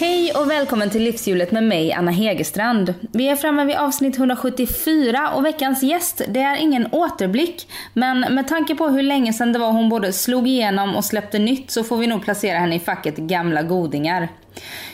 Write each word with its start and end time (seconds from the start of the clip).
Hej 0.00 0.32
och 0.32 0.50
välkommen 0.50 0.90
till 0.90 1.02
Livshjulet 1.02 1.52
med 1.52 1.62
mig, 1.62 1.92
Anna 1.92 2.10
Hegerstrand. 2.10 2.94
Vi 3.12 3.28
är 3.28 3.36
framme 3.36 3.64
vid 3.64 3.76
avsnitt 3.76 4.18
174 4.18 5.30
och 5.34 5.44
veckans 5.44 5.82
gäst, 5.82 6.22
det 6.28 6.40
är 6.40 6.56
ingen 6.56 6.88
återblick. 6.92 7.68
Men 7.92 8.20
med 8.20 8.48
tanke 8.48 8.74
på 8.74 8.88
hur 8.88 9.02
länge 9.02 9.32
sedan 9.32 9.52
det 9.52 9.58
var 9.58 9.72
hon 9.72 9.88
både 9.88 10.12
slog 10.12 10.48
igenom 10.48 10.96
och 10.96 11.04
släppte 11.04 11.38
nytt 11.38 11.70
så 11.70 11.84
får 11.84 11.96
vi 11.96 12.06
nog 12.06 12.24
placera 12.24 12.58
henne 12.58 12.74
i 12.76 12.80
facket 12.80 13.16
gamla 13.16 13.62
godingar. 13.62 14.28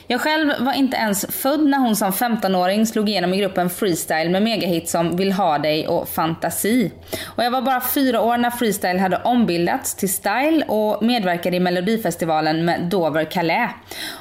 Jag 0.09 0.21
själv 0.21 0.53
var 0.61 0.73
inte 0.73 0.97
ens 0.97 1.27
född 1.29 1.67
när 1.67 1.79
hon 1.79 1.97
som 1.97 2.13
15-åring 2.13 2.87
slog 2.87 3.09
igenom 3.09 3.35
i 3.35 3.37
gruppen 3.37 3.71
Freestyle 3.71 4.31
med 4.31 4.43
megahits 4.43 4.93
som 4.93 5.17
Vill 5.17 5.33
ha 5.33 5.59
dig 5.59 5.89
och 5.89 6.09
Fantasi. 6.09 6.93
Och 7.25 7.45
jag 7.45 7.51
var 7.51 7.63
bara 7.63 7.81
fyra 7.81 8.21
år 8.21 8.37
när 8.37 8.51
Freestyle 8.51 8.99
hade 8.99 9.17
ombildats 9.17 9.95
till 9.95 10.13
Style 10.13 10.65
och 10.69 11.03
medverkade 11.05 11.57
i 11.57 11.61
Melodifestivalen 11.61 12.65
med 12.65 12.83
Dover 12.83 13.25
Calais. 13.25 13.71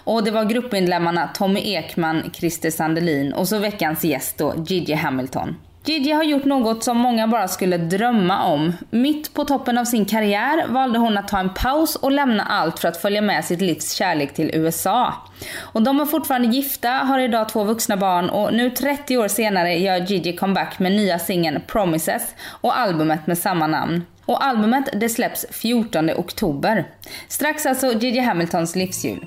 Och 0.04 0.24
det 0.24 0.32
var 0.32 0.46
gruppmedlemmarna 0.46 1.28
Tommy 1.28 1.60
Ekman, 1.60 2.32
Christer 2.34 2.72
Sandelin 2.72 3.34
och 3.34 3.48
så 3.48 3.60
veckans 3.60 4.04
gäst 4.04 4.38
då 4.38 4.54
Gigi 4.68 4.94
Hamilton. 4.94 5.56
Gigi 5.86 6.12
har 6.12 6.24
gjort 6.24 6.46
något 6.46 6.84
som 6.84 6.98
många 6.98 7.28
bara 7.28 7.48
skulle 7.48 7.78
drömma 7.78 8.44
om. 8.46 8.74
Mitt 8.90 9.34
på 9.34 9.46
toppen 9.46 9.78
av 9.78 9.86
sin 9.86 10.06
karriär 10.06 10.68
valde 10.68 11.00
hon 11.00 11.18
att 11.18 11.28
ta 11.28 11.40
en 11.40 11.54
paus 11.54 11.96
och 11.96 12.12
lämna 12.12 12.44
allt 12.44 12.80
för 12.80 12.88
att 12.88 13.02
följa 13.02 13.22
med 13.22 13.46
sitt 13.46 13.62
livs 13.62 13.94
kärlek 13.94 14.34
till 14.34 14.52
USA. 14.54 15.14
Och 15.60 15.82
de 15.82 16.00
är 16.00 16.06
fortfarande 16.06 16.48
gifta, 16.48 16.90
har 16.90 17.20
idag 17.20 17.50
två 17.50 17.64
vuxna 17.64 17.98
barn 17.98 18.30
och 18.30 18.54
nu 18.54 18.70
30 18.70 19.18
år 19.18 19.28
senare 19.28 19.74
gör 19.74 19.98
Gigi 19.98 20.38
comeback 20.38 20.80
med 20.80 20.92
nya 20.92 21.20
singeln 21.20 21.62
Promises 21.68 22.36
och 22.62 22.80
albumet 22.80 23.28
med 23.28 23.38
samma 23.38 23.68
namn. 23.68 24.06
Och 24.26 24.44
albumet 24.44 24.90
det 24.94 25.10
släpps 25.10 25.46
14 25.52 26.10
oktober. 26.10 26.88
Strax 27.28 27.66
alltså 27.66 27.94
Gigi 27.94 28.20
Hamiltons 28.20 28.76
livsjul. 28.76 29.26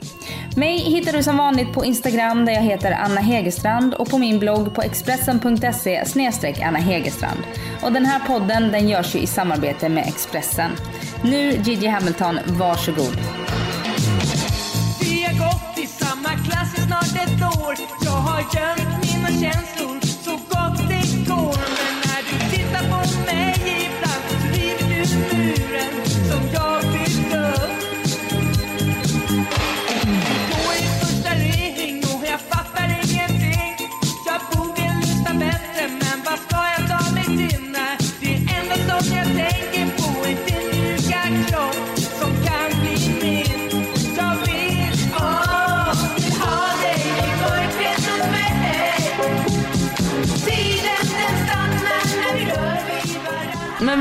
Mig 0.57 0.79
hittar 0.79 1.13
du 1.13 1.23
som 1.23 1.37
vanligt 1.37 1.73
på 1.73 1.85
Instagram 1.85 2.45
där 2.45 2.53
jag 2.53 2.63
heter 2.63 2.93
Anna 2.93 3.21
Hegerstrand 3.21 3.95
och 3.95 4.11
på 4.11 4.19
min 4.19 4.39
blogg 4.39 4.75
på 4.75 4.83
expressen.se 4.83 6.05
Anna 6.65 6.79
Hegerstrand. 6.79 7.41
Och 7.83 7.93
den 7.93 8.07
här 8.07 8.21
podden 8.27 8.73
den 8.73 8.89
görs 8.89 9.15
ju 9.15 9.19
i 9.19 9.27
samarbete 9.27 9.89
med 9.89 10.09
Expressen. 10.09 10.71
Nu 11.23 11.51
Gigi 11.51 11.87
Hamilton, 11.87 12.39
varsågod. 12.47 13.17
Vi 15.01 15.23
har 15.23 15.39
gått 15.39 15.79
i 15.79 15.87
samma 15.87 16.29
klass 16.29 16.79
i 16.79 16.81
snart 16.81 17.25
ett 17.25 17.43
år 17.43 17.75
Jag 18.05 18.11
har 18.11 18.41
gömt 18.41 19.15
mina 19.15 19.29
känslor 19.29 20.08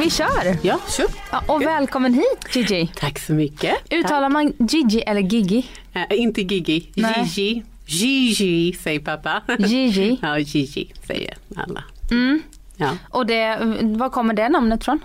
vi 0.08 0.12
kör! 0.12 0.58
Ja, 0.62 0.80
kör. 0.98 1.06
Ja, 1.32 1.44
och 1.48 1.62
välkommen 1.62 2.14
hit 2.14 2.56
Gigi. 2.56 2.92
Tack 2.96 3.20
så 3.20 3.34
mycket. 3.34 3.94
Uttalar 3.94 4.30
man 4.30 4.54
Gigi 4.60 5.02
eller 5.02 5.22
Gigi? 5.22 5.70
Äh, 5.94 6.04
inte 6.10 6.42
Gigi, 6.42 6.92
Nej. 6.96 7.24
Gigi. 7.36 7.64
Gigi 7.86 8.74
säger 8.84 9.00
pappa. 9.00 9.42
Gigi. 9.58 10.20
ja, 10.22 10.40
Gigi 10.40 10.94
säger 11.08 11.38
alla. 11.56 11.84
Mm. 12.12 12.42
Ja. 12.78 12.98
Och 13.10 13.26
det, 13.26 13.58
var 13.82 14.10
kommer 14.10 14.34
det 14.34 14.50
namnet 14.50 14.86
från? 14.86 15.00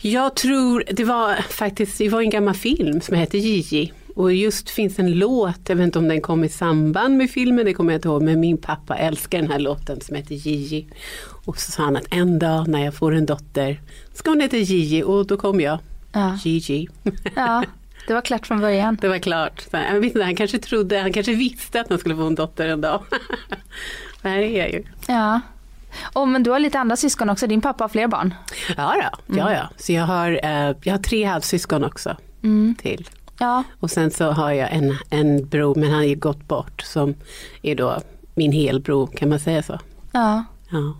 Jag 0.00 0.36
tror, 0.36 0.84
det 0.90 1.04
var 1.04 1.34
faktiskt, 1.34 1.98
det 1.98 2.08
var 2.08 2.20
en 2.20 2.30
gammal 2.30 2.54
film 2.54 3.00
som 3.00 3.16
hette 3.16 3.38
Gigi. 3.38 3.92
Och 4.20 4.32
just 4.32 4.70
finns 4.70 4.98
en 4.98 5.12
låt, 5.12 5.68
jag 5.68 5.76
vet 5.76 5.84
inte 5.84 5.98
om 5.98 6.08
den 6.08 6.20
kom 6.20 6.44
i 6.44 6.48
samband 6.48 7.16
med 7.16 7.30
filmen, 7.30 7.64
det 7.64 7.74
kommer 7.74 7.92
jag 7.92 7.98
inte 7.98 8.08
ihåg, 8.08 8.22
men 8.22 8.40
min 8.40 8.58
pappa 8.58 8.96
älskar 8.96 9.38
den 9.38 9.50
här 9.50 9.58
låten 9.58 10.00
som 10.00 10.16
heter 10.16 10.34
Gigi. 10.34 10.86
Och 11.44 11.58
så 11.58 11.72
sa 11.72 11.82
han 11.82 11.96
att 11.96 12.06
en 12.10 12.38
dag 12.38 12.68
när 12.68 12.84
jag 12.84 12.94
får 12.94 13.14
en 13.14 13.26
dotter 13.26 13.80
ska 14.12 14.30
hon 14.30 14.40
heta 14.40 14.56
Gigi 14.56 15.02
och 15.02 15.26
då 15.26 15.36
kom 15.36 15.60
jag. 15.60 15.78
Ja. 16.12 16.38
Gigi. 16.44 16.88
Ja, 17.36 17.64
det 18.06 18.14
var 18.14 18.20
klart 18.20 18.46
från 18.46 18.60
början. 18.60 18.98
Det 19.00 19.08
var 19.08 19.18
klart. 19.18 19.66
Vet 19.72 20.04
inte, 20.04 20.22
han 20.22 20.36
kanske 20.36 20.58
trodde, 20.58 20.98
han 20.98 21.12
kanske 21.12 21.34
visste 21.34 21.80
att 21.80 21.88
han 21.88 21.98
skulle 21.98 22.16
få 22.16 22.22
en 22.22 22.34
dotter 22.34 22.68
en 22.68 22.80
dag. 22.80 23.02
det 24.22 24.28
här 24.28 24.38
är 24.38 24.58
jag 24.58 24.72
ju. 24.72 24.84
Ja. 25.08 25.40
Och 26.12 26.28
men 26.28 26.42
du 26.42 26.50
har 26.50 26.58
lite 26.58 26.78
andra 26.78 26.96
syskon 26.96 27.30
också, 27.30 27.46
din 27.46 27.60
pappa 27.60 27.84
har 27.84 27.88
fler 27.88 28.06
barn. 28.06 28.34
Ja, 28.76 29.10
då, 29.26 29.38
ja, 29.38 29.52
ja. 29.52 29.68
Så 29.76 29.92
jag 29.92 30.04
har, 30.04 30.40
eh, 30.42 30.76
jag 30.82 30.94
har 30.94 31.02
tre 31.02 31.24
halvsyskon 31.24 31.84
också 31.84 32.16
till. 32.78 33.08
Ja, 33.40 33.64
Och 33.80 33.90
sen 33.90 34.10
så 34.10 34.30
har 34.30 34.52
jag 34.52 34.72
en, 34.72 34.96
en 35.10 35.46
bror, 35.46 35.74
men 35.74 35.84
han 35.90 35.98
har 35.98 36.04
ju 36.04 36.14
gått 36.14 36.48
bort, 36.48 36.80
som 36.82 37.14
är 37.62 37.74
då 37.74 37.98
min 38.34 38.52
helbror, 38.52 39.06
kan 39.06 39.28
man 39.28 39.38
säga 39.40 39.62
så? 39.62 39.78
ja. 40.12 40.44
Ja. 40.70 40.94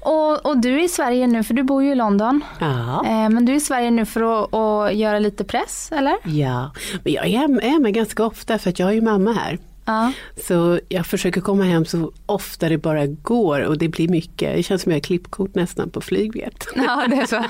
Och, 0.00 0.46
och 0.46 0.58
du 0.58 0.80
är 0.80 0.84
i 0.84 0.88
Sverige 0.88 1.26
nu, 1.26 1.42
för 1.42 1.54
du 1.54 1.62
bor 1.62 1.82
ju 1.82 1.92
i 1.92 1.94
London. 1.94 2.40
Ja. 2.58 3.04
Eh, 3.06 3.28
men 3.28 3.44
du 3.44 3.52
är 3.52 3.56
i 3.56 3.60
Sverige 3.60 3.90
nu 3.90 4.06
för 4.06 4.42
att, 4.42 4.54
att 4.54 4.94
göra 4.96 5.18
lite 5.18 5.44
press, 5.44 5.92
eller? 5.92 6.16
ja, 6.24 6.70
men 7.04 7.12
jag 7.12 7.26
är, 7.26 7.44
är 7.44 7.80
med 7.80 7.94
ganska 7.94 8.24
ofta 8.24 8.58
för 8.58 8.70
att 8.70 8.78
jag 8.78 8.88
är 8.88 8.92
ju 8.92 9.00
mamma 9.00 9.32
här. 9.32 9.58
Ja. 9.86 10.12
Så 10.46 10.80
jag 10.88 11.06
försöker 11.06 11.40
komma 11.40 11.64
hem 11.64 11.84
så 11.84 12.12
ofta 12.26 12.68
det 12.68 12.78
bara 12.78 13.06
går 13.06 13.60
och 13.60 13.78
det 13.78 13.88
blir 13.88 14.08
mycket. 14.08 14.56
Det 14.56 14.62
känns 14.62 14.82
som 14.82 14.92
jag 14.92 14.96
har 14.96 15.02
klippkort 15.02 15.54
nästan 15.54 15.90
på 15.90 16.00
flygbiljett. 16.00 16.66
Ja, 16.74 17.04
det 17.10 17.16
är 17.16 17.26
så. 17.26 17.44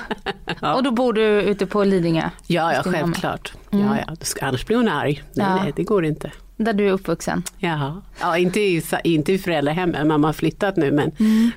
Och 0.77 0.83
då 0.83 0.91
bor 0.91 1.13
du 1.13 1.21
ute 1.41 1.65
på 1.65 1.83
Lidingö? 1.83 2.29
Ja, 2.47 2.73
ja 2.73 2.83
självklart. 2.83 3.53
Ja, 3.69 3.97
ja. 4.07 4.15
Ska- 4.21 4.45
Annars 4.45 4.65
blir 4.65 4.77
hon 4.77 4.87
arg. 4.87 5.23
Nej, 5.33 5.47
Ja. 5.47 5.55
nej, 5.63 5.73
det 5.75 5.83
går 5.83 6.05
inte. 6.05 6.31
Där 6.57 6.73
du 6.73 6.87
är 6.87 6.91
uppvuxen. 6.91 7.43
Jaha. 7.57 8.01
Ja, 8.21 8.37
inte 8.37 8.59
i, 8.59 8.83
inte 9.03 9.33
i 9.33 9.37
föräldrahemmet, 9.37 10.07
mamma 10.07 10.27
har 10.27 10.33
flyttat 10.33 10.75
nu 10.77 10.91
men 10.91 11.11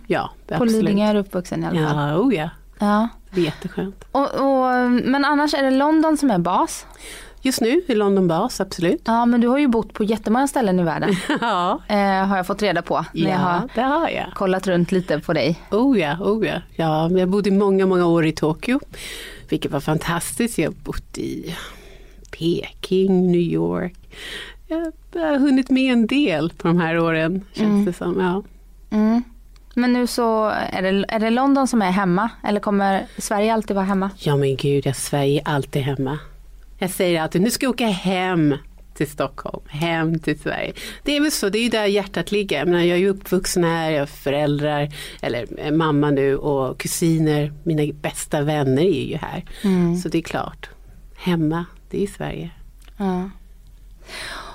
ja, 0.07 0.31
På 0.49 0.55
absolut. 0.55 0.73
Lidingö 0.85 1.05
är 1.07 1.15
du 1.15 1.21
uppvuxen 1.21 1.63
i 1.63 1.67
alla 1.67 1.89
fall. 1.91 2.09
Ja, 2.11 2.17
oh 2.17 2.35
ja, 2.35 2.51
Ja. 2.79 3.09
det 3.35 3.41
är 3.41 3.45
jätteskönt. 3.45 4.05
Och, 4.13 4.35
och, 4.35 4.91
men 4.91 5.25
annars 5.25 5.55
är 5.55 5.63
det 5.63 5.71
London 5.71 6.17
som 6.17 6.31
är 6.31 6.39
bas. 6.39 6.87
Just 7.43 7.61
nu 7.61 7.83
är 7.89 7.95
London 7.97 8.29
bas, 8.29 8.61
absolut. 8.61 9.01
Ja, 9.05 9.27
men 9.27 9.41
du 9.41 9.49
har 9.49 9.59
ju 9.59 9.69
bott 9.69 9.93
på 9.93 10.05
jättemånga 10.05 10.49
ställen 10.49 10.81
i 10.81 10.83
världen. 10.83 11.15
Ja, 11.41 11.81
eh, 11.89 12.27
har 12.27 12.37
jag 12.37 12.47
fått 12.47 12.63
reda 12.63 12.83
på 12.83 13.05
när 13.13 13.31
jag 13.31 13.31
ja 13.31 13.37
har 13.45 13.69
det 13.75 13.81
har 13.81 14.09
jag. 14.09 14.27
kollat 14.35 14.67
runt 14.67 14.93
lite 14.93 15.21
på 15.21 15.33
dig. 15.33 15.61
Oh 15.71 15.99
ja, 15.99 16.17
oh 16.21 16.47
ja. 16.47 16.61
ja. 16.77 17.11
Jag 17.11 17.29
bodde 17.29 17.51
många, 17.51 17.87
många 17.87 18.07
år 18.07 18.27
i 18.27 18.33
Tokyo, 18.33 18.81
vilket 19.49 19.71
var 19.73 19.81
fantastiskt. 19.81 20.59
Jag 20.59 20.71
har 20.71 20.75
bott 20.85 21.19
i 21.19 21.55
Peking, 22.31 23.33
New 23.33 23.41
York. 23.41 23.95
Jag 24.69 24.93
har 25.23 25.39
hunnit 25.39 25.71
med 25.71 25.93
en 25.93 26.07
del 26.07 26.51
på 26.51 26.69
de 26.69 26.81
här 26.81 26.99
åren, 26.99 27.45
känns 27.53 27.87
det 27.87 27.93
som. 27.93 28.21
Ja. 28.21 28.43
Mm. 28.97 29.23
Men 29.75 29.93
nu 29.93 30.07
så 30.07 30.47
är 30.49 30.83
det, 30.83 31.05
är 31.09 31.19
det 31.19 31.31
London 31.31 31.69
som 31.69 31.83
är 31.83 31.91
hemma 31.91 32.31
eller 32.45 32.61
kommer 32.61 33.07
Sverige 33.19 33.55
alltid 33.55 33.77
vara 33.77 33.87
hemma? 33.87 34.11
Ja 34.19 34.37
men 34.37 34.57
gud, 34.57 34.87
jag 34.87 34.97
Sverige 34.97 35.41
är 35.47 35.49
alltid 35.55 35.83
hemma. 35.83 36.19
Jag 36.83 36.91
säger 36.91 37.23
alltid, 37.23 37.43
nu 37.43 37.51
ska 37.51 37.67
jag 37.67 37.71
åka 37.71 37.87
hem 37.87 38.55
till 38.95 39.11
Stockholm, 39.11 39.63
hem 39.69 40.19
till 40.19 40.39
Sverige. 40.39 40.73
Det 41.05 41.17
är 41.17 41.21
väl 41.21 41.31
så, 41.31 41.49
det 41.49 41.59
är 41.59 41.63
ju 41.63 41.69
där 41.69 41.87
hjärtat 41.87 42.33
ligger. 42.33 42.59
Jag, 42.59 42.69
menar, 42.69 42.81
jag 42.81 42.97
är 42.97 43.01
ju 43.01 43.09
uppvuxen 43.09 43.65
här, 43.65 43.91
jag 43.91 44.01
har 44.01 44.07
föräldrar, 44.07 44.95
eller 45.23 45.47
eh, 45.59 45.73
mamma 45.73 46.11
nu 46.11 46.37
och 46.37 46.81
kusiner, 46.81 47.53
mina 47.65 47.93
bästa 47.93 48.43
vänner 48.43 48.83
är 48.83 49.09
ju 49.09 49.17
här. 49.17 49.45
Så 50.03 50.09
det 50.09 50.19
är 50.19 50.23
klart, 50.23 50.69
hemma, 51.17 51.65
det 51.91 52.03
är 52.03 52.07
Sverige. 52.07 52.51
Ja. 52.97 53.31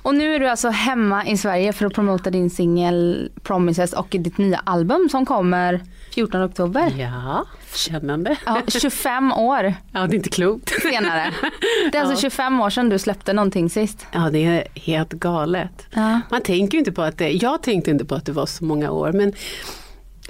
Och 0.06 0.16
nu 0.16 0.36
är 0.36 0.40
du 0.40 0.48
alltså 0.48 0.70
hemma 0.70 1.26
i 1.26 1.38
Sverige 1.38 1.74
för 1.74 1.86
att 1.86 1.94
promota 1.94 2.30
din 2.30 2.50
singel 2.50 3.30
Promises 3.44 3.94
och 3.94 4.08
ditt 4.10 4.38
nya 4.38 4.62
album 4.64 5.10
som 5.12 5.26
kommer 5.26 5.82
14 6.16 6.44
oktober. 6.44 6.94
Ja, 7.00 7.46
spännande. 7.72 8.36
Ja, 8.46 8.62
25 8.68 9.34
år 9.34 9.74
Ja, 9.92 10.08
det 10.08 10.14
är 10.14 10.18
inte 10.18 10.30
klokt. 10.30 10.82
senare. 10.82 11.34
Det 11.92 11.98
är 11.98 12.02
alltså 12.02 12.22
25 12.22 12.62
år 12.62 12.70
sedan 12.70 12.90
du 12.90 13.00
släppte 13.00 13.34
någonting 13.34 13.70
sist. 13.70 14.06
Ja, 14.12 14.30
det 14.32 14.46
är 14.46 14.68
helt 14.74 15.14
galet. 15.14 15.88
Ja. 15.94 16.22
Man 16.32 16.42
tänker 16.42 16.78
inte 16.78 16.92
på 16.92 17.02
att 17.02 17.18
det, 17.18 17.30
jag 17.32 17.64
tänkte 17.64 17.92
inte 17.92 18.06
på 18.06 18.16
att 18.16 18.26
det 18.26 18.32
var 18.32 18.46
så 18.46 18.66
många 18.66 18.92
år, 18.92 19.12
men 19.12 19.34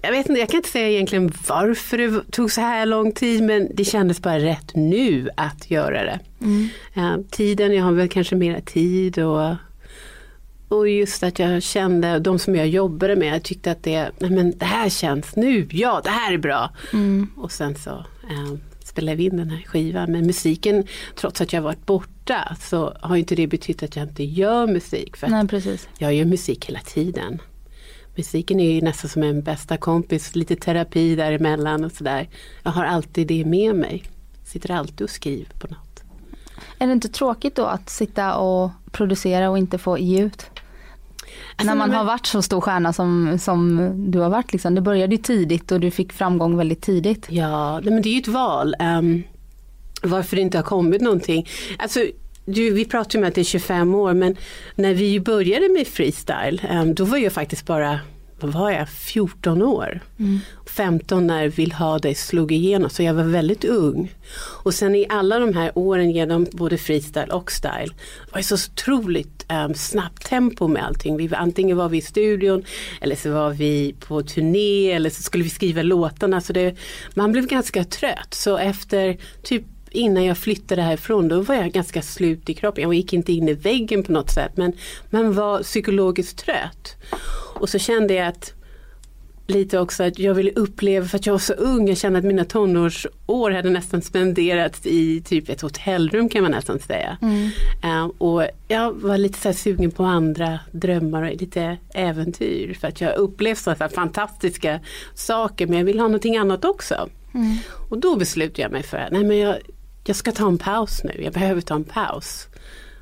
jag 0.06 0.12
vet 0.12 0.30
inte, 0.30 0.40
jag 0.40 0.50
kan 0.50 0.58
inte 0.58 0.70
säga 0.70 0.90
egentligen 0.90 1.32
varför 1.48 1.98
det 1.98 2.32
tog 2.32 2.52
så 2.52 2.62
här 2.62 2.86
lång 2.86 3.12
tid 3.12 3.44
men 3.44 3.70
det 3.74 3.86
kändes 3.86 4.22
bara 4.22 4.40
rätt 4.40 4.76
nu 4.76 5.30
att 5.38 5.72
göra 5.72 6.04
det. 6.04 6.20
Eh, 6.96 7.18
tiden, 7.32 7.74
jag 7.74 7.84
har 7.84 7.92
väl 7.92 8.10
kanske 8.10 8.36
mera 8.36 8.62
tid 8.62 9.20
och, 9.20 9.56
och 10.68 10.90
just 10.90 11.24
att 11.24 11.40
jag 11.40 11.64
kände, 11.64 12.20
de 12.20 12.40
som 12.40 12.56
jag 12.56 12.68
jobbade 12.68 13.16
med, 13.16 13.36
jag 13.36 13.44
tyckte 13.44 13.72
att 13.72 13.84
det, 13.84 14.12
nej 14.20 14.32
men 14.32 14.58
det 14.58 14.66
här 14.66 14.90
känns 14.90 15.36
nu, 15.36 15.68
ja 15.72 16.02
det 16.04 16.10
här 16.10 16.34
är 16.34 16.38
bra. 16.38 16.70
Och 17.38 17.52
sen 17.52 17.76
så 17.76 17.90
eh, 18.30 18.54
spelade 18.84 19.16
vi 19.16 19.24
in 19.24 19.38
den 19.38 19.50
här 19.50 19.62
skivan. 19.62 20.12
Men 20.12 20.26
musiken, 20.26 20.88
trots 21.16 21.42
att 21.42 21.54
jag 21.54 21.62
varit 21.62 21.86
borta 21.86 22.58
så 22.62 22.98
har 23.02 23.16
inte 23.16 23.36
det 23.36 23.48
betytt 23.48 23.84
att 23.84 23.96
jag 23.96 24.06
inte 24.08 24.24
gör 24.24 24.68
musik. 24.68 25.18
För 25.18 25.28
Nej, 25.28 25.48
precis. 25.48 25.90
jag 25.98 26.14
gör 26.14 26.26
musik 26.26 26.66
hela 26.66 26.80
tiden. 26.80 27.40
Musiken 28.16 28.60
är 28.60 28.72
ju 28.72 28.82
nästan 28.82 29.10
som 29.10 29.24
en 29.24 29.42
bästa 29.42 29.78
kompis, 29.78 30.36
lite 30.36 30.56
terapi 30.56 31.16
däremellan 31.16 31.84
och 31.84 31.92
sådär. 31.92 32.30
Jag 32.64 32.72
har 32.72 32.86
alltid 32.86 33.28
det 33.28 33.46
med 33.46 33.76
mig. 33.76 34.04
Sitter 34.46 34.72
alltid 34.72 35.02
och 35.02 35.10
skriver 35.10 35.54
på 35.60 35.68
något. 35.68 36.04
Är 36.80 36.88
det 36.88 36.94
inte 36.94 37.10
tråkigt 37.10 37.56
då 37.56 37.66
att 37.66 37.90
sitta 37.90 38.36
och 38.36 38.72
producera 38.92 39.50
och 39.50 39.58
inte 39.58 39.78
få 39.78 39.98
ge 39.98 40.22
ut? 40.22 40.46
Alltså, 41.56 41.68
när 41.68 41.76
man 41.76 41.90
men- 41.90 41.98
har 41.98 42.06
varit 42.06 42.26
så 42.26 42.42
stor 42.42 42.62
stjärna 42.62 42.94
som, 42.94 43.40
som 43.40 43.92
du 44.12 44.20
har 44.20 44.30
varit. 44.30 44.52
Liksom. 44.54 44.76
Det 44.76 44.82
började 44.82 45.16
ju 45.16 45.22
tidigt 45.22 45.72
och 45.72 45.80
du 45.80 45.92
fick 45.92 46.14
framgång 46.14 46.58
väldigt 46.58 46.82
tidigt. 46.82 47.26
Ja, 47.30 47.82
men 47.84 48.02
det 48.02 48.10
är 48.10 48.14
ju 48.14 48.20
ett 48.20 48.28
val. 48.28 48.76
Um, 48.80 49.24
varför 50.04 50.36
det 50.36 50.42
inte 50.42 50.58
har 50.58 50.64
kommit 50.64 51.02
någonting. 51.02 51.48
Alltså, 51.78 52.00
du, 52.46 52.74
vi 52.74 52.86
pratar 52.86 53.20
ju 53.20 53.24
om 53.24 53.28
att 53.28 53.36
det 53.36 53.42
är 53.42 53.46
25 53.46 53.96
år 53.96 54.14
men 54.14 54.36
när 54.76 54.94
vi 54.94 55.20
började 55.20 55.70
med 55.70 55.88
freestyle 55.88 56.62
um, 56.72 56.96
då 56.96 57.06
var 57.06 57.18
jag 57.18 57.34
faktiskt 57.34 57.66
bara 57.66 58.00
vad 58.40 58.54
var 58.54 58.72
jag, 58.72 58.90
14 58.90 59.62
år. 59.62 60.00
15 60.70 61.28
när 61.28 61.48
Vill 61.48 61.72
ha 61.72 62.00
dig 62.00 62.16
slog 62.16 62.52
igenom 62.52 62.90
så 62.90 63.04
jag 63.04 63.14
var 63.14 63.24
väldigt 63.24 63.66
ung. 63.66 64.16
Och 64.64 64.74
sen 64.74 64.96
i 64.96 65.06
alla 65.10 65.40
de 65.40 65.54
här 65.54 65.72
åren 65.76 66.12
genom 66.12 66.48
både 66.52 66.78
freestyle 66.78 67.32
och 67.32 67.52
style 67.52 67.94
var 68.32 68.38
det 68.38 68.44
så 68.44 68.56
otroligt 68.56 69.46
um, 69.52 69.74
snabbt 69.74 70.26
tempo 70.26 70.68
med 70.68 70.86
allting. 70.86 71.18
Vi 71.18 71.36
antingen 71.36 71.78
var 71.78 71.90
vi 71.90 71.98
i 71.98 72.02
studion 72.02 72.64
eller 73.02 73.16
så 73.16 73.32
var 73.32 73.50
vi 73.50 73.96
på 74.00 74.22
turné 74.22 74.92
eller 74.92 75.10
så 75.10 75.22
skulle 75.24 75.44
vi 75.44 75.50
skriva 75.50 75.82
låtarna. 75.82 76.42
Så 76.42 76.54
det, 76.54 76.76
man 77.14 77.32
blev 77.32 77.48
ganska 77.48 77.84
trött 77.84 78.34
så 78.34 78.58
efter 78.58 79.18
typ 79.44 79.64
innan 79.96 80.26
jag 80.26 80.38
flyttade 80.38 80.82
härifrån 80.82 81.28
då 81.28 81.42
var 81.42 81.56
jag 81.56 81.72
ganska 81.72 82.02
slut 82.02 82.50
i 82.50 82.54
kroppen. 82.54 82.84
Jag 82.84 82.94
gick 82.94 83.14
inte 83.14 83.34
in 83.34 83.50
i 83.50 83.54
väggen 83.54 84.04
på 84.04 84.12
något 84.12 84.32
sätt 84.32 84.52
men 84.58 84.74
man 85.10 85.34
var 85.34 85.64
psykologiskt 85.64 86.38
trött. 86.38 86.96
Och 87.60 87.70
så 87.70 87.80
kände 87.80 88.14
jag 88.14 88.28
att 88.28 88.54
lite 89.48 89.80
också 89.80 90.04
att 90.04 90.20
jag 90.20 90.34
ville 90.34 90.52
uppleva, 90.52 91.08
för 91.08 91.18
att 91.18 91.26
jag 91.26 91.34
var 91.34 91.40
så 91.40 91.54
ung, 91.54 91.88
jag 91.88 91.98
kände 91.98 92.20
att 92.20 92.26
mina 92.26 92.46
tonårsår 92.46 93.52
hade 93.52 93.70
nästan 93.70 94.02
spenderats 94.02 94.86
i 94.86 95.22
typ 95.22 95.50
ett 95.50 95.62
hotellrum 95.62 96.30
kan 96.30 96.42
man 96.42 96.52
nästan 96.52 96.80
säga. 96.80 97.18
Eh, 97.84 98.06
och 98.06 98.48
jag 98.68 98.94
var 98.94 99.18
lite 99.18 99.40
så 99.40 99.54
sugen 99.54 99.92
på 99.92 100.04
andra 100.04 100.60
drömmar 100.72 101.24
och 101.24 101.36
lite 101.36 101.78
äventyr 101.94 102.74
för 102.74 102.88
att 102.88 103.02
jag 103.02 103.16
upplevt 103.16 103.58
så 103.58 103.70
här 103.70 103.88
fantastiska 103.88 104.80
saker 105.14 105.68
men 105.68 105.78
jag 105.78 105.86
vill 105.86 106.00
ha 106.00 106.08
någonting 106.08 106.38
annat 106.38 106.66
också. 106.66 107.10
Och 107.90 107.98
då 107.98 108.16
beslutade 108.16 108.62
jag 108.62 108.72
mig 108.72 108.84
för 108.84 108.98
att 108.98 109.12
nej, 109.12 109.24
men 109.24 109.38
jag, 109.38 109.58
jag 110.08 110.16
ska 110.16 110.32
ta 110.32 110.48
en 110.48 110.58
paus 110.58 111.02
nu, 111.04 111.22
jag 111.24 111.34
behöver 111.34 111.62
ta 111.62 111.76
en 111.76 111.84
paus. 111.84 112.48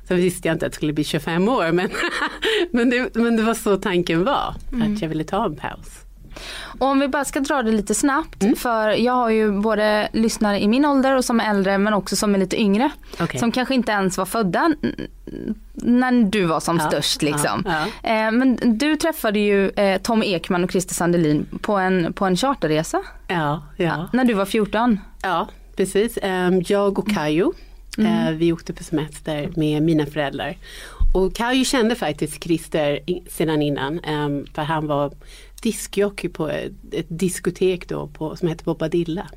Sen 0.08 0.16
visste 0.16 0.48
jag 0.48 0.54
inte 0.54 0.66
att 0.66 0.72
det 0.72 0.76
skulle 0.76 0.92
bli 0.92 1.04
25 1.04 1.48
år 1.48 1.72
men, 1.72 1.88
men, 2.70 2.90
det, 2.90 3.14
men 3.14 3.36
det 3.36 3.42
var 3.42 3.54
så 3.54 3.76
tanken 3.76 4.24
var, 4.24 4.54
att 4.82 5.02
jag 5.02 5.08
ville 5.08 5.24
ta 5.24 5.44
en 5.44 5.56
paus. 5.56 6.00
Och 6.78 6.86
om 6.86 7.00
vi 7.00 7.08
bara 7.08 7.24
ska 7.24 7.40
dra 7.40 7.62
det 7.62 7.72
lite 7.72 7.94
snabbt. 7.94 8.44
För 8.58 8.88
jag 8.88 9.12
har 9.12 9.30
ju 9.30 9.60
både 9.60 10.08
lyssnare 10.12 10.60
i 10.62 10.68
min 10.68 10.84
ålder 10.84 11.16
och 11.16 11.24
som 11.24 11.40
är 11.40 11.50
äldre 11.50 11.78
men 11.78 11.94
också 11.94 12.16
som 12.16 12.34
är 12.34 12.38
lite 12.38 12.60
yngre. 12.60 12.90
Okej. 13.20 13.40
Som 13.40 13.52
kanske 13.52 13.74
inte 13.74 13.92
ens 13.92 14.18
var 14.18 14.24
födda 14.26 14.74
när 15.74 16.24
du 16.24 16.44
var 16.44 16.60
som 16.60 16.76
Ja, 16.76 16.88
störst 16.88 17.22
liksom. 17.22 17.62
ja, 17.66 18.10
Eh, 18.10 18.30
Men 18.32 18.58
du 18.78 18.96
träffade 18.96 19.38
ju 19.38 19.68
eh, 19.70 20.00
Tom 20.02 20.22
Ekman 20.22 20.64
och 20.64 20.70
Christer 20.70 20.94
Sandelin 20.94 21.46
på 21.62 21.76
en, 21.76 22.12
på 22.12 22.24
en 22.24 22.36
charterresa. 22.36 23.02
Ja, 23.28 23.62
ja. 23.76 24.08
När 24.12 24.24
du 24.24 24.34
var 24.34 24.44
14. 24.46 25.00
Ja, 25.22 25.48
precis. 25.76 26.18
Ehm, 26.22 26.62
Jag 26.66 26.98
och 26.98 27.08
Kajo, 27.08 27.54
eh, 27.98 28.30
vi 28.30 28.52
åkte 28.52 28.72
på 28.72 28.84
semester 28.84 29.50
med 29.56 29.82
mina 29.82 30.06
föräldrar. 30.06 30.56
Och 31.14 31.34
Kajo 31.34 31.64
kände 31.64 31.94
faktiskt 31.94 32.44
Christer 32.44 33.00
sedan 33.30 33.62
innan, 33.62 33.98
ehm, 34.00 34.46
för 34.54 34.62
han 34.62 34.86
var 34.86 35.12
diskjockey 35.62 36.28
på 36.28 36.48
ett, 36.48 36.72
diskotek 37.08 37.88
då 37.88 38.06
på, 38.06 38.36
som 38.36 38.48
hette 38.48 38.64
Bobadilla. 38.64 39.28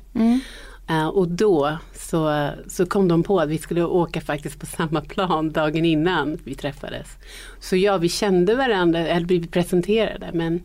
Eh, 0.88 1.06
och 1.06 1.28
då 1.28 1.78
så, 1.94 2.50
så 2.66 2.86
kom 2.86 3.08
de 3.08 3.22
på 3.22 3.40
att 3.40 3.48
vi 3.48 3.58
skulle 3.58 3.84
åka 3.84 4.20
faktiskt 4.20 4.60
på 4.60 4.66
samma 4.66 5.00
plan 5.00 5.52
dagen 5.52 5.84
innan 5.84 6.38
vi 6.44 6.54
träffades. 6.54 7.08
Så 7.60 7.76
ja, 7.76 7.96
vi 7.96 8.08
kände 8.08 8.54
varandra, 8.54 8.98
eller 8.98 9.26
blivit 9.26 9.52
presenterade 9.52 10.30
men 10.34 10.62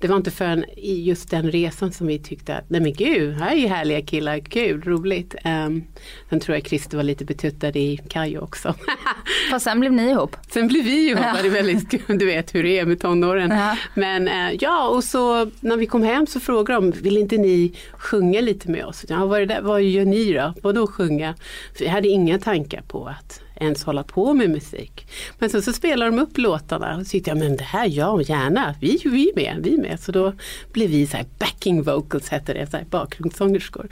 det 0.00 0.08
var 0.08 0.16
inte 0.16 0.30
förrän 0.30 0.64
i 0.76 1.02
just 1.02 1.30
den 1.30 1.50
resan 1.50 1.92
som 1.92 2.06
vi 2.06 2.18
tyckte 2.18 2.56
att 2.56 2.70
nej 2.70 2.80
men 2.80 2.92
gud, 2.92 3.34
här 3.34 3.52
är 3.52 3.56
ju 3.56 3.66
härliga 3.66 4.02
killar, 4.02 4.38
kul, 4.38 4.82
roligt. 4.82 5.34
Um, 5.44 5.84
sen 6.30 6.40
tror 6.40 6.56
jag 6.56 6.66
Christer 6.66 6.96
var 6.96 7.04
lite 7.04 7.24
betuttad 7.24 7.76
i 7.76 8.00
Kajo 8.08 8.40
också. 8.40 8.74
Fast 9.50 9.64
sen 9.64 9.80
blev 9.80 9.92
ni 9.92 10.10
ihop. 10.10 10.36
Sen 10.50 10.68
blev 10.68 10.84
vi 10.84 11.08
ihop, 11.08 11.24
det 11.42 11.48
är 11.48 11.50
väldigt 11.50 11.90
kul, 12.06 12.18
du 12.18 12.26
vet 12.26 12.54
hur 12.54 12.62
det 12.62 12.78
är 12.78 12.86
med 12.86 13.00
tonåren. 13.00 13.50
Ja. 13.50 13.76
Men 13.94 14.28
eh, 14.28 14.56
ja, 14.60 14.88
och 14.88 15.04
så 15.04 15.50
när 15.60 15.76
vi 15.76 15.86
kom 15.86 16.02
hem 16.02 16.26
så 16.26 16.40
frågade 16.40 16.80
de, 16.80 16.90
vill 16.90 17.16
inte 17.16 17.36
ni 17.36 17.72
sjunga 17.92 18.40
lite 18.40 18.70
med 18.70 18.84
oss? 18.84 19.04
Ja, 19.08 19.26
vad, 19.26 19.40
är 19.40 19.46
det 19.46 19.54
där? 19.54 19.62
vad 19.62 19.82
gör 19.82 20.04
ni 20.04 20.32
då? 20.32 20.54
Vadå 20.62 20.86
sjunga? 20.86 21.34
För 21.78 21.84
jag 21.84 21.92
hade 21.92 22.08
inga 22.08 22.38
tankar 22.38 22.82
på 22.88 23.06
att 23.06 23.40
ens 23.60 23.84
hålla 23.84 24.02
på 24.02 24.34
med 24.34 24.50
musik. 24.50 25.06
Men 25.38 25.50
sen 25.50 25.62
så 25.62 25.72
spelade 25.72 26.10
de 26.10 26.18
upp 26.22 26.38
låtarna 26.38 26.96
och 26.96 27.06
så 27.06 27.10
tyckte 27.10 27.30
jag, 27.30 27.38
men 27.38 27.56
det 27.56 27.64
här, 27.64 27.86
ja 27.86 28.22
gärna, 28.22 28.74
vi, 28.80 29.00
vi 29.04 29.30
är 29.30 29.34
med, 29.36 29.62
vi 29.62 29.78
med. 29.78 30.00
Så 30.00 30.12
då 30.12 30.32
blev 30.72 30.90
vi 30.90 31.06
så 31.06 31.16
här 31.16 31.26
backing 31.38 31.82
vocals 31.82 32.28
hette 32.28 32.54
det, 32.54 32.70
så 32.70 32.76
här 32.76 32.84
bakgrundssångerskor. 32.90 33.88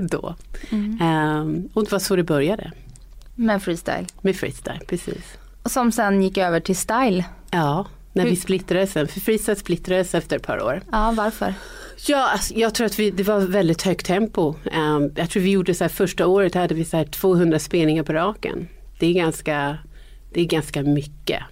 då. 0.10 0.34
Ehm, 1.00 1.68
och 1.74 1.84
det 1.84 1.92
var 1.92 1.98
så 1.98 2.16
det 2.16 2.22
började, 2.24 2.72
Med 3.34 3.62
freestyle. 3.62 4.06
med 4.20 4.36
freestyle, 4.36 4.80
precis. 4.88 5.38
Som 5.64 5.92
sen 5.92 6.22
gick 6.22 6.38
över 6.38 6.60
till 6.60 6.76
style. 6.76 7.24
Ja, 7.50 7.86
när 8.12 8.22
Hur- 8.22 8.30
vi 8.30 8.36
splittrades 8.36 8.92
sen. 8.92 9.08
För 9.08 9.20
Freestyle 9.20 9.56
splittrades 9.56 10.14
efter 10.14 10.36
ett 10.36 10.42
par 10.46 10.62
år. 10.62 10.82
Ja, 10.92 11.14
varför? 11.16 11.54
Ja, 12.08 12.28
alltså, 12.32 12.54
jag 12.54 12.74
tror 12.74 12.86
att 12.86 12.98
vi, 12.98 13.10
det 13.10 13.22
var 13.22 13.40
väldigt 13.40 13.82
högt 13.82 14.06
tempo. 14.06 14.54
Ehm, 14.72 15.10
jag 15.16 15.30
tror 15.30 15.42
vi 15.42 15.50
gjorde 15.50 15.74
så 15.74 15.84
här, 15.84 15.88
första 15.88 16.26
året 16.26 16.54
hade 16.54 16.74
vi 16.74 16.84
så 16.84 16.96
här 16.96 17.04
200 17.04 17.58
spelningar 17.58 18.02
på 18.02 18.12
raken. 18.12 18.68
Det 18.98 19.06
är 19.06 19.12
ganska, 19.12 19.78
det 20.32 20.40
är 20.40 20.44
ganska 20.44 20.82
mycket. 20.82 21.42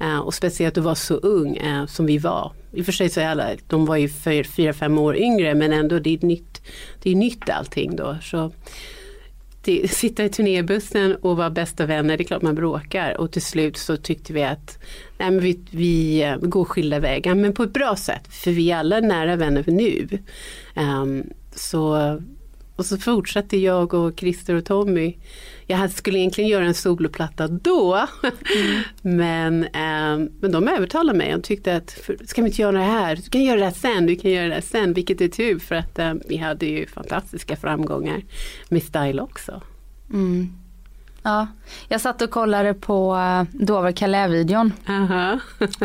Eh, 0.00 0.18
och 0.18 0.34
speciellt 0.34 0.78
att 0.78 0.84
vara 0.84 0.94
så 0.94 1.14
ung 1.14 1.56
eh, 1.56 1.86
som 1.86 2.06
vi 2.06 2.18
var. 2.18 2.52
I 2.72 2.80
och 2.80 2.84
för 2.84 2.92
sig 2.92 3.08
så 3.08 3.20
är 3.20 3.28
alla, 3.28 3.50
de 3.66 3.86
var 3.86 3.96
ju 3.96 4.08
fyra, 4.08 4.44
fyra, 4.44 4.72
fem 4.72 4.98
år 4.98 5.16
yngre 5.16 5.54
men 5.54 5.72
ändå 5.72 5.98
det 5.98 6.14
är 6.14 6.26
nytt, 6.26 6.62
det 7.02 7.10
är 7.10 7.14
nytt 7.14 7.50
allting 7.50 7.96
då. 7.96 8.16
Så 8.22 8.52
det, 9.62 9.88
sitta 9.90 10.24
i 10.24 10.28
turnébussen 10.28 11.16
och 11.16 11.36
vara 11.36 11.50
bästa 11.50 11.86
vänner, 11.86 12.16
det 12.16 12.22
är 12.22 12.26
klart 12.26 12.42
man 12.42 12.54
bråkar. 12.54 13.16
Och 13.16 13.32
till 13.32 13.42
slut 13.42 13.76
så 13.76 13.96
tyckte 13.96 14.32
vi 14.32 14.42
att 14.42 14.78
nej, 15.18 15.30
men 15.30 15.40
vi, 15.40 15.60
vi 15.70 16.22
eh, 16.22 16.36
går 16.36 16.64
skilda 16.64 16.98
vägar, 16.98 17.34
men 17.34 17.52
på 17.52 17.62
ett 17.62 17.72
bra 17.72 17.96
sätt. 17.96 18.28
För 18.28 18.50
vi 18.50 18.70
är 18.70 18.76
alla 18.76 19.00
nära 19.00 19.36
vänner 19.36 19.64
nu. 19.66 20.08
Ehm, 20.74 21.24
så, 21.54 21.96
och 22.78 22.86
så 22.86 22.98
fortsatte 22.98 23.56
jag 23.56 23.94
och 23.94 24.18
Christer 24.20 24.54
och 24.54 24.64
Tommy. 24.64 25.14
Jag 25.66 25.90
skulle 25.90 26.18
egentligen 26.18 26.50
göra 26.50 26.64
en 26.64 26.74
soloplatta 26.74 27.48
då. 27.48 28.06
men, 29.02 29.64
ehm, 29.72 30.28
men 30.40 30.52
de 30.52 30.68
övertalade 30.68 31.18
mig. 31.18 31.32
De 31.32 31.42
tyckte 31.42 31.76
att, 31.76 31.90
för, 31.92 32.16
ska 32.26 32.42
vi 32.42 32.48
inte 32.48 32.62
göra 32.62 32.76
det 32.78 32.84
här? 32.84 33.16
Du 33.16 33.22
kan 33.22 33.42
göra 33.44 33.58
det 33.58 33.64
här 33.64 33.72
sen, 33.72 34.06
du 34.06 34.16
kan 34.16 34.30
göra 34.30 34.48
det 34.48 34.54
här 34.54 34.60
sen. 34.60 34.92
Vilket 34.92 35.20
är 35.20 35.28
tur 35.28 35.58
för 35.58 35.74
att 35.74 35.98
ehm, 35.98 36.20
vi 36.28 36.36
hade 36.36 36.66
ju 36.66 36.86
fantastiska 36.86 37.56
framgångar 37.56 38.22
med 38.68 38.82
style 38.82 39.22
också. 39.22 39.62
Mm. 40.10 40.52
Ja, 41.22 41.46
jag 41.88 42.00
satt 42.00 42.22
och 42.22 42.30
kollade 42.30 42.74
på 42.74 43.14
uh, 43.14 43.42
Dover 43.66 43.92
Calais-videon. 43.92 44.72
Aha. 44.88 45.38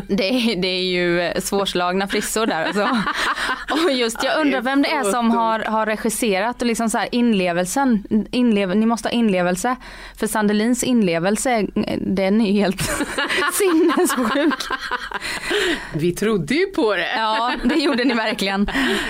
Det, 0.07 0.29
är- 0.29 0.61
det 0.61 0.67
är 0.67 0.83
ju 0.83 1.21
eh, 1.21 1.39
svårslagna 1.41 2.07
frissor 2.07 2.45
där 2.45 2.65
alltså. 2.65 2.87
Och 3.73 3.91
just 3.91 4.23
jag 4.23 4.33
Ja, 4.33 4.37
undrar 4.41 4.61
vem 4.61 4.81
det 4.81 4.89
är 4.89 5.03
som 5.03 5.31
har, 5.31 5.59
har 5.59 5.85
regisserat 5.85 6.61
och 6.61 6.67
liksom 6.67 6.89
så 6.89 6.97
här 6.97 7.09
inlevelsen. 7.11 8.03
Inlev, 8.31 8.75
ni 8.75 8.85
måste 8.85 9.07
ha 9.07 9.13
inlevelse. 9.13 9.75
För 10.17 10.27
Sandelins 10.27 10.83
inlevelse, 10.83 11.67
den 11.97 12.41
är 12.41 12.51
ju 12.51 12.59
helt 12.59 12.81
sinnessjuk. 13.53 14.53
Vi 15.93 16.11
trodde 16.11 16.53
ju 16.53 16.65
på 16.65 16.95
det. 16.95 17.13
Ja, 17.15 17.53
det 17.63 17.75
gjorde 17.75 18.03
ni 18.03 18.13
verkligen. 18.13 18.69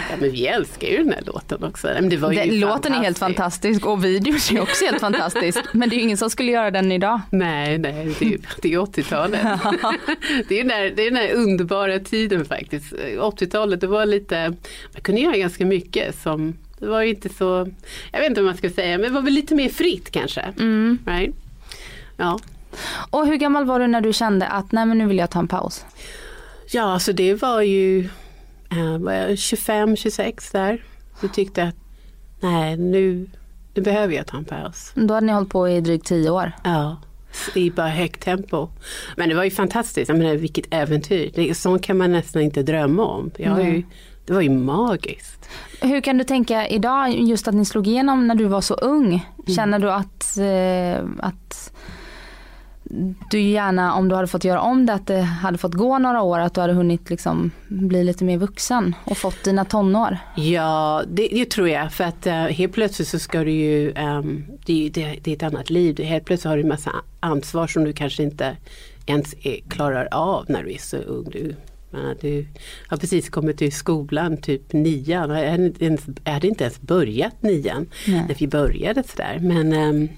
Ja, 0.09 0.15
men 0.19 0.31
vi 0.31 0.47
älskar 0.47 0.87
ju 0.87 0.97
den 0.97 1.13
här 1.13 1.21
låten 1.25 1.63
också. 1.63 1.87
Men 1.87 2.09
det 2.09 2.17
var 2.17 2.31
ju 2.31 2.37
Den, 2.39 2.59
låten 2.59 2.93
är 2.93 2.97
helt 2.97 3.19
fantastisk 3.19 3.85
och 3.85 4.05
videon 4.05 4.35
är 4.51 4.61
också 4.61 4.85
helt 4.85 4.99
fantastisk. 4.99 5.59
Men 5.71 5.89
det 5.89 5.95
är 5.95 5.97
ju 5.97 6.03
ingen 6.03 6.17
som 6.17 6.29
skulle 6.29 6.51
göra 6.51 6.71
den 6.71 6.91
idag. 6.91 7.21
Nej, 7.29 7.77
nej, 7.77 8.15
det 8.19 8.25
är, 8.25 8.39
det 8.61 8.73
är 8.73 8.77
80-talet. 8.79 9.41
det 10.47 10.59
är 10.59 10.63
den 10.63 10.67
där, 10.67 10.93
det 10.95 11.07
är 11.07 11.11
den 11.11 11.19
där 11.23 11.33
underbara 11.33 11.99
tiden 11.99 12.45
faktiskt. 12.45 12.93
80-talet, 12.93 13.81
det 13.81 13.87
var 13.87 14.05
lite, 14.05 14.52
man 14.93 15.01
kunde 15.01 15.21
göra 15.21 15.37
ganska 15.37 15.65
mycket 15.65 16.21
som, 16.21 16.57
det 16.79 16.85
var 16.87 17.01
ju 17.01 17.09
inte 17.09 17.29
så, 17.29 17.71
jag 18.11 18.19
vet 18.19 18.29
inte 18.29 18.41
vad 18.41 18.49
man 18.49 18.57
ska 18.57 18.69
säga, 18.69 18.97
men 18.97 19.07
det 19.07 19.13
var 19.13 19.21
väl 19.21 19.33
lite 19.33 19.55
mer 19.55 19.69
fritt 19.69 20.11
kanske. 20.11 20.41
Mm. 20.41 20.99
Right? 21.05 21.35
Ja. 22.17 22.39
Och 23.09 23.27
hur 23.27 23.35
gammal 23.35 23.65
var 23.65 23.79
du 23.79 23.87
när 23.87 24.01
du 24.01 24.13
kände 24.13 24.47
att 24.47 24.71
nej 24.71 24.85
men 24.85 24.97
nu 24.97 25.07
vill 25.07 25.17
jag 25.17 25.29
ta 25.29 25.39
en 25.39 25.47
paus? 25.47 25.85
ja, 26.73 26.83
alltså 26.83 27.13
det 27.13 27.33
var 27.41 27.61
ju 27.61 28.09
eh, 28.71 28.97
var 28.97 29.13
jag 29.13 29.37
25, 29.37 29.95
26 29.95 30.51
där. 30.51 30.83
Så 31.21 31.27
tyckte 31.27 31.63
att 31.63 31.75
nej, 32.39 32.77
nu, 32.77 33.29
nu 33.73 33.81
behöver 33.81 34.13
jag 34.13 34.27
ta 34.27 34.37
en 34.37 34.45
paus. 34.45 34.91
Då 34.95 35.13
hade 35.13 35.25
ni 35.25 35.33
hållit 35.33 35.49
på 35.49 35.69
i 35.69 35.81
drygt 35.81 36.05
tio 36.05 36.29
år. 36.29 36.51
Ja, 36.63 37.01
i 37.55 37.71
bara 37.71 37.89
högt 37.89 38.21
tempo. 38.23 38.69
Men 39.17 39.29
det 39.29 39.35
var 39.35 39.43
ju 39.43 39.51
fantastiskt, 39.51 40.09
jag 40.09 40.17
menar 40.17 40.35
vilket 40.35 40.65
äventyr. 40.69 41.53
Sånt 41.53 41.83
kan 41.83 41.97
man 41.97 42.11
nästan 42.11 42.41
inte 42.41 42.63
drömma 42.63 43.05
om. 43.05 43.31
Jag 43.37 43.51
har 43.51 43.61
ju. 43.61 43.83
Det 44.25 44.33
var 44.33 44.41
ju 44.41 44.49
magiskt. 44.49 45.49
Hur 45.81 46.01
kan 46.01 46.17
du 46.17 46.23
tänka 46.23 46.67
idag, 46.67 47.09
just 47.09 47.47
att 47.47 47.55
ni 47.55 47.65
slog 47.65 47.87
igenom 47.87 48.27
när 48.27 48.35
du 48.35 48.45
var 48.45 48.61
så 48.61 48.73
ung? 48.73 49.25
Känner 49.55 49.79
du 49.79 49.91
att, 49.91 50.37
eh, 50.37 51.05
att 51.19 51.73
du 53.31 53.39
gärna, 53.39 53.93
om 53.93 54.09
du 54.09 54.15
hade 54.15 54.27
fått 54.27 54.43
göra 54.43 54.61
om 54.61 54.85
det, 54.85 54.93
att 54.93 55.07
det 55.07 55.21
hade 55.21 55.57
fått 55.57 55.73
gå 55.73 55.99
några 55.99 56.21
år, 56.21 56.39
att 56.39 56.53
du 56.53 56.61
hade 56.61 56.73
hunnit 56.73 57.09
liksom 57.09 57.51
bli 57.67 58.03
lite 58.03 58.23
mer 58.23 58.37
vuxen 58.37 58.95
och 59.03 59.17
fått 59.17 59.43
dina 59.43 59.65
tonår? 59.65 60.17
Ja, 60.35 61.03
det, 61.07 61.27
det 61.31 61.49
tror 61.49 61.69
jag. 61.69 61.93
För 61.93 62.03
att 62.03 62.27
uh, 62.27 62.33
helt 62.33 62.73
plötsligt 62.73 63.07
så 63.07 63.19
ska 63.19 63.43
du 63.43 63.51
ju, 63.51 63.91
ehm, 63.91 64.45
det, 64.65 64.89
det, 64.93 65.19
det 65.23 65.31
är 65.31 65.35
ett 65.35 65.43
annat 65.43 65.69
liv. 65.69 66.03
Helt 66.03 66.25
plötsligt 66.25 66.49
har 66.49 66.57
du 66.57 66.63
en 66.63 66.69
massa 66.69 66.91
ansvar 67.19 67.67
som 67.67 67.83
du 67.83 67.93
kanske 67.93 68.23
inte 68.23 68.57
ens 69.05 69.35
är, 69.43 69.59
klarar 69.69 70.07
av 70.11 70.45
när 70.47 70.63
du 70.63 70.73
är 70.73 70.77
så 70.77 70.97
ung. 70.97 71.29
Du, 71.31 71.55
menar, 71.93 72.17
du 72.21 72.45
har 72.87 72.97
precis 72.97 73.29
kommit 73.29 73.57
till 73.57 73.71
skolan, 73.71 74.37
typ 74.37 74.73
nian. 74.73 75.29
Jag 75.29 75.51
hade 76.33 76.47
inte 76.47 76.63
ens, 76.63 76.81
börjat 76.81 77.43
nian 77.43 77.89
Nej. 78.07 78.25
när 78.27 78.35
vi 78.35 78.47
började 78.47 79.03
sådär. 79.03 79.39
Men 79.41 79.73
um, 79.73 80.09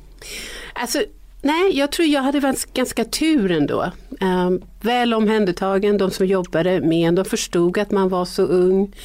alltså, 0.74 1.04
nej, 1.46 1.78
jag 1.78 1.92
tror 1.92 2.08
jag 2.08 2.22
hade 2.22 2.40
varit 2.40 2.74
ganska 2.74 3.06
tur 3.06 3.52
ändå. 3.52 3.92
Um, 4.22 4.62
väl 4.82 5.14
omhändertagen, 5.14 5.98
de 5.98 6.12
som 6.12 6.26
jobbade 6.26 6.82
med 6.82 7.14
de 7.14 7.26
förstod 7.26 7.78
att 7.78 7.92
man 7.92 8.10
var 8.10 8.26
så 8.26 8.44
ung. 8.44 8.96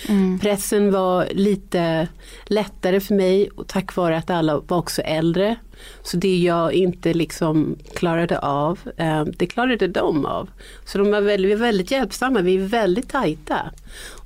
Pressen 0.40 0.92
var 0.92 1.28
lite 1.30 2.08
lättare 2.44 3.00
för 3.00 3.14
mig 3.14 3.50
och 3.50 3.68
tack 3.68 3.96
vare 3.96 4.16
att 4.16 4.30
alla 4.30 4.60
var 4.60 4.78
också 4.78 5.02
äldre. 5.02 5.56
Så 6.02 6.16
det 6.16 6.36
jag 6.36 6.72
inte 6.72 7.14
liksom 7.14 7.76
klarade 7.94 8.38
av, 8.38 8.78
eh, 8.96 9.24
det 9.24 9.46
klarade 9.46 9.88
de 9.88 10.26
av. 10.26 10.50
Så 10.84 10.98
de 10.98 11.10
var 11.10 11.20
väldigt, 11.20 11.48
vi 11.48 11.52
är 11.52 11.56
väldigt 11.56 11.90
hjälpsamma, 11.90 12.40
vi 12.40 12.54
är 12.54 12.66
väldigt 12.66 13.08
tajta. 13.08 13.70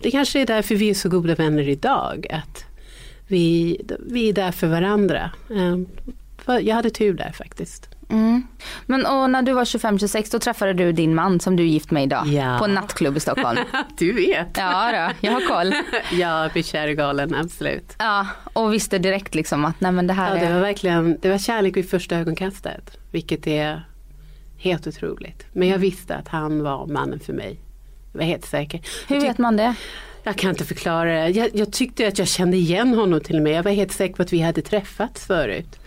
Det 0.02 0.10
kanske 0.10 0.40
är 0.40 0.46
därför 0.46 0.74
vi 0.74 0.90
är 0.90 0.94
så 0.94 1.08
goda 1.08 1.34
vänner 1.34 1.68
idag. 1.68 2.26
Att 2.30 2.64
vi, 3.26 3.80
vi 4.06 4.28
är 4.28 4.32
där 4.32 4.52
för 4.52 4.66
varandra. 4.66 5.30
För 6.44 6.60
jag 6.60 6.74
hade 6.74 6.90
tur 6.90 7.14
där 7.14 7.32
faktiskt. 7.32 7.93
Mm. 8.10 8.46
Men 8.86 9.06
och 9.06 9.30
när 9.30 9.42
du 9.42 9.52
var 9.52 9.64
25-26 9.64 10.32
då 10.32 10.38
träffade 10.38 10.72
du 10.72 10.92
din 10.92 11.14
man 11.14 11.40
som 11.40 11.56
du 11.56 11.62
är 11.62 11.66
gift 11.66 11.90
med 11.90 12.02
idag 12.02 12.26
Ja. 12.26 12.56
på 12.58 12.64
en 12.64 12.74
nattklubb 12.74 13.16
i 13.16 13.20
Stockholm. 13.20 13.58
Du 13.98 14.12
vet! 14.12 14.48
Ja 14.56 14.90
då, 14.92 15.26
jag 15.26 15.32
har 15.32 15.48
koll. 15.48 15.74
Jag 16.20 16.52
blir 16.52 16.62
kär 16.62 16.88
i 16.88 16.94
galen, 16.94 17.34
absolut. 17.34 17.94
Ja, 17.98 18.26
och 18.52 18.72
visste 18.72 18.98
direkt 18.98 19.34
liksom 19.34 19.64
att 19.64 19.80
nej 19.80 19.92
men 19.92 20.06
det 20.06 20.12
här 20.14 20.34
Ja, 20.34 20.40
det 20.40 20.46
är... 20.46 20.54
var 20.54 20.60
verkligen, 20.60 21.18
det 21.22 21.30
var 21.30 21.38
kärlek 21.38 21.76
vid 21.76 21.90
första 21.90 22.16
ögonkastet. 22.16 22.98
Vilket 23.12 23.46
är 23.46 23.84
helt 24.58 24.86
otroligt. 24.86 25.46
Men 25.52 25.68
jag 25.68 25.78
visste 25.78 26.16
att 26.16 26.28
han 26.28 26.62
var 26.62 26.86
mannen 26.86 27.20
för 27.20 27.32
mig. 27.32 27.60
Jag 28.12 28.18
var 28.18 28.26
helt 28.26 28.44
säker. 28.46 28.80
Hur 29.08 29.20
vet 29.20 29.38
man 29.38 29.56
det? 29.56 29.74
jag 30.26 30.36
kan 30.36 30.50
inte 30.50 30.64
förklara 30.64 31.12
det. 31.14 31.28
Jag, 31.28 31.50
jag 31.54 31.72
tyckte 31.72 32.08
att 32.08 32.18
jag 32.18 32.28
kände 32.28 32.56
igen 32.56 32.94
honom 32.94 33.20
till 33.20 33.36
och 33.36 33.42
med. 33.42 33.52
Jag 33.52 33.62
var 33.62 33.70
helt 33.70 33.92
säker 33.92 34.14
på 34.14 34.22
att 34.22 34.32
vi 34.32 34.40
hade 34.40 34.62
träffats 34.62 35.26
förut. 35.26 35.78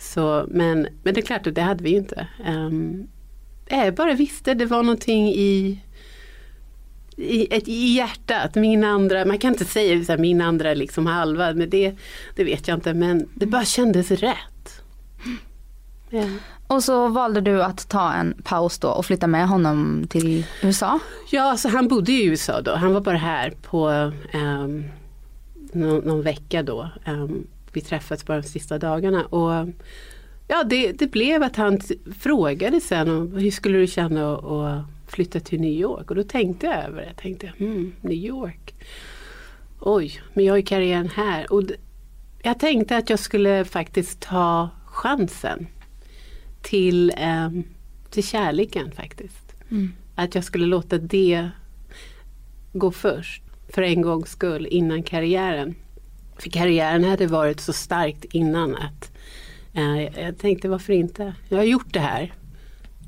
Så, 0.00 0.46
men, 0.48 0.88
men 1.02 1.14
det 1.14 1.20
är 1.20 1.26
klart 1.26 1.54
det 1.54 1.60
hade 1.60 1.84
vi 1.84 1.90
inte. 1.90 2.26
Um, 2.46 3.08
jag 3.68 3.94
bara 3.94 4.14
visste, 4.14 4.54
det 4.54 4.66
var 4.66 4.82
någonting 4.82 5.28
i 5.28 5.80
i, 7.16 7.56
ett, 7.56 7.68
i 7.68 7.94
hjärtat, 7.94 8.54
min 8.54 8.84
andra, 8.84 9.24
man 9.24 9.38
kan 9.38 9.52
inte 9.52 9.64
säga 9.64 10.04
så 10.04 10.12
här, 10.12 10.18
min 10.18 10.40
andra 10.40 10.74
liksom 10.74 11.06
halva, 11.06 11.52
men 11.52 11.70
det, 11.70 11.94
det 12.34 12.44
vet 12.44 12.68
jag 12.68 12.76
inte, 12.76 12.94
men 12.94 13.28
det 13.34 13.46
bara 13.46 13.64
kändes 13.64 14.10
rätt. 14.10 14.82
Ja. 16.10 16.24
Och 16.66 16.84
så 16.84 17.08
valde 17.08 17.40
du 17.40 17.62
att 17.62 17.88
ta 17.88 18.12
en 18.12 18.34
paus 18.44 18.78
då 18.78 18.88
och 18.88 19.06
flytta 19.06 19.26
med 19.26 19.48
honom 19.48 20.06
till 20.10 20.46
USA. 20.62 20.98
Ja, 21.30 21.42
alltså 21.42 21.68
han 21.68 21.88
bodde 21.88 22.12
i 22.12 22.24
USA 22.24 22.60
då. 22.60 22.74
Han 22.74 22.94
var 22.94 23.00
bara 23.00 23.16
här 23.16 23.50
på 23.62 23.88
um, 24.34 24.84
någon, 25.72 25.98
någon 26.04 26.22
vecka 26.22 26.62
då. 26.62 26.88
Um, 27.06 27.46
vi 27.72 27.80
träffades 27.80 28.26
bara 28.26 28.40
de 28.40 28.48
sista 28.48 28.78
dagarna. 28.78 29.24
Och 29.26 29.68
ja, 30.48 30.64
det, 30.64 30.92
det 30.92 31.06
blev 31.06 31.42
att 31.42 31.56
han 31.56 31.80
frågade 32.18 32.80
sen 32.80 33.08
om 33.08 33.32
hur 33.32 33.50
skulle 33.50 33.78
du 33.78 33.86
känna 33.86 34.36
att, 34.36 34.84
flytta 35.06 35.40
till 35.40 35.60
New 35.60 35.72
York? 35.72 36.10
Och 36.10 36.16
då 36.16 36.22
tänkte 36.22 36.66
jag 36.66 36.84
över 36.84 37.00
det. 37.00 37.06
Jag 37.06 37.16
tänkte, 37.16 37.52
hmm, 37.58 37.92
New 38.00 38.18
York. 38.18 38.74
Oj, 39.80 40.20
men 40.34 40.44
jag 40.44 40.52
har 40.52 40.58
ju 40.58 40.62
karriären 40.62 41.08
här. 41.08 41.52
Och 41.52 41.62
jag 42.42 42.58
tänkte 42.58 42.96
att 42.96 43.10
jag 43.10 43.18
skulle 43.18 43.64
faktiskt 43.64 44.20
ta 44.20 44.68
chansen 44.84 45.66
till, 46.62 47.12
um, 47.46 47.64
till 48.10 48.24
kärleken 48.24 48.92
faktiskt. 48.92 49.54
Att 50.14 50.34
jag 50.34 50.44
skulle 50.44 50.66
låta 50.66 50.98
det 50.98 51.50
gå 52.72 52.90
först 52.90 53.42
för 53.68 53.82
en 53.82 54.02
gångs 54.02 54.30
skull 54.30 54.66
innan 54.70 55.02
karriären. 55.02 55.74
För 56.40 56.50
karriären 56.50 57.04
hade 57.04 57.26
varit 57.26 57.60
så 57.60 57.72
starkt 57.72 58.24
innan 58.24 58.76
att 58.76 59.12
eh, 59.72 60.22
jag 60.24 60.38
tänkte 60.38 60.68
varför 60.68 60.92
inte? 60.92 61.34
Jag 61.48 61.58
har 61.58 61.64
gjort 61.64 61.92
det 61.92 62.00
här. 62.00 62.34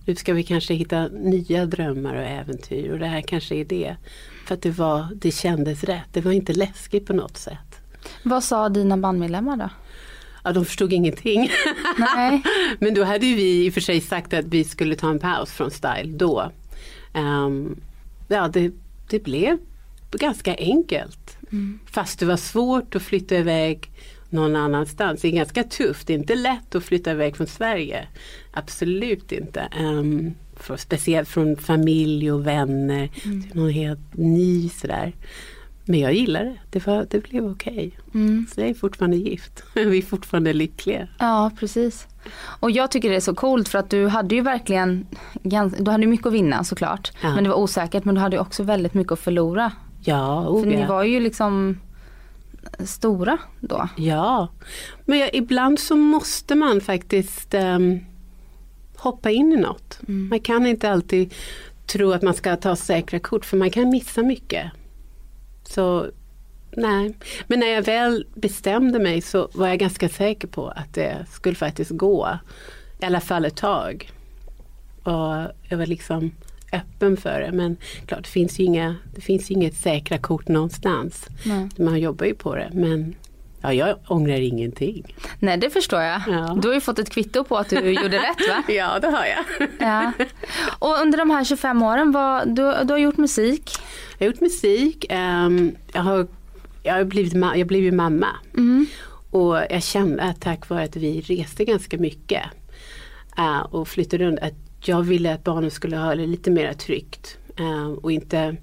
Nu 0.07 0.15
ska 0.15 0.33
vi 0.33 0.43
kanske 0.43 0.75
hitta 0.75 1.09
nya 1.09 1.67
drömmar 1.67 2.15
och 2.15 2.23
äventyr 2.23 2.93
och 2.93 2.99
det 2.99 3.07
här 3.07 3.21
kanske 3.21 3.55
är 3.55 3.65
det. 3.65 3.97
För 4.47 4.55
att 4.55 4.63
det, 4.63 4.71
var, 4.71 5.09
det 5.15 5.31
kändes 5.31 5.85
rätt. 5.85 6.09
Det 6.13 6.21
var 6.21 6.33
inte 6.33 6.53
läskigt 6.53 7.07
på 7.07 7.13
något 7.13 7.37
sätt. 7.37 7.81
Vad 8.23 8.45
sa 8.45 8.69
dina 8.69 8.97
bandmedlemmar 8.97 9.57
då? 9.57 9.69
Ja, 10.45 10.53
de 10.53 10.65
förstod 10.65 10.93
ingenting. 10.93 11.51
Nej. 11.99 12.43
Men 12.79 12.95
då 12.95 13.05
hade 13.05 13.19
vi 13.19 13.67
i 13.67 13.71
och 13.71 13.75
för 13.75 13.81
sig 13.81 14.01
sagt 14.01 14.35
att 14.35 14.45
vi 14.45 14.65
skulle 14.65 14.97
ta 14.97 15.11
en 15.11 15.19
paus 15.19 15.53
från 15.53 15.71
Style 15.71 16.17
då. 16.17 16.51
Ehm, 17.13 17.81
ja, 18.29 18.49
det, 18.49 18.73
det 19.11 19.19
blev 19.19 19.59
ganska 20.11 20.55
enkelt. 20.55 21.39
Fast 21.87 22.19
det 22.19 22.27
var 22.27 22.37
svårt 22.37 22.95
att 22.95 23.03
flytta 23.03 23.35
iväg 23.35 23.91
någon 24.31 24.57
annanstans. 24.57 25.21
Det 25.21 25.29
är 25.29 25.33
ganska 25.33 25.65
tufft, 25.65 26.07
det 26.07 26.13
är 26.13 26.19
inte 26.19 26.35
lätt 26.35 26.75
att 26.75 26.85
flytta 26.85 27.11
iväg 27.11 27.37
från 27.37 27.47
Sverige. 27.47 28.09
Absolut 28.53 29.33
inte. 29.33 29.69
Um, 29.81 30.35
för, 30.57 30.77
speciellt 30.77 31.29
från 31.29 31.57
familj 31.57 32.33
och 32.33 32.47
vänner. 32.47 33.09
Till 33.09 33.51
någon 33.55 33.71
helt 33.71 34.17
ny 34.17 34.69
sådär. 34.69 35.13
Men 35.85 36.01
jag 36.01 36.15
gillar 36.15 36.45
det, 36.45 36.59
det, 36.71 36.87
var, 36.87 37.07
det 37.11 37.21
blev 37.21 37.47
okej. 37.47 37.99
Mm. 38.15 38.47
Så 38.55 38.61
jag 38.61 38.71
är 38.71 38.75
fortfarande 38.75 39.17
gift. 39.17 39.63
Vi 39.75 39.99
är 39.99 40.03
fortfarande 40.03 40.53
lyckliga. 40.53 41.09
Ja, 41.19 41.51
precis. 41.59 42.07
Och 42.61 42.71
jag 42.71 42.91
tycker 42.91 43.11
det 43.11 43.17
är 43.17 43.21
så 43.21 43.35
coolt 43.35 43.69
för 43.69 43.79
att 43.79 43.91
du 43.91 44.07
hade 44.07 44.35
ju 44.35 44.41
verkligen, 44.41 45.07
du 45.79 45.91
hade 45.91 46.07
mycket 46.07 46.27
att 46.27 46.33
vinna 46.33 46.65
såklart. 46.65 47.13
Ja. 47.23 47.35
Men 47.35 47.45
det 47.45 47.51
var 47.51 47.57
osäkert 47.57 48.05
men 48.05 48.15
du 48.15 48.21
hade 48.21 48.39
också 48.39 48.63
väldigt 48.63 48.95
mycket 48.95 49.13
att 49.13 49.21
förlora. 49.21 49.73
Ja, 50.05 50.43
För 50.43 50.51
oh, 50.51 50.67
ni 50.67 50.81
ja. 50.81 50.87
var 50.87 51.05
ju 51.05 51.21
liksom 51.21 51.81
stora 52.85 53.39
då. 53.61 53.89
Ja, 53.97 54.49
men 55.05 55.19
jag, 55.19 55.35
ibland 55.35 55.81
så 55.81 55.97
måste 55.97 56.55
man 56.55 56.81
faktiskt 56.81 57.55
ehm, 57.55 58.01
hoppa 58.97 59.31
in 59.31 59.53
i 59.53 59.57
något. 59.57 59.99
Man 60.07 60.41
kan 60.41 60.67
inte 60.67 60.91
alltid 60.91 61.35
tro 61.87 62.13
att 62.13 62.23
man 62.23 62.35
ska 62.35 62.57
ta 62.57 62.77
säkra 62.77 63.19
kort 63.19 63.45
för 63.45 63.57
man 63.57 63.71
kan 63.71 63.91
missa 63.91 64.23
mycket. 64.23 64.71
Så 65.65 66.07
nej, 66.71 67.17
men 67.47 67.61
när 67.61 67.67
jag 67.67 67.83
väl 67.83 68.27
bestämde 68.35 68.99
mig 68.99 69.21
så 69.21 69.49
var 69.55 69.69
jag 69.69 69.79
ganska 69.79 70.09
säker 70.09 70.49
på 70.49 70.69
att 70.69 70.95
det 70.95 71.27
skulle 71.31 71.55
faktiskt 71.55 71.91
gå. 71.91 72.39
I 73.01 73.05
alla 73.05 73.21
fall 73.21 73.45
ett 73.45 73.57
tag. 73.57 74.11
Och 75.03 75.53
jag 75.69 75.79
var 75.79 75.87
liksom 75.87 76.33
öppen 76.73 77.17
för 77.17 77.41
det 77.41 77.53
men 77.53 77.77
klart 78.07 78.23
det 78.23 78.29
finns 78.29 78.61
ju 78.61 78.65
inga, 78.65 78.97
det 79.15 79.21
finns 79.21 79.51
inget 79.51 79.75
säkra 79.75 80.19
kort 80.19 80.49
någonstans. 80.49 81.27
Nej. 81.45 81.69
Man 81.77 82.01
jobbar 82.01 82.27
ju 82.27 82.35
på 82.35 82.55
det 82.55 82.71
men 82.73 83.15
ja, 83.61 83.73
jag 83.73 83.99
ångrar 84.07 84.41
ingenting. 84.41 85.15
Nej 85.39 85.57
det 85.57 85.71
förstår 85.71 86.01
jag. 86.01 86.23
Ja. 86.29 86.59
Du 86.63 86.69
har 86.69 86.75
ju 86.75 86.81
fått 86.81 86.99
ett 86.99 87.11
kvitto 87.11 87.45
på 87.45 87.57
att 87.57 87.69
du 87.69 87.91
gjorde 88.03 88.17
rätt 88.17 88.49
va? 88.49 88.63
Ja 88.69 88.99
det 88.99 89.09
har 89.09 89.25
jag. 89.25 89.69
Ja. 89.79 90.13
Och 90.79 91.01
under 91.01 91.19
de 91.19 91.31
här 91.31 91.45
25 91.45 91.83
åren, 91.83 92.13
vad, 92.13 92.49
du, 92.49 92.75
du 92.85 92.93
har 92.93 92.99
gjort 92.99 93.17
musik. 93.17 93.71
Jag 94.19 94.27
har 94.27 94.33
gjort 94.33 94.41
musik, 94.41 95.07
ehm, 95.09 95.77
jag 95.93 96.03
har, 96.03 96.27
jag 96.83 96.95
har 96.95 97.05
blivit, 97.05 97.35
jag 97.35 97.67
blev 97.67 97.83
ju 97.83 97.93
mamma. 97.93 98.29
Mm. 98.55 98.87
Och 99.31 99.57
jag 99.71 99.83
kände 99.83 100.23
att 100.23 100.41
tack 100.41 100.69
vare 100.69 100.85
att 100.85 100.97
vi 100.97 101.21
reste 101.21 101.65
ganska 101.65 101.99
mycket 101.99 102.43
eh, 103.39 103.61
och 103.61 103.89
flyttade 103.89 104.25
runt 104.25 104.41
att 104.41 104.55
jag 104.89 105.03
ville 105.03 105.35
att 105.35 105.45
barnen 105.45 105.71
skulle 105.71 105.97
ha 105.97 106.15
det 106.15 106.27
lite 106.27 106.51
mer 106.51 106.73
tryggt. 106.73 107.39
eh, 107.57 107.87
och 107.87 108.13
inte, 108.13 108.57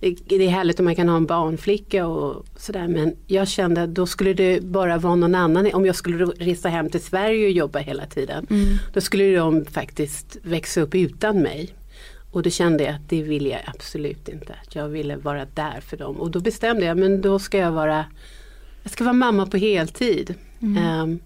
det 0.00 0.34
är 0.34 0.48
härligt 0.48 0.78
om 0.78 0.84
man 0.84 0.94
kan 0.94 1.08
ha 1.08 1.16
en 1.16 1.26
barnflicka 1.26 2.06
och 2.06 2.46
sådär 2.56 2.88
men 2.88 3.16
jag 3.26 3.48
kände 3.48 3.82
att 3.82 3.94
då 3.94 4.06
skulle 4.06 4.32
det 4.32 4.62
bara 4.62 4.98
vara 4.98 5.14
någon 5.14 5.34
annan, 5.34 5.70
om 5.74 5.86
jag 5.86 5.96
skulle 5.96 6.24
resa 6.24 6.68
hem 6.68 6.90
till 6.90 7.02
Sverige 7.02 7.46
och 7.46 7.52
jobba 7.52 7.78
hela 7.78 8.06
tiden. 8.06 8.46
Då 8.92 9.00
skulle 9.00 9.36
de 9.36 9.64
faktiskt 9.64 10.36
växa 10.42 10.80
upp 10.80 10.94
utan 10.94 11.42
mig. 11.42 11.74
Och 12.32 12.42
då 12.42 12.50
kände 12.50 12.84
jag 12.84 12.94
att 12.94 13.08
det 13.08 13.22
ville 13.22 13.48
jag 13.48 13.60
absolut 13.66 14.28
inte. 14.28 14.54
Jag 14.72 14.88
ville 14.88 15.16
vara 15.16 15.44
där 15.54 15.80
för 15.80 15.96
dem. 15.96 16.16
Och 16.16 16.30
då 16.30 16.40
bestämde 16.40 16.86
jag, 16.86 16.98
men 16.98 17.20
då 17.20 17.38
ska 17.38 17.58
jag 17.58 17.72
vara, 17.72 18.04
jag 18.82 18.92
ska 18.92 19.04
vara 19.04 19.12
mamma 19.12 19.46
på 19.46 19.56
heltid. 19.56 20.34
Ehm, 20.78 21.18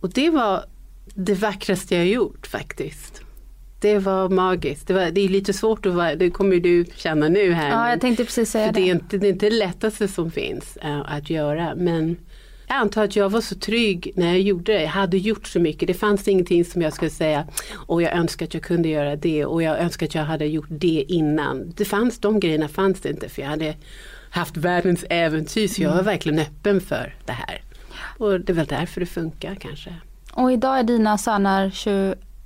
och 0.00 0.10
det 0.10 0.30
var 0.30 0.64
det 1.14 1.34
vackraste 1.34 1.94
jag 1.96 2.06
gjort 2.06 2.46
faktiskt. 2.46 3.20
Det 3.84 3.98
var 3.98 4.28
magiskt. 4.28 4.86
Det, 4.86 4.94
var, 4.94 5.10
det 5.10 5.20
är 5.20 5.28
lite 5.28 5.52
svårt 5.52 5.86
att 5.86 5.94
vara, 5.94 6.14
det 6.14 6.30
kommer 6.30 6.56
du 6.56 6.84
känna 6.96 7.28
nu 7.28 7.52
här. 7.52 7.70
Ja, 7.70 7.90
jag 7.90 8.00
tänkte 8.00 8.24
precis 8.24 8.50
säga 8.50 8.66
för 8.66 8.72
det. 8.72 8.80
är 8.80 8.94
inte 8.94 9.18
det, 9.18 9.26
är 9.26 9.32
inte 9.32 9.46
det 9.50 9.56
lättaste 9.56 10.08
som 10.08 10.30
finns 10.30 10.76
eh, 10.76 11.00
att 11.12 11.30
göra. 11.30 11.74
Men 11.74 12.16
jag 12.68 12.76
antar 12.76 13.04
att 13.04 13.16
jag 13.16 13.30
var 13.30 13.40
så 13.40 13.54
trygg 13.54 14.12
när 14.16 14.26
jag 14.26 14.40
gjorde 14.40 14.72
det. 14.72 14.82
Jag 14.82 14.88
hade 14.88 15.18
gjort 15.18 15.46
så 15.46 15.60
mycket. 15.60 15.86
Det 15.86 15.94
fanns 15.94 16.28
ingenting 16.28 16.64
som 16.64 16.82
jag 16.82 16.92
skulle 16.92 17.10
säga, 17.10 17.46
och 17.74 18.02
jag 18.02 18.12
önskar 18.12 18.46
att 18.46 18.54
jag 18.54 18.62
kunde 18.62 18.88
göra 18.88 19.16
det 19.16 19.44
och 19.44 19.62
jag 19.62 19.78
önskar 19.78 20.06
att 20.06 20.14
jag 20.14 20.24
hade 20.24 20.46
gjort 20.46 20.68
det 20.68 21.04
innan. 21.08 21.72
Det 21.76 21.84
fanns, 21.84 22.18
de 22.18 22.40
grejerna 22.40 22.68
fanns 22.68 23.00
det 23.00 23.08
inte 23.08 23.28
för 23.28 23.42
jag 23.42 23.48
hade 23.48 23.74
haft 24.30 24.56
världens 24.56 25.04
äventyr 25.10 25.68
så 25.68 25.82
jag 25.82 25.94
var 25.94 26.02
verkligen 26.02 26.38
öppen 26.38 26.80
för 26.80 27.14
det 27.26 27.32
här. 27.32 27.62
Och 28.18 28.40
det 28.40 28.52
är 28.52 28.54
väl 28.54 28.66
därför 28.66 29.00
det 29.00 29.06
funkar 29.06 29.54
kanske. 29.54 29.94
Och 30.32 30.52
idag 30.52 30.78
är 30.78 30.82
dina 30.82 31.18
söner 31.18 31.70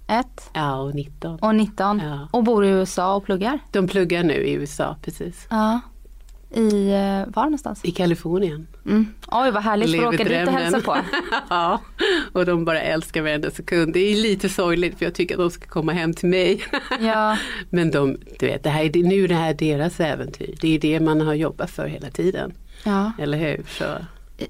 21 0.08 0.26
Ja, 0.52 0.76
och 0.76 0.94
19. 0.94 1.38
och 1.38 1.54
19 1.54 2.00
Ja. 2.04 2.28
och 2.30 2.44
bor 2.44 2.64
i 2.64 2.68
USA 2.68 3.14
och 3.14 3.24
pluggar. 3.24 3.58
De 3.72 3.88
pluggar 3.88 4.22
nu 4.22 4.34
i 4.34 4.52
USA, 4.52 4.96
precis. 5.02 5.46
Ja. 5.50 5.80
I, 6.54 6.90
eh, 6.90 7.34
var 7.34 7.42
någonstans? 7.44 7.80
I 7.84 7.90
Kalifornien. 7.90 8.66
Mm. 8.86 9.06
Oj 9.26 9.50
vad 9.50 9.62
härligt, 9.62 9.96
får 10.00 10.06
åka 10.08 10.24
dit 10.24 10.48
och 10.48 10.52
hälsa 10.54 10.80
på. 10.80 10.96
ja, 11.50 11.80
och 12.32 12.46
de 12.46 12.64
bara 12.64 12.80
älskar 12.80 13.22
varenda 13.22 13.50
sekund. 13.50 13.92
Det 13.92 14.00
är 14.00 14.16
lite 14.16 14.48
sorgligt 14.48 14.98
för 14.98 15.04
jag 15.04 15.14
tycker 15.14 15.34
att 15.34 15.38
de 15.40 15.50
ska 15.50 15.66
komma 15.66 15.92
hem 15.92 16.14
till 16.14 16.28
mig. 16.28 16.62
Ja, 17.00 17.36
Men 17.70 17.90
de, 17.90 18.16
du 18.38 18.46
vet, 18.46 18.62
det 18.64 18.70
här, 18.70 18.84
är- 18.96 19.02
nu 19.02 19.24
är 19.24 19.28
det 19.28 19.34
här 19.34 19.54
deras 19.54 20.00
äventyr. 20.00 20.58
Det 20.60 20.74
är 20.74 20.80
det 20.80 21.00
man 21.00 21.20
har 21.20 21.34
jobbat 21.34 21.70
för 21.70 21.86
hela 21.86 22.10
tiden. 22.10 22.52
ja. 22.84 23.12
Eller 23.18 23.38
hur? 23.38 23.64
Så, 23.68 23.84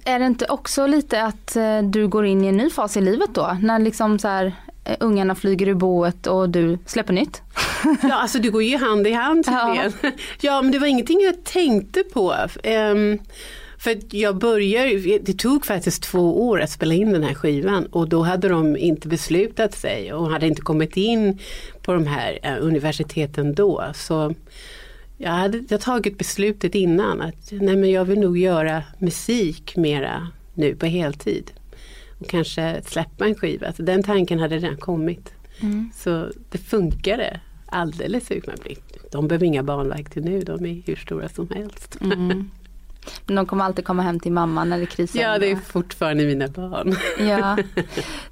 Är 0.04 0.18
det 0.18 0.26
inte 0.26 0.46
också 0.48 0.86
lite 0.86 1.22
att 1.24 1.56
eh, 1.56 1.82
du 1.82 2.08
går 2.08 2.26
in 2.26 2.44
i 2.44 2.48
en 2.48 2.56
ny 2.56 2.70
fas 2.70 2.96
i 2.96 3.00
livet 3.00 3.34
då? 3.34 3.56
När 3.62 3.78
liksom 3.78 4.18
så 4.18 4.28
här, 4.28 4.52
ungarna 5.00 5.34
flyger 5.34 5.68
ur 5.68 5.74
boet 5.74 6.26
och 6.26 6.50
du 6.50 6.78
släpper 6.86 7.12
nytt? 7.12 7.42
ja, 8.02 8.14
alltså 8.14 8.38
det 8.38 8.48
går 8.48 8.62
ju 8.62 8.76
hand 8.76 9.06
i 9.06 9.12
hand 9.12 9.44
Ja. 9.46 9.90
Ja, 10.40 10.62
men 10.62 10.72
det 10.72 10.78
var 10.78 10.86
ingenting 10.86 11.20
jag 11.20 11.44
tänkte 11.44 12.02
på. 12.02 12.34
Ehm, 12.62 13.18
för 13.78 13.98
jag 14.10 14.38
började, 14.38 15.18
det 15.18 15.38
tog 15.38 15.66
faktiskt 15.66 16.02
två 16.02 16.48
år 16.48 16.60
att 16.60 16.70
spela 16.70 16.94
in 16.94 17.12
den 17.12 17.22
här 17.22 17.34
skivan 17.34 17.86
och 17.86 18.08
då 18.08 18.22
hade 18.22 18.48
de 18.48 18.76
inte 18.76 19.08
beslutat 19.08 19.74
sig 19.74 20.12
och 20.12 20.30
hade 20.30 20.46
inte 20.46 20.62
kommit 20.62 20.96
in 20.96 21.38
på 21.82 21.92
de 21.92 22.06
här 22.06 22.38
eh, 22.42 22.56
universiteten 22.60 23.54
då. 23.54 23.84
Så 23.94 24.34
jag 25.16 25.30
hade 25.30 25.64
jag 25.68 25.80
tagit 25.80 26.18
beslutet 26.18 26.74
innan 26.74 27.20
att 27.20 27.48
nej 27.50 27.76
men 27.76 27.90
jag 27.90 28.04
vill 28.04 28.20
nog 28.20 28.38
göra 28.38 28.82
musik 28.98 29.76
mera 29.76 30.28
nu 30.54 30.74
på 30.74 30.86
heltid. 30.86 31.50
Och 32.18 32.28
kanske 32.28 32.82
släppa 32.86 33.26
en 33.26 33.34
skiva. 33.34 33.72
Så 33.72 33.82
den 33.82 34.02
tanken 34.02 34.38
hade 34.38 34.56
redan 34.58 34.76
kommit. 34.76 35.32
Så 35.94 36.30
det 36.50 36.58
funkade 36.58 37.40
alldeles 37.66 38.30
utmärkt. 38.30 39.12
De 39.12 39.28
behöver 39.28 39.46
inga 39.46 39.62
barnverk 39.62 40.10
till 40.10 40.24
nu, 40.24 40.40
de 40.40 40.66
är 40.66 40.82
hur 40.86 40.96
stora 40.96 41.28
som 41.28 41.48
helst. 41.54 41.98
Mm. 42.00 42.50
Men 43.26 43.36
de 43.36 43.46
kommer 43.46 43.64
alltid 43.64 43.84
komma 43.84 44.02
hem 44.02 44.20
till 44.20 44.32
mamma 44.32 44.64
när 44.64 44.78
det 44.78 44.86
krisar. 44.86 45.20
Ja, 45.20 45.38
det 45.38 45.50
är 45.50 45.56
fortfarande 45.56 46.24
mina 46.26 46.48
barn. 46.48 46.94
Ja. 47.28 47.56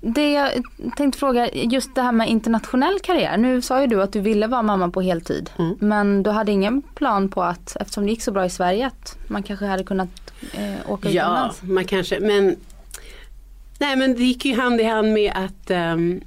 Det 0.00 0.32
jag 0.32 0.50
tänkte 0.96 1.18
fråga, 1.18 1.50
just 1.52 1.94
det 1.94 2.02
här 2.02 2.12
med 2.12 2.28
internationell 2.28 3.00
karriär. 3.00 3.36
Nu 3.36 3.62
sa 3.62 3.80
ju 3.80 3.86
du 3.86 4.02
att 4.02 4.12
du 4.12 4.20
ville 4.20 4.46
vara 4.46 4.62
mamma 4.62 4.90
på 4.90 5.00
heltid. 5.00 5.50
Mm. 5.58 5.76
Men 5.80 6.22
du 6.22 6.30
hade 6.30 6.52
ingen 6.52 6.82
plan 6.82 7.28
på 7.28 7.42
att, 7.42 7.76
eftersom 7.80 8.04
det 8.04 8.10
gick 8.10 8.22
så 8.22 8.32
bra 8.32 8.44
i 8.44 8.50
Sverige, 8.50 8.86
att 8.86 9.18
man 9.28 9.42
kanske 9.42 9.66
hade 9.66 9.84
kunnat 9.84 10.08
eh, 10.52 10.90
åka 10.90 11.10
Ja, 11.10 11.22
utomlands? 11.22 11.62
man 11.62 11.84
kanske, 11.84 12.20
men 12.20 12.56
Nej 13.78 13.96
men 13.96 14.14
det 14.14 14.24
gick 14.24 14.44
ju 14.44 14.54
hand 14.54 14.80
i 14.80 14.84
hand 14.84 15.12
med 15.12 15.32
att 15.34 15.70
ehm, 15.70 16.20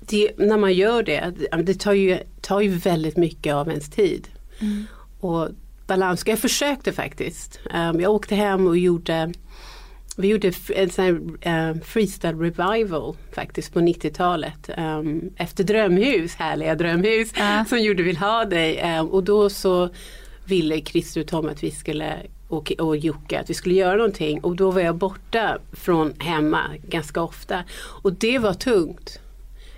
det, 0.00 0.30
när 0.38 0.56
man 0.58 0.72
gör 0.74 1.02
det, 1.02 1.32
det 1.62 1.74
tar 1.74 1.92
ju, 1.92 2.18
tar 2.40 2.60
ju 2.60 2.68
väldigt 2.68 3.16
mycket 3.16 3.54
av 3.54 3.68
ens 3.68 3.90
tid. 3.90 4.28
Och 5.20 5.48
balans, 5.86 6.22
jag 6.26 6.38
försökte 6.38 6.92
faktiskt. 6.92 7.60
Ehm, 7.70 8.00
jag 8.00 8.12
åkte 8.12 8.34
hem 8.34 8.66
och 8.66 8.78
gjorde 8.78 9.32
vi 10.16 10.28
gjorde 10.28 10.52
en 10.76 10.90
sån 10.90 11.04
här 11.04 11.20
eh, 11.70 11.76
freestyle 11.82 12.38
revival 12.38 13.16
faktiskt 13.34 13.72
på 13.72 13.80
90-talet. 13.80 14.68
ehm, 14.76 15.30
efter 15.36 15.64
Drömhus, 15.64 16.34
härliga 16.34 16.74
Drömhus, 16.74 17.32
Ja. 17.36 17.64
som 17.68 17.78
gjorde 17.78 18.02
Vill 18.02 18.16
ha 18.16 18.44
dig. 18.44 18.78
ehm, 18.78 19.06
och 19.08 19.24
då 19.24 19.50
så 19.50 19.88
ville 20.44 20.80
Christer 20.80 21.20
och 21.20 21.26
Tom 21.26 21.48
att 21.48 21.62
vi 21.62 21.70
skulle 21.70 22.16
och, 22.52 22.72
och 22.78 22.96
Jocke 22.96 23.40
att 23.40 23.50
vi 23.50 23.54
skulle 23.54 23.74
göra 23.74 23.96
någonting 23.96 24.40
och 24.40 24.56
då 24.56 24.70
var 24.70 24.80
jag 24.80 24.96
borta 24.96 25.58
från 25.72 26.12
hemma 26.18 26.62
ganska 26.88 27.22
ofta. 27.22 27.64
Och 27.74 28.12
det 28.12 28.38
var 28.38 28.54
tungt. 28.54 29.20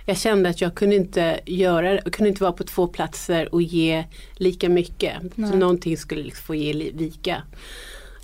Jag 0.05 0.17
kände 0.17 0.49
att 0.49 0.61
jag 0.61 0.75
kunde 0.75 0.95
inte 0.95 1.39
göra 1.45 1.93
jag 1.93 2.13
kunde 2.13 2.29
inte 2.29 2.43
vara 2.43 2.53
på 2.53 2.63
två 2.63 2.87
platser 2.87 3.55
och 3.55 3.61
ge 3.61 4.05
lika 4.33 4.69
mycket. 4.69 5.15
Så 5.35 5.55
någonting 5.55 5.97
skulle 5.97 6.23
liksom 6.23 6.45
få 6.45 6.55
ge 6.55 6.91
vika. 6.91 7.43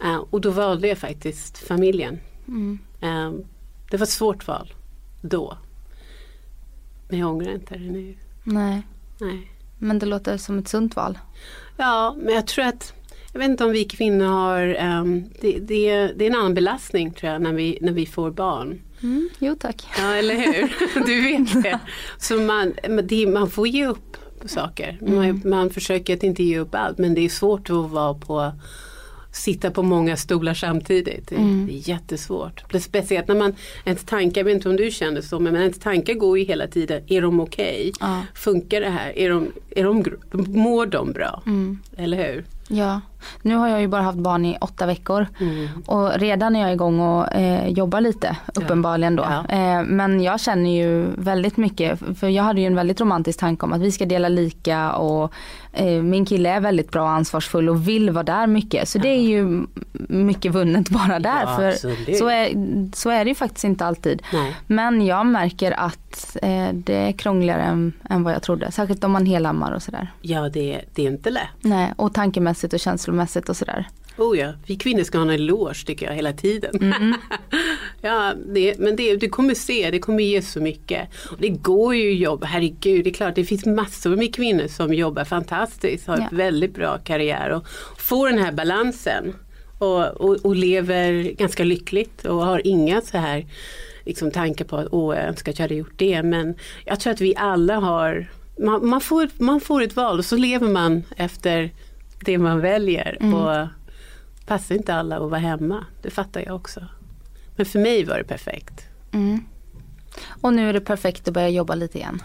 Eh, 0.04 0.16
och 0.30 0.42
då 0.42 0.50
valde 0.50 0.88
jag 0.88 0.98
faktiskt 0.98 1.58
familjen. 1.58 2.20
Mm. 2.48 2.80
Eh, 3.02 3.32
det 3.92 3.98
var 3.98 4.04
ett 4.04 4.10
svårt 4.10 4.48
val 4.48 4.74
då. 5.22 5.58
Men 7.10 7.20
jag 7.20 7.30
ångrar 7.30 7.54
inte 7.54 7.74
det 7.74 7.92
nu. 7.92 8.16
Nej, 8.44 8.82
Nej. 9.20 9.52
men 9.78 10.00
det 10.00 10.06
låter 10.06 10.38
som 10.38 10.60
ett 10.60 10.68
sunt 10.68 10.96
val. 10.96 11.20
Ja, 11.78 12.16
men 12.18 12.36
jag 12.36 12.48
tror 12.48 12.66
att 12.66 12.94
jag 13.34 13.40
vet 13.40 13.50
inte 13.50 13.66
om 13.66 13.72
vi 13.72 13.84
kvinnor 13.84 14.26
har, 14.26 14.76
ehm, 14.80 15.24
det, 15.42 15.60
det, 15.60 16.08
det 16.16 16.26
är 16.26 16.30
en 16.30 16.36
annan 16.36 16.54
belastning 16.54 17.12
tror 17.12 17.32
jag 17.32 17.42
när 17.42 17.54
vi, 17.54 17.78
när 17.82 17.92
vi 17.92 18.06
får 18.06 18.32
barn. 18.32 18.82
Mm, 19.04 19.30
jo 19.40 19.56
tack. 19.60 19.84
Ja, 19.98 20.16
eller 20.16 20.36
hur? 20.36 20.74
Du 21.06 21.22
vet 21.22 21.64
det. 21.64 21.80
Så 22.18 22.36
man, 22.36 22.74
det, 23.04 23.28
man 23.28 23.50
får 23.50 23.68
ge 23.68 23.86
upp 23.86 24.18
på 24.42 24.48
saker. 24.48 24.98
Man, 25.02 25.42
man 25.46 25.70
försöker 25.70 26.14
att 26.14 26.24
inte 26.24 26.44
ge 26.44 26.60
upp 26.60 26.76
allt 26.76 26.98
men 26.98 27.14
det 27.14 27.22
är 27.22 27.30
svårt 27.30 27.70
att 27.70 27.92
vara 27.92 28.14
på 28.14 28.52
sitta 29.32 29.72
på 29.72 29.84
många 29.84 30.18
stolar 30.18 30.54
samtidigt. 30.54 31.28
Det, 31.28 31.36
är 31.36 31.90
jättesvårt. 31.90 32.72
Det 32.72 32.78
är 32.78 32.82
speciellt 32.82 33.28
när 33.28 33.36
man, 33.36 33.56
ens 33.86 34.04
tankar, 34.04 34.42
jag 34.42 34.46
vet 34.46 34.56
inte 34.56 34.70
om 34.70 34.76
du 34.76 34.92
känner 34.92 35.22
så, 35.22 35.40
men 35.40 35.56
ens 35.56 35.80
tankar 35.80 36.14
går 36.14 36.40
ju 36.40 36.46
hela 36.46 36.68
tiden, 36.68 37.04
är 37.08 37.22
de 37.22 37.40
okej? 37.40 37.92
Ja. 38.00 38.22
Funkar 38.34 38.82
det 38.82 38.90
här? 38.90 39.20
Är 39.20 39.30
de, 39.30 39.52
är 39.70 39.84
de, 39.84 40.04
mår 40.48 40.86
de 40.86 41.12
bra? 41.12 41.44
Mm. 41.46 41.80
Eller 41.98 42.18
hur? 42.18 42.46
Ja, 42.68 43.02
nu 43.42 43.56
har 43.56 43.68
jag 43.68 43.82
ju 43.82 43.88
bara 43.88 44.02
haft 44.02 44.18
barn 44.18 44.46
i 44.46 44.58
åtta 44.62 44.86
veckor 44.86 45.28
Mm. 45.40 45.68
och 45.86 46.12
redan 46.20 46.56
är 46.56 46.62
jag 46.62 46.74
igång 46.74 47.00
och 47.00 47.34
eh, 47.36 47.68
jobbar 47.68 48.02
lite 48.02 48.38
uppenbarligen 48.56 49.16
då. 49.16 49.26
Ja. 49.30 49.56
Eh, 49.56 49.84
men 49.84 50.22
jag 50.24 50.40
känner 50.40 50.70
ju 50.70 51.06
väldigt 51.18 51.58
mycket, 51.58 52.00
för 52.20 52.28
jag 52.28 52.44
hade 52.44 52.62
ju 52.62 52.68
en 52.68 52.76
väldigt 52.76 53.02
romantisk 53.02 53.40
tanke 53.40 53.66
om 53.66 53.74
att 53.74 53.82
vi 53.82 53.92
ska 53.92 54.06
dela 54.06 54.30
lika 54.30 54.92
och 54.92 55.34
eh, 55.74 56.02
min 56.02 56.26
kille 56.26 56.50
är 56.50 56.60
väldigt 56.60 56.92
bra 56.92 57.02
och 57.04 57.10
ansvarsfull 57.10 57.70
och 57.70 57.88
vill 57.88 58.10
vara 58.12 58.24
där 58.24 58.48
mycket. 58.48 58.90
Så 58.90 58.98
det 58.98 59.08
är 59.10 59.22
ju 59.22 59.66
mycket 60.10 60.52
vunnet 60.52 60.90
bara 60.90 61.20
där. 61.20 61.42
Ja, 61.46 61.56
för 61.56 61.72
så 62.18 62.30
är, 62.30 62.50
så 62.96 63.10
är 63.10 63.26
det 63.26 63.30
ju 63.30 63.36
faktiskt 63.36 63.64
inte 63.64 63.86
alltid. 63.86 64.22
Nej. 64.34 64.56
Men 64.68 65.06
jag 65.06 65.26
märker 65.26 65.80
att 65.80 66.38
eh, 66.42 66.68
det 66.74 66.96
är 66.96 67.12
krångligare 67.12 67.62
än, 67.62 67.94
än 68.10 68.24
vad 68.24 68.34
jag 68.34 68.42
trodde. 68.44 68.72
Särskilt 68.72 69.04
om 69.04 69.12
man 69.12 69.26
helammar 69.26 69.72
och 69.72 69.84
sådär. 69.84 70.12
Ja, 70.22 70.50
det, 70.50 70.82
det 70.96 71.06
är 71.08 71.12
inte 71.12 71.30
lätt. 71.30 71.44
Nej, 71.62 71.94
och 71.96 72.14
tankemässigt 72.14 72.74
och 72.74 72.80
känslomässigt 72.80 73.11
och 73.50 73.58
sådär. 73.58 73.88
Oh 74.18 74.38
ja, 74.40 74.54
vi 74.66 74.76
kvinnor 74.76 75.04
ska 75.04 75.18
ha 75.18 75.26
en 75.26 75.30
eloge 75.32 75.86
tycker 75.86 76.06
jag 76.06 76.14
hela 76.14 76.34
tiden. 76.34 76.76
Mm. 76.82 77.14
ja, 78.02 78.34
det, 78.54 78.80
men 78.80 78.96
det, 78.96 79.16
du 79.16 79.30
kommer 79.30 79.54
se, 79.54 79.92
det 79.92 80.00
kommer 80.00 80.24
ge 80.24 80.42
så 80.42 80.60
mycket. 80.62 81.10
Och 81.32 81.38
det 81.40 81.50
går 81.50 81.96
ju 81.96 82.12
att 82.12 82.18
jobba, 82.18 82.48
herregud, 82.48 83.04
det 83.04 83.10
är 83.10 83.14
klart 83.14 83.36
det 83.36 83.46
finns 83.46 83.66
massor 83.66 84.16
med 84.16 84.36
kvinnor 84.36 84.68
som 84.68 84.94
jobbar 84.94 85.24
fantastiskt, 85.24 86.08
har 86.08 86.18
Ja. 86.18 86.26
ett 86.26 86.34
väldigt 86.34 86.76
bra 86.76 86.98
karriär 86.98 87.50
och 87.50 87.68
får 87.98 88.30
den 88.30 88.40
här 88.40 88.52
balansen. 88.52 89.34
Och, 89.78 90.08
och, 90.08 90.38
och 90.46 90.56
lever 90.56 91.24
ganska 91.24 91.64
lyckligt 91.64 92.26
och 92.26 92.46
har 92.46 92.68
inga 92.68 93.02
så 93.02 93.18
här 93.18 93.46
liksom, 94.06 94.32
tankar 94.32 94.66
på 94.66 94.78
att 94.78 94.88
åh, 94.92 95.16
jag 95.16 95.26
önskar 95.28 95.52
att 95.52 95.60
jag 95.60 95.64
hade 95.64 95.76
gjort 95.76 95.94
det. 95.96 96.24
Men 96.24 96.56
jag 96.86 97.00
tror 97.00 97.14
att 97.14 97.22
vi 97.22 97.36
alla 97.36 97.76
har, 97.76 98.28
man, 98.60 98.88
man, 98.90 99.02
får, 99.02 99.30
man 99.38 99.62
får 99.62 99.82
ett 99.82 99.96
val 99.96 100.20
och 100.20 100.26
så 100.26 100.36
lever 100.38 100.68
man 100.68 101.04
efter 101.18 101.72
det 102.26 102.38
man 102.38 102.60
väljer. 102.60 103.18
Mm. 103.22 103.34
Och 103.34 103.68
passar 104.46 104.76
inte 104.76 104.94
alla 104.94 105.16
att 105.16 105.30
vara 105.30 105.40
hemma, 105.40 105.86
det 106.02 106.10
fattar 106.10 106.44
jag 106.46 106.56
också. 106.56 106.88
Men 107.56 107.66
för 107.66 107.80
mig 107.80 108.06
var 108.06 108.18
det 108.18 108.24
perfekt. 108.24 108.86
Mm. 109.14 109.40
Och 110.42 110.54
nu 110.54 110.70
är 110.70 110.74
det 110.74 110.82
perfekt 110.82 111.28
att 111.28 111.34
börja 111.34 111.50
jobba 111.50 111.76
lite 111.76 111.98
igen. 111.98 112.22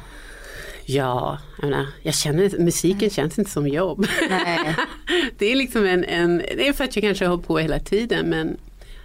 Ja, 0.85 1.39
jag, 1.61 1.71
menar, 1.71 1.87
jag 2.03 2.15
känner 2.15 2.59
musiken 2.59 3.11
känns 3.11 3.39
inte 3.39 3.51
som 3.51 3.69
jobb. 3.69 4.07
Nej. 4.31 4.77
det 5.39 5.53
är 5.53 5.57
liksom 5.57 5.87
en, 5.87 6.05
en, 6.05 6.39
det 6.39 6.69
är 6.69 6.73
för 6.73 6.85
att 6.85 6.97
jag 6.97 7.03
kanske 7.03 7.27
har 7.27 7.39
på 7.39 7.59
hela 7.59 7.79
tiden 7.79 8.27
men 8.27 8.57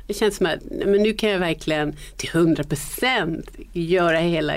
det 0.08 0.14
känns 0.14 0.38
som 0.38 0.46
att 0.46 0.60
men 0.86 1.04
nu 1.04 1.14
kan 1.14 1.30
jag 1.30 1.40
verkligen 1.40 1.96
till 2.18 2.30
100% 2.30 3.44
göra 3.74 4.18
hela 4.18 4.54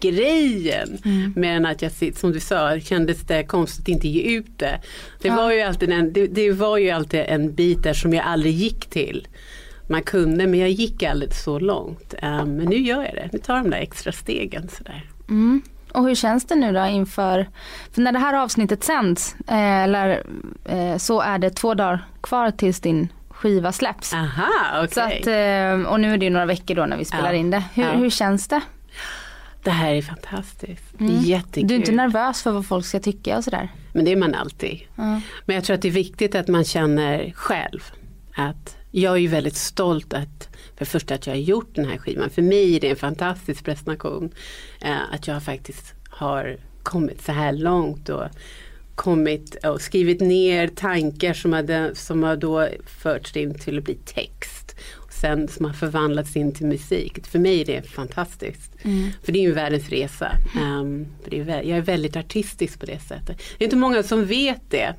grejen. 0.00 0.98
Mm. 1.04 1.32
Mer 1.36 1.52
än 1.52 1.66
att 1.66 1.82
jag 1.82 1.92
som 2.16 2.32
du 2.32 2.40
sa, 2.40 2.80
kändes 2.80 3.20
det 3.20 3.44
konstigt 3.44 3.82
att 3.84 3.88
inte 3.88 4.08
ge 4.08 4.22
ut 4.36 4.58
det. 4.58 4.80
Det, 5.22 5.28
Ja. 5.28 5.36
var 5.36 5.52
ju 5.52 5.60
alltid 5.60 5.90
en, 5.92 6.12
det, 6.12 6.26
det 6.26 6.50
var 6.52 6.76
ju 6.78 6.90
alltid 6.90 7.20
en 7.28 7.54
bit 7.54 7.82
där 7.82 7.94
som 7.94 8.14
jag 8.14 8.24
aldrig 8.26 8.52
gick 8.54 8.86
till. 8.90 9.28
Man 9.88 10.02
kunde 10.02 10.46
men 10.46 10.60
jag 10.60 10.70
gick 10.70 11.02
aldrig 11.02 11.34
så 11.34 11.58
långt. 11.58 12.14
Eh, 12.22 12.44
men 12.46 12.56
nu 12.68 12.76
gör 12.76 13.02
jag 13.04 13.14
det, 13.14 13.28
nu 13.32 13.38
tar 13.38 13.56
jag 13.56 13.64
de 13.64 13.70
där 13.70 13.78
extra 13.78 14.12
stegen 14.12 14.68
sådär. 14.68 15.04
Mm. 15.28 15.62
Och 15.92 16.04
hur 16.08 16.14
känns 16.14 16.44
det 16.44 16.54
nu 16.54 16.72
då 16.72 16.86
inför, 16.86 17.46
för 17.92 18.02
när 18.02 18.12
det 18.12 18.18
här 18.18 18.34
avsnittet 18.34 18.84
sänds, 18.84 19.36
eh, 19.48 19.82
eller, 19.82 20.22
eh, 20.64 20.96
så 20.96 21.20
är 21.20 21.38
det 21.38 21.50
två 21.50 21.74
dagar 21.74 22.06
kvar 22.20 22.50
tills 22.50 22.80
din 22.80 23.08
skiva 23.28 23.72
släpps. 23.72 24.14
Aha, 24.14 24.82
okej. 24.84 24.90
Så 24.94 25.00
att, 25.00 25.26
eh, 25.26 25.92
och 25.92 26.00
nu 26.00 26.14
är 26.14 26.18
det 26.18 26.30
några 26.30 26.46
veckor 26.46 26.74
då 26.74 26.86
när 26.86 26.96
vi 26.96 27.04
spelar 27.04 27.32
Ja. 27.32 27.38
in 27.38 27.50
det. 27.50 27.62
Hur, 27.74 27.82
Ja. 27.82 27.90
hur 27.90 28.10
känns 28.10 28.48
det? 28.48 28.60
Det 29.66 29.72
här 29.72 29.94
är 29.94 30.02
fantastiskt. 30.02 31.00
Mm. 31.00 31.22
Jättekul. 31.22 31.68
Du 31.68 31.74
är 31.74 31.78
inte 31.78 31.92
nervös 31.92 32.42
för 32.42 32.52
vad 32.52 32.66
folk 32.66 32.86
ska 32.86 33.00
tycka 33.00 33.36
och 33.36 33.44
sådär? 33.44 33.68
Men 33.92 34.04
det 34.04 34.12
är 34.12 34.16
man 34.16 34.34
alltid. 34.34 34.80
Ja. 34.96 35.20
Men 35.44 35.56
jag 35.56 35.64
tror 35.64 35.74
att 35.74 35.82
det 35.82 35.88
är 35.88 35.92
viktigt 35.92 36.34
att 36.34 36.48
man 36.48 36.64
känner 36.64 37.32
själv 37.36 37.80
att 38.34 38.76
jag 38.90 39.18
är 39.18 39.28
väldigt 39.28 39.56
stolt 39.56 40.14
att 40.14 40.48
för 40.52 40.78
det 40.78 40.84
första 40.84 41.14
att 41.14 41.26
jag 41.26 41.34
har 41.34 41.40
gjort 41.40 41.74
den 41.74 41.84
här 41.84 41.98
skivan. 41.98 42.30
För 42.30 42.42
mig 42.42 42.76
är 42.76 42.80
det 42.80 42.90
en 42.90 42.96
fantastisk 42.96 43.64
prestation. 43.64 44.30
Eh, 44.80 45.14
att 45.14 45.26
jag 45.26 45.42
faktiskt 45.42 45.94
har 46.08 46.56
kommit 46.82 47.24
så 47.24 47.32
här 47.32 47.52
långt 47.52 48.08
och 48.08 48.24
kommit 48.94 49.64
och 49.64 49.80
skrivit 49.80 50.20
ner 50.20 50.68
tankar 50.68 51.34
som, 51.34 51.52
hade, 51.52 51.94
som 51.94 52.22
har 52.22 52.36
då 52.36 52.68
förts 52.86 53.36
in 53.36 53.58
till 53.58 53.78
att 53.78 53.84
bli 53.84 53.94
text. 53.94 54.65
Sen 55.20 55.48
som 55.48 55.64
har 55.64 55.72
förvandlats 55.72 56.36
in 56.36 56.52
till 56.52 56.66
musik. 56.66 57.26
För 57.26 57.38
mig 57.38 57.60
är 57.60 57.64
det 57.64 57.82
fantastiskt. 57.82 58.72
För 59.22 59.32
det 59.32 59.38
är 59.38 59.42
ju 59.42 59.52
världens 59.52 59.88
resa. 59.88 60.32
Ehm, 60.60 61.06
det 61.24 61.40
är, 61.40 61.62
jag 61.62 61.78
är 61.78 61.82
väldigt 61.82 62.16
artistisk 62.16 62.80
på 62.80 62.86
det 62.86 63.00
sättet. 63.00 63.38
Det 63.58 63.64
är 63.64 63.66
inte 63.66 63.76
många 63.76 64.02
som 64.02 64.26
vet 64.26 64.70
det. 64.70 64.94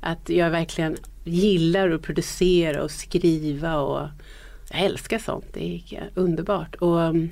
Att 0.00 0.28
jag 0.28 0.50
verkligen 0.50 0.96
gillar 1.24 1.90
att 1.90 2.02
producera 2.02 2.82
och 2.82 2.90
skriva 2.90 3.76
och 3.76 4.08
jag 4.70 4.80
älskar 4.80 5.18
sånt. 5.18 5.46
Det 5.52 5.82
är 5.90 6.10
underbart. 6.14 6.74
Och, 6.74 6.98
um, 6.98 7.30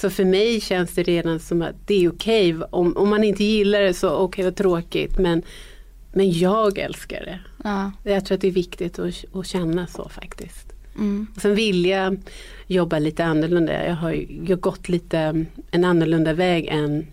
så 0.00 0.10
för 0.10 0.24
mig 0.24 0.60
känns 0.60 0.94
det 0.94 1.02
redan 1.02 1.40
som 1.40 1.62
att 1.62 1.86
det 1.86 2.04
är 2.04 2.12
okej. 2.12 2.56
Om, 2.70 2.96
om 2.96 3.08
man 3.08 3.24
inte 3.24 3.44
gillar 3.44 3.80
det 3.80 3.94
så 3.94 4.10
okej 4.10 4.44
vad 4.44 4.56
tråkigt. 4.56 5.18
Men, 5.18 5.42
men 6.12 6.32
jag 6.32 6.78
älskar 6.78 7.20
det. 7.20 7.38
Ja. 7.64 7.92
Jag 8.02 8.26
tror 8.26 8.34
att 8.34 8.40
det 8.40 8.48
är 8.48 8.52
viktigt 8.52 8.98
att, 8.98 9.24
att 9.32 9.46
känna 9.46 9.86
så 9.86 10.08
faktiskt. 10.08 10.65
Mm. 10.98 11.26
Sen 11.36 11.54
vill 11.54 11.86
jag 11.86 12.16
jobba 12.66 12.98
lite 12.98 13.24
annorlunda. 13.24 13.86
Jag 13.86 13.94
har, 13.94 14.12
jag 14.12 14.56
har 14.56 14.56
gått 14.56 14.88
lite 14.88 15.44
en 15.70 15.84
annorlunda 15.84 16.32
väg 16.32 16.66
än 16.66 17.06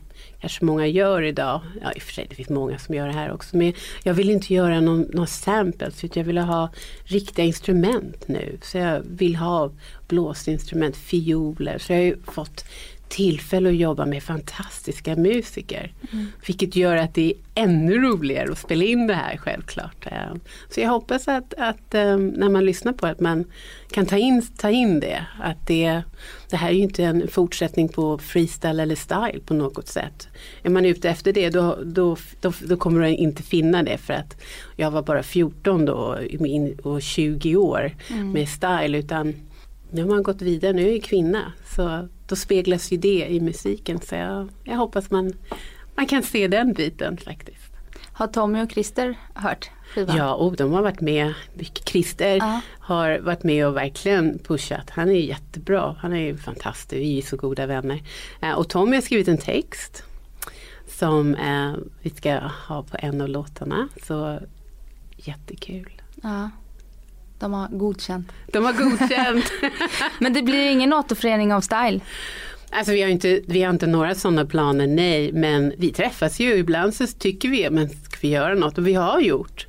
kanske 0.43 0.65
många 0.65 0.87
gör 0.87 1.21
idag. 1.21 1.61
Ja 1.81 1.91
i 1.91 1.97
och 1.97 2.01
för 2.01 2.13
sig 2.13 2.25
det 2.29 2.35
finns 2.35 2.49
många 2.49 2.79
som 2.79 2.95
gör 2.95 3.07
det 3.07 3.13
här 3.13 3.31
också. 3.31 3.57
Men 3.57 3.73
jag 4.03 4.13
vill 4.13 4.29
inte 4.29 4.53
göra 4.53 4.81
någon, 4.81 5.01
någon 5.01 5.27
samples 5.27 6.03
utan 6.03 6.21
jag 6.21 6.27
vill 6.27 6.37
ha 6.37 6.69
riktiga 7.03 7.45
instrument 7.45 8.27
nu. 8.27 8.57
Så 8.61 8.77
jag 8.77 9.01
vill 9.09 9.35
ha 9.35 9.71
blåsinstrument, 10.07 10.97
fioler. 10.97 11.77
Så 11.77 11.93
jag 11.93 11.97
har 11.99 12.03
ju 12.03 12.17
fått 12.23 12.65
tillfälle 13.13 13.69
att 13.69 13.75
jobba 13.75 14.05
med 14.05 14.23
fantastiska 14.23 15.15
musiker. 15.15 15.91
Vilket 16.47 16.75
gör 16.75 16.97
att 16.97 17.13
det 17.13 17.21
är 17.29 17.33
ännu 17.63 17.97
roligare 17.97 18.51
att 18.51 18.57
spela 18.57 18.83
in 18.83 19.07
det 19.07 19.13
här 19.13 19.37
självklart. 19.37 20.05
Eh, 20.05 20.35
Så 20.69 20.79
jag 20.79 20.89
hoppas 20.89 21.27
att, 21.27 21.53
att 21.57 21.93
eh, 21.93 22.17
när 22.17 22.49
man 22.49 22.65
lyssnar 22.65 22.93
på 22.93 23.05
det 23.05 23.11
att 23.11 23.19
man 23.19 23.45
kan 23.91 24.05
ta 24.05 24.17
in, 24.17 24.47
ta 24.57 24.69
in 24.69 24.99
det. 24.99 25.25
Att 25.41 25.67
det, 25.67 26.01
det 26.49 26.57
här 26.57 26.69
är 26.69 26.73
ju 26.73 26.81
inte 26.81 27.03
en 27.03 27.27
fortsättning 27.27 27.89
på 27.89 28.17
freestyle 28.17 28.79
eller 28.79 28.95
style 28.95 29.39
på 29.45 29.53
något 29.53 29.87
sätt. 29.87 30.27
Är 30.63 30.69
man 30.69 30.85
ute 30.85 31.09
efter 31.09 31.33
det 31.33 31.49
då, 31.49 31.77
då, 31.85 32.17
då, 32.41 32.53
då 32.67 32.77
kommer 32.77 33.01
du 33.01 33.07
inte 33.09 33.43
finna 33.43 33.83
det 33.83 33.97
för 33.97 34.13
att 34.13 34.41
jag 34.75 34.91
var 34.91 35.01
bara 35.01 35.23
14 35.23 35.85
då 35.85 36.17
och 36.83 37.01
20 37.01 37.55
år 37.55 37.95
med 38.33 38.49
style 38.49 38.97
utan 38.97 39.33
nu 39.91 40.01
har 40.01 40.09
man 40.09 40.23
gått 40.23 40.41
vidare, 40.41 40.73
nu 40.73 40.87
är 40.87 40.91
jag 40.91 41.03
kvinna. 41.03 41.53
Så 41.75 42.07
då 42.33 42.37
speglas 42.37 42.91
ju 42.91 42.97
det 42.97 43.27
i 43.29 43.39
musiken. 43.39 43.99
Så 44.01 44.15
jag, 44.15 44.49
jag 44.63 44.75
hoppas 44.77 45.11
man, 45.11 45.33
man 45.95 46.05
kan 46.05 46.23
se 46.23 46.47
den 46.47 46.73
biten 46.73 47.17
faktiskt. 47.17 47.73
Har 48.13 48.27
Tommy 48.27 48.61
och 48.63 48.71
Christer 48.71 49.15
hört 49.33 49.69
skivan? 49.93 50.17
Ja, 50.17 50.33
och 50.33 50.55
de 50.55 50.71
har 50.71 50.81
varit 50.81 51.01
med 51.01 51.33
mycket. 51.53 51.89
Christer 51.89 52.35
Ja. 52.35 52.61
har 52.79 53.19
varit 53.19 53.43
med 53.43 53.67
och 53.67 53.75
verkligen 53.77 54.39
pushat. 54.39 54.89
Han 54.89 55.09
är 55.09 55.13
jättebra. 55.13 55.95
Han 55.99 56.13
är 56.13 56.19
ju 56.19 56.37
fantastisk. 56.37 57.01
Vi 57.01 57.17
är 57.17 57.21
så 57.21 57.37
goda 57.37 57.65
vänner. 57.65 58.01
Eh, 58.41 58.51
och 58.51 58.69
Tommy 58.69 58.95
har 58.95 59.01
skrivit 59.01 59.27
en 59.27 59.37
text 59.37 60.03
som 60.87 61.35
eh, 61.35 61.73
vi 62.01 62.09
ska 62.09 62.39
ha 62.67 62.83
på 62.83 62.97
en 62.99 63.21
av 63.21 63.29
låtarna. 63.29 63.87
Så 64.07 64.39
jättekul. 65.15 66.01
Ja. 66.23 66.49
De 67.43 67.53
har 67.53 67.67
godkänt. 67.67 68.31
De 68.51 68.65
har 68.65 68.73
godkänt. 68.73 69.51
Men 70.19 70.33
det 70.33 70.41
blir 70.41 70.71
ingen 70.71 70.93
återförening 70.93 71.53
av 71.53 71.61
style? 71.61 71.99
Alltså 72.69 72.91
vi 72.91 73.01
har 73.01 73.09
inte, 73.09 73.41
vi 73.47 73.63
har 73.63 73.69
inte 73.69 73.87
några 73.87 74.15
sådana 74.15 74.45
planer, 74.45 74.87
nej. 74.87 75.31
Men 75.31 75.73
vi 75.77 75.91
träffas 75.91 76.39
ju. 76.39 76.53
Ibland 76.53 76.93
så 76.93 77.07
tycker 77.07 77.49
vi, 77.49 77.69
men 77.69 77.89
ska 77.89 78.17
vi 78.21 78.29
göra 78.29 78.55
något? 78.55 78.77
Och 78.77 78.87
vi 78.87 78.93
har 78.93 79.19
gjort. 79.19 79.67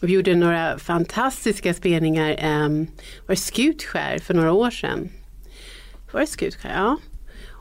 Vi 0.00 0.12
gjorde 0.12 0.34
några 0.34 0.78
fantastiska 0.78 1.74
spelningar. 1.74 2.30
Um, 2.64 2.86
var 3.26 3.34
det 3.34 3.36
Skutskär 3.36 4.18
för 4.18 4.34
några 4.34 4.52
år 4.52 4.70
sedan? 4.70 5.08
Var 6.12 6.20
det 6.20 6.26
Skutskär? 6.26 6.72
Ja. 6.76 6.96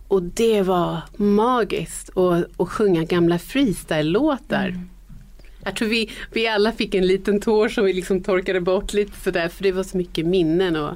Och 0.07 0.23
det 0.23 0.61
var 0.61 1.01
magiskt 1.17 2.17
att, 2.17 2.69
sjunga 2.69 3.03
gamla 3.03 3.37
freestyle-låtar. 3.37 4.79
Jag 5.63 5.75
tror 5.75 5.89
vi, 5.89 6.11
vi 6.31 6.47
alla 6.47 6.71
fick 6.71 6.95
en 6.95 7.07
liten 7.07 7.41
tår 7.41 7.69
som 7.69 7.85
vi 7.85 7.93
liksom 7.93 8.23
torkade 8.23 8.61
bort 8.61 8.93
lite 8.93 9.19
sådär 9.19 9.47
för 9.47 9.63
det 9.63 9.71
var 9.71 9.83
så 9.83 9.97
mycket 9.97 10.25
minnen 10.25 10.75
och, 10.75 10.93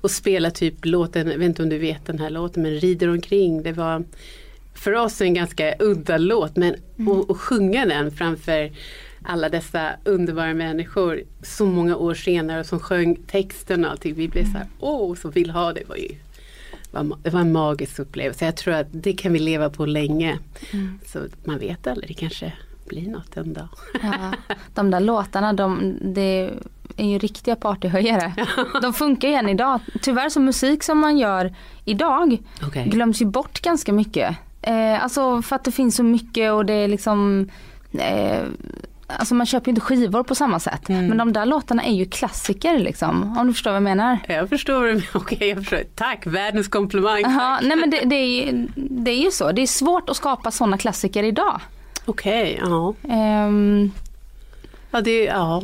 och 0.00 0.10
spela 0.10 0.50
typ 0.50 0.84
låten, 0.84 1.30
jag 1.30 1.38
vet 1.38 1.46
inte 1.46 1.62
om 1.62 1.68
du 1.68 1.78
vet 1.78 2.06
den 2.06 2.18
här 2.18 2.30
låten 2.30 2.62
men 2.62 2.72
Rider 2.72 3.08
omkring. 3.08 3.62
Det 3.62 3.72
var 3.72 4.04
för 4.74 4.92
oss 4.92 5.20
en 5.20 5.34
ganska 5.34 5.74
udda 5.78 6.18
låt 6.18 6.56
men 6.56 6.74
att 6.74 7.30
att 7.30 7.36
sjunga 7.36 7.86
den 7.86 8.10
framför 8.10 8.70
alla 9.22 9.48
dessa 9.48 9.92
underbara 10.04 10.54
människor 10.54 11.22
så 11.42 11.66
många 11.66 11.96
år 11.96 12.14
senare 12.14 12.64
som 12.64 12.80
sjöng 12.80 13.16
texten 13.16 13.84
och 13.84 13.90
allting. 13.90 14.14
Vi 14.14 14.28
blev 14.28 14.44
så 14.44 14.58
här, 14.58 14.66
åh, 14.80 15.14
så 15.14 15.30
vill 15.30 15.50
ha 15.50 15.72
det. 15.72 15.88
var 15.88 15.96
ju 15.96 16.08
det 17.22 17.30
var 17.30 17.40
en 17.40 17.52
magisk 17.52 17.98
upplevelse. 17.98 18.44
Jag 18.44 18.56
tror 18.56 18.74
att 18.74 18.86
det 18.90 19.12
kan 19.12 19.32
vi 19.32 19.38
leva 19.38 19.70
på 19.70 19.86
länge. 19.86 20.38
Så 21.06 21.18
man 21.44 21.58
vet 21.58 21.86
aldrig, 21.86 22.08
det 22.08 22.14
kanske 22.14 22.52
blir 22.90 23.08
något 23.10 23.36
en 23.36 23.52
dag. 23.52 23.68
Ja. 24.02 24.54
De 24.74 24.90
där 24.90 25.00
låtarna, 25.00 25.52
de, 25.52 25.98
det 26.14 26.50
är 26.96 27.04
ju 27.06 27.18
riktiga 27.18 27.56
partyhöjare. 27.56 28.32
De 28.82 28.92
funkar 28.92 29.28
igen 29.28 29.48
idag. 29.48 29.80
Tyvärr 30.02 30.28
så 30.28 30.40
musik 30.40 30.82
som 30.82 30.98
man 30.98 31.18
gör 31.18 31.54
idag 31.84 32.38
Okej. 32.66 32.88
glöms 32.88 33.22
ju 33.22 33.26
bort 33.26 33.60
ganska 33.60 33.92
mycket. 33.92 34.36
Eh, 34.62 35.02
alltså 35.04 35.42
för 35.42 35.56
att 35.56 35.64
det 35.64 35.72
finns 35.72 35.96
så 35.96 36.02
mycket 36.02 36.52
och 36.52 36.66
det 36.66 36.72
är 36.72 36.88
liksom 36.88 37.48
eh, 37.92 38.42
Alltså 39.18 39.34
man 39.34 39.46
köper 39.46 39.66
ju 39.66 39.70
inte 39.70 39.80
skivor 39.80 40.22
på 40.22 40.34
samma 40.34 40.60
sätt. 40.60 40.88
Men 40.88 41.16
de 41.16 41.32
där 41.32 41.46
låtarna 41.46 41.82
är 41.84 41.92
ju 41.92 42.04
klassiker 42.06 42.78
liksom. 42.78 43.38
Om 43.38 43.46
du 43.46 43.52
förstår 43.52 43.70
vad 43.70 43.76
jag 43.76 43.82
menar. 43.82 44.18
Jag 44.28 44.48
förstår, 44.48 44.80
vad 44.80 44.96
du- 44.96 45.02
okej 45.14 45.48
jag 45.48 45.58
förstår. 45.58 45.82
Tack, 45.94 46.26
världens 46.26 46.68
komplimang. 46.68 47.20
Ja, 47.22 47.58
nej 47.62 47.76
men 47.76 47.90
det, 47.90 48.00
det, 48.04 48.14
är, 48.16 48.66
det 48.76 49.10
är 49.10 49.24
ju 49.24 49.30
så. 49.30 49.52
Det 49.52 49.62
är 49.62 49.66
svårt 49.66 50.08
att 50.10 50.16
skapa 50.16 50.50
sådana 50.50 50.78
klassiker 50.78 51.22
idag. 51.22 51.60
Okej, 52.04 52.58
ja. 52.62 52.94
Ehm, 53.08 53.90
Ja, 54.90 55.00
det, 55.00 55.24
ja. 55.24 55.62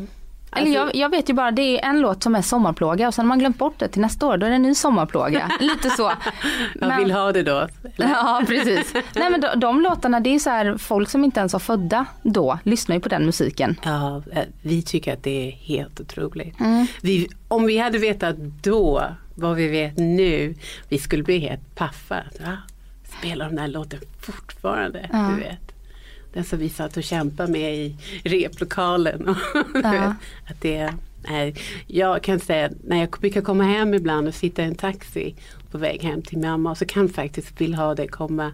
Eller 0.53 0.67
Alltså- 0.67 0.73
jag, 0.73 0.95
jag 0.95 1.09
vet 1.11 1.31
ju 1.31 1.35
bara, 1.35 1.51
det 1.51 1.63
är 1.81 1.89
en 1.91 2.01
låt 2.01 2.23
som 2.23 2.35
är 2.35 2.43
sommarplåga 2.43 3.09
och 3.09 3.15
sen 3.15 3.25
har 3.25 3.29
man 3.29 3.39
glömt 3.39 3.59
bort 3.59 3.75
det 3.79 3.89
till 3.89 4.01
nästa 4.01 4.27
år, 4.27 4.37
då 4.37 4.47
är 4.47 4.51
det 4.51 4.57
en 4.57 4.63
ny 4.63 4.75
sommarplåga. 4.75 5.51
Lite 5.61 5.91
så. 5.91 6.03
Jag 6.81 6.89
Men- 6.89 6.99
vill 6.99 7.11
ha 7.11 7.33
det 7.33 7.43
då. 7.43 7.69
Eller? 7.97 8.09
Ja 8.09 8.43
precis. 8.47 8.95
Nej 9.15 9.31
men 9.31 9.41
de, 9.41 9.61
de 9.61 9.81
låtarna, 9.81 10.21
det 10.21 10.35
är 10.35 10.39
så 10.39 10.51
här, 10.51 10.77
folk 10.79 11.09
som 11.09 11.25
inte 11.25 11.41
ens 11.41 11.53
var 11.53 11.61
födda 11.61 12.07
då 12.23 12.59
lyssnar 12.63 12.97
ju 12.97 13.01
på 13.01 13.09
den 13.09 13.27
musiken. 13.27 13.77
Ja, 13.85 14.23
eh, 14.33 14.43
vi 14.63 14.83
tycker 14.83 15.13
att 15.13 15.23
det 15.23 15.49
är 15.49 15.53
helt 15.53 16.01
otroligt. 16.01 16.61
Mm. 16.61 16.87
Vi, 17.03 17.29
om 17.49 17.67
vi 17.67 17.79
hade 17.79 17.99
vetat 17.99 18.37
då 18.63 19.03
vad 19.35 19.57
vi 19.57 19.69
vet 19.69 19.99
nu, 19.99 20.55
vi 20.89 20.99
skulle 20.99 21.23
bli 21.23 21.39
helt 21.39 21.75
paffa. 21.77 22.17
Va? 22.41 22.57
Spelar 23.19 23.45
de 23.45 23.51
den 23.51 23.59
här 23.59 23.69
låten 23.69 24.01
fortfarande? 24.21 25.09
Ja. 25.13 25.19
Du 25.19 25.43
vet. 25.43 25.73
Den 26.37 26.45
som 26.45 26.59
vi 26.59 26.69
satt 26.69 26.97
och 26.97 27.03
kämpade 27.03 27.53
med 27.53 27.75
i 27.75 27.97
replokalen. 28.25 29.35
Ja. 29.83 30.15
att 30.47 30.61
det, 30.61 30.93
Nej, 31.29 31.55
jag 31.87 32.23
kan 32.23 32.41
säga 32.41 32.71
när 32.85 33.01
jag 33.01 33.11
brukar 33.21 33.41
komma 33.41 33.65
hem 33.65 33.95
ibland 33.95 34.29
och 34.29 34.35
sitta 34.35 34.63
i 34.63 34.65
en 34.65 34.75
taxi 34.75 35.35
på 35.71 35.79
väg 35.79 36.03
hem 36.03 36.23
till 36.23 36.39
mamma 36.39 36.75
så 36.75 36.85
kan 36.85 37.09
faktiskt 37.09 37.61
vill 37.61 37.75
ha 37.75 37.95
det 37.95 38.09
komma 38.09 38.53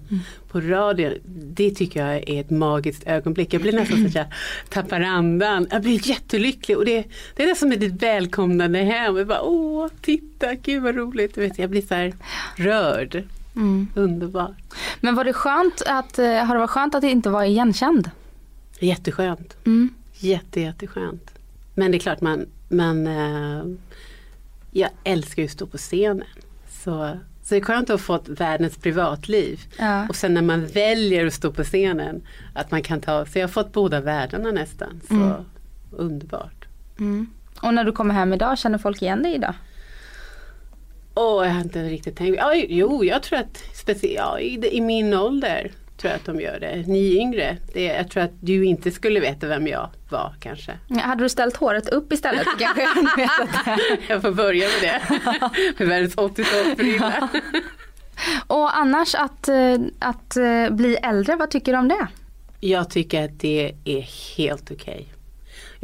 på 0.49 0.61
radion. 0.61 1.13
Det 1.27 1.71
tycker 1.71 2.07
jag 2.07 2.29
är 2.29 2.41
ett 2.41 2.51
magiskt 2.51 3.07
ögonblick. 3.07 3.55
Jag 3.55 3.63
blir 3.63 3.73
nästan 3.73 3.99
så 3.99 4.07
att 4.07 4.15
jag 4.15 4.27
tappar 4.69 5.01
andan. 5.01 5.67
Jag 5.71 5.83
blir 5.83 6.09
jättelycklig 6.09 6.77
och 6.77 6.85
det, 6.85 7.05
det 7.37 7.43
är 7.43 7.47
det 7.47 7.55
som 7.55 7.73
är 7.73 7.77
ditt 7.77 8.03
välkomnande 8.03 8.79
hem. 8.79 9.17
Jag 9.17 9.27
bara, 9.27 9.43
Åh, 9.43 9.89
titta, 10.03 10.55
gud 10.55 10.83
vad 10.83 10.97
roligt. 10.97 11.35
Du 11.35 11.41
vet, 11.41 11.59
jag 11.59 11.71
blir 11.71 11.83
så 11.83 11.95
här 11.95 12.13
rörd. 12.57 13.25
Mm. 13.57 13.89
Underbart. 13.95 14.57
Men 15.01 15.15
var 15.15 15.25
det 15.25 15.33
skönt 15.33 15.83
att, 15.87 16.19
eh, 16.19 16.27
har 16.45 16.55
det 16.55 16.59
varit 16.61 16.71
skönt 16.71 16.95
att 16.95 17.05
inte 17.05 17.31
vara 17.31 17.47
igenkänd? 17.47 18.11
Jätteskönt. 18.81 19.57
Mm. 19.67 19.95
Jätte, 20.15 20.61
jätteskönt. 20.61 21.31
Men 21.75 21.91
det 21.91 21.97
är 21.97 22.01
klart 22.01 22.21
man, 22.21 22.47
man 22.69 23.07
eh, 23.07 23.65
jag 24.71 24.91
älskar 25.05 25.43
ju 25.43 25.47
att 25.47 25.53
stå 25.53 25.67
på 25.67 25.79
scenen. 25.79 26.27
Så, 26.85 27.19
så 27.43 27.55
det 27.55 27.57
är 27.57 27.61
skönt 27.65 27.91
att 27.91 28.01
ha 28.01 28.05
fått 28.07 28.29
världens 28.29 28.77
privatliv. 28.77 29.61
Ja. 29.79 30.09
Och 30.09 30.17
sen 30.17 30.35
när 30.35 30.43
man 30.43 30.67
väljer 30.67 31.27
att 31.27 31.35
stå 31.35 31.53
på 31.53 31.65
scenen 31.65 32.23
att 32.55 32.71
man 32.71 32.83
kan 32.83 33.01
ta, 33.01 33.27
så 33.27 33.39
jag 33.39 33.43
har 33.43 33.53
fått 33.53 33.73
båda 33.73 34.01
världarna 34.01 34.51
nästan. 34.51 35.01
Så 35.09 35.15
Mm. 35.15 35.33
underbart. 35.91 36.65
Mm. 36.99 37.27
Och 37.63 37.75
när 37.75 37.85
du 37.85 37.93
kommer 37.93 38.15
hem 38.15 38.33
idag, 38.33 38.59
känner 38.59 38.79
folk 38.79 39.03
igen 39.03 39.23
dig 39.23 39.35
idag? 39.35 39.55
Åh, 41.15 41.47
jag 41.47 41.53
har 41.53 41.61
inte 41.61 41.83
riktigt 41.83 42.17
tänkt. 42.17 42.37
Ja, 42.37 42.55
jo, 42.55 43.05
jag 43.05 43.23
tror 43.23 43.39
att 43.39 43.63
ja, 44.03 44.41
i, 44.41 44.77
i 44.77 44.81
min 44.81 45.15
ålder 45.15 45.73
tror 45.97 46.11
jag 46.11 46.19
att 46.19 46.27
de 46.27 46.41
gör 46.41 46.61
det. 46.61 46.85
Ni 46.87 47.17
yngre, 47.17 47.57
det, 47.73 47.85
jag 47.85 48.11
tror 48.11 48.23
att 48.23 48.33
du 48.41 48.65
inte 48.65 48.91
skulle 48.91 49.21
veta 49.21 49.47
vem 49.47 49.67
jag 49.67 49.91
var 50.11 50.35
kanske. 50.41 50.79
Hade 51.01 51.25
du 51.25 51.29
ställt 51.29 51.57
håret 51.57 51.89
upp 51.89 52.13
istället 52.13 52.47
kanske 52.59 52.83
jag 52.83 53.17
vetat. 53.17 53.79
Jag 54.09 54.23
får 54.23 54.31
börja 54.31 54.69
med 54.69 54.83
det. 54.83 55.21
Med 55.79 55.89
världens 55.89 56.17
80-talsfrilla. 56.17 57.29
Och 58.47 58.77
annars 58.77 59.15
att, 59.15 59.49
eh, 59.49 59.79
att 59.99 60.37
eh, 60.37 60.71
bli 60.71 60.97
äldre, 61.03 61.37
vad 61.37 61.51
tycker 61.51 61.73
du 61.73 61.79
om 61.79 61.89
det? 61.89 62.07
Jag 62.61 62.91
tycker 62.91 63.25
att 63.25 63.41
det 63.41 63.73
är 63.85 64.37
helt 64.37 64.71
okej. 64.71 65.13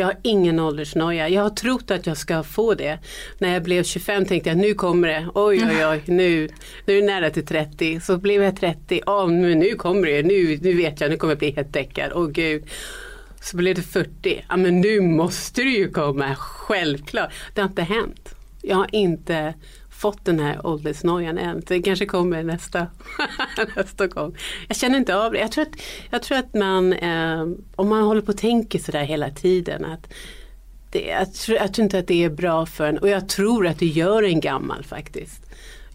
Jag 0.00 0.06
har 0.06 0.16
ingen 0.22 0.60
åldersnoja. 0.60 1.28
Jag 1.28 1.42
har 1.42 1.50
trott 1.50 1.90
att 1.90 2.06
jag 2.06 2.16
ska 2.16 2.42
få 2.42 2.74
det. 2.74 2.98
När 3.38 3.52
jag 3.52 3.62
blev 3.62 3.84
25 3.84 4.24
tänkte 4.26 4.50
jag 4.50 4.58
nu 4.58 4.74
kommer 4.74 5.08
det. 5.08 5.28
Oj 5.34 5.64
oj 5.70 5.86
oj, 5.86 6.02
nu, 6.06 6.48
nu 6.86 6.98
är 6.98 7.00
det 7.00 7.06
nära 7.06 7.30
till 7.30 7.46
30. 7.46 8.00
Så 8.00 8.18
blev 8.18 8.42
jag 8.42 8.56
30. 8.56 9.00
Ja 9.06 9.26
men 9.26 9.58
nu 9.58 9.74
kommer 9.74 10.06
det. 10.08 10.22
Nu, 10.22 10.58
nu 10.62 10.74
vet 10.74 11.00
jag, 11.00 11.10
nu 11.10 11.16
kommer 11.16 11.30
jag 11.30 11.38
bli 11.38 11.50
helt 11.50 11.72
däckad. 11.72 12.12
Åh 12.14 12.26
gud. 12.26 12.64
Så 13.40 13.56
blev 13.56 13.74
det 13.74 13.82
40. 13.82 14.44
Ja 14.48 14.56
men 14.56 14.80
nu 14.80 15.00
måste 15.00 15.62
det 15.62 15.70
ju 15.70 15.90
komma. 15.90 16.34
Självklart. 16.34 17.32
Det 17.54 17.60
har 17.60 17.68
inte 17.68 17.82
hänt. 17.82 18.34
Jag 18.62 18.76
har 18.76 18.88
inte 18.92 19.54
fått 19.98 20.24
den 20.24 20.40
här 20.40 20.66
åldersnojan 20.66 21.38
än. 21.38 21.62
Det 21.66 21.82
kanske 21.82 22.06
kommer 22.06 22.42
nästa, 22.42 22.86
nästa 23.76 24.06
gång. 24.06 24.36
Jag 24.68 24.76
känner 24.76 24.98
inte 24.98 25.16
av 25.16 25.32
det. 25.32 25.38
Jag 25.38 25.52
tror 25.52 25.62
att, 25.62 25.76
jag 26.10 26.22
tror 26.22 26.38
att 26.38 26.54
man, 26.54 26.92
eh, 26.92 27.46
om 27.76 27.88
man 27.88 28.02
håller 28.02 28.20
på 28.20 28.32
och 28.32 28.38
tänker 28.38 28.78
sådär 28.78 29.04
hela 29.04 29.30
tiden. 29.30 29.84
Att 29.84 30.08
det, 30.90 31.00
jag, 31.06 31.34
tror, 31.34 31.58
jag 31.58 31.74
tror 31.74 31.82
inte 31.84 31.98
att 31.98 32.06
det 32.06 32.24
är 32.24 32.30
bra 32.30 32.66
för 32.66 32.88
en 32.88 32.98
och 32.98 33.08
jag 33.08 33.28
tror 33.28 33.66
att 33.66 33.78
det 33.78 33.86
gör 33.86 34.22
en 34.22 34.40
gammal 34.40 34.84
faktiskt. 34.84 35.42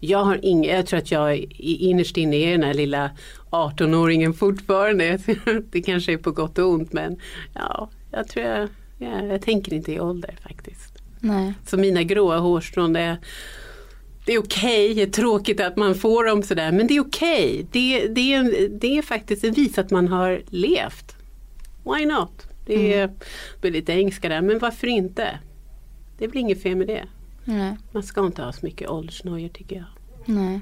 Jag, 0.00 0.24
har 0.24 0.44
ing, 0.44 0.64
jag 0.64 0.86
tror 0.86 0.98
att 0.98 1.10
jag 1.10 1.36
i- 1.38 1.76
innerst 1.90 2.16
inne 2.16 2.36
är 2.36 2.50
den 2.52 2.62
här 2.62 2.74
lilla 2.74 3.10
18-åringen 3.50 4.32
fortfarande. 4.32 5.18
Det 5.70 5.82
kanske 5.82 6.12
är 6.12 6.16
på 6.16 6.30
gott 6.30 6.58
och 6.58 6.68
ont 6.68 6.92
men 6.92 7.16
ja, 7.54 7.90
jag 8.10 8.28
tror 8.28 8.46
jag, 8.46 8.68
ja, 8.98 9.24
jag 9.24 9.42
tänker 9.42 9.72
inte 9.74 9.92
i 9.92 10.00
ålder 10.00 10.34
faktiskt. 10.42 10.94
Nej. 11.20 11.54
Så 11.66 11.76
mina 11.76 12.02
gråa 12.02 12.38
hårstrån 12.38 12.92
det 12.92 13.00
är, 13.00 13.16
det 14.26 14.32
är 14.32 14.38
okej, 14.38 14.94
det 14.94 15.02
är 15.02 15.06
tråkigt 15.06 15.60
att 15.60 15.76
man 15.76 15.94
får 15.94 16.24
dem 16.24 16.42
sådär 16.42 16.72
men 16.72 16.86
det 16.86 16.96
är 16.96 17.00
okej. 17.00 17.66
Det, 17.72 18.06
det, 18.08 18.32
är, 18.32 18.38
en- 18.38 18.78
det 18.78 18.98
är 18.98 19.02
faktiskt 19.02 19.44
ett 19.44 19.58
vis 19.58 19.78
att 19.78 19.90
man 19.90 20.08
har 20.08 20.42
levt. 20.46 21.16
Why 21.84 22.06
not? 22.06 22.46
Det 22.66 22.94
är, 22.94 23.10
blir 23.60 23.70
lite 23.70 23.92
engelska 23.92 24.28
där 24.28 24.40
men 24.42 24.58
varför 24.58 24.86
inte? 24.86 25.38
Det 26.18 26.24
är 26.24 26.28
väl 26.28 26.36
inget 26.38 26.62
fel 26.62 26.76
med 26.76 26.86
det. 26.86 27.04
Nej. 27.44 27.76
Man 27.92 28.02
ska 28.02 28.26
inte 28.26 28.42
ha 28.42 28.52
så 28.52 28.66
mycket 28.66 28.88
åldersnojor 28.90 29.48
tycker 29.48 29.76
jag. 29.76 29.84
Nej. 30.26 30.60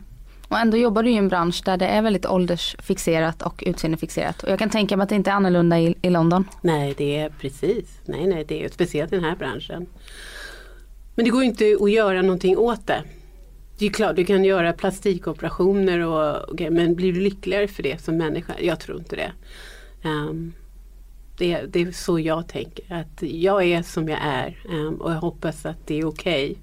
Och 0.48 0.59
ändå 0.59 0.77
jobbar 0.77 1.03
du 1.03 1.11
i 1.11 1.16
en 1.16 1.29
bransch 1.29 1.62
där 1.64 1.77
det 1.77 1.87
är 1.87 2.03
väldigt 2.03 2.27
åldersfixerat 2.27 3.42
och 3.42 3.62
utseendefixerat. 3.66 4.42
Och 4.42 4.51
jag 4.51 4.59
kan 4.59 4.70
tänka 4.70 4.96
mig 4.96 5.03
att 5.05 5.09
det 5.09 5.14
inte 5.14 5.31
är 5.31 5.35
annorlunda 5.35 5.81
i, 5.81 5.94
i 6.03 6.11
London. 6.11 6.48
Nej, 6.62 6.94
det 6.96 7.16
är 7.18 7.29
precis. 7.40 8.01
Nej, 8.05 8.27
nej, 8.27 8.44
det 8.48 8.64
är 8.64 8.68
speciellt 8.68 9.12
i 9.12 9.16
den 9.16 9.25
här 9.25 9.37
branschen. 9.37 9.87
Men 11.14 11.25
det 11.25 11.31
går 11.31 11.42
inte 11.42 11.77
att 11.81 11.90
göra 11.92 12.22
någonting 12.22 12.59
åt 12.59 12.87
det. 12.87 13.03
Det 13.83 13.87
är 13.87 13.90
klart, 13.90 14.16
du 14.16 14.25
kan 14.25 14.45
göra 14.45 14.73
plastikoperationer 14.73 15.99
och, 15.99 16.57
grejer, 16.57 16.71
men 16.71 16.95
blir 16.95 17.12
du 17.12 17.21
lyckligare 17.21 17.68
för 17.68 17.83
det 17.83 18.03
som 18.03 18.16
människa? 18.16 18.55
Jag 18.61 18.81
tror 18.81 18.99
inte 18.99 19.16
det. 19.16 19.33
Ehm, 20.09 20.53
det, 21.38 21.61
det 21.62 21.81
är 21.81 21.92
så 21.92 22.18
jag 22.18 22.49
tänker, 22.49 22.95
att 22.95 23.23
jag 23.23 23.64
är 23.64 23.83
som 23.83 24.09
jag 24.09 24.18
är 24.23 24.57
ehm, 24.71 24.95
och 24.95 25.12
jag 25.12 25.16
hoppas 25.16 25.66
att 25.66 25.87
det 25.87 25.99
är 25.99 26.05
okej. 26.05 26.59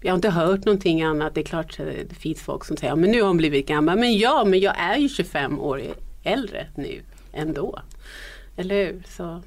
Jag 0.00 0.12
har 0.12 0.14
inte 0.14 0.30
hört 0.30 0.64
någonting 0.64 1.02
annat. 1.02 1.34
Det 1.34 1.40
är 1.40 1.44
klart 1.44 1.80
att 1.80 1.86
det 2.08 2.14
finns 2.14 2.40
folk 2.40 2.64
som 2.64 2.76
säger 2.76 2.96
men 2.96 3.10
nu 3.10 3.20
har 3.20 3.28
hon 3.28 3.36
blivit 3.36 3.66
gammal. 3.68 3.98
Men 3.98 4.18
ja, 4.18 4.44
men 4.44 4.60
jag 4.60 4.74
är 4.78 4.96
ju 4.96 5.08
25 5.08 5.60
år 5.60 5.82
äldre 6.22 6.66
nu 6.74 7.02
ändå. 7.32 7.78
Eller 8.56 8.74
hur? 8.74 9.02
Så 9.08 9.42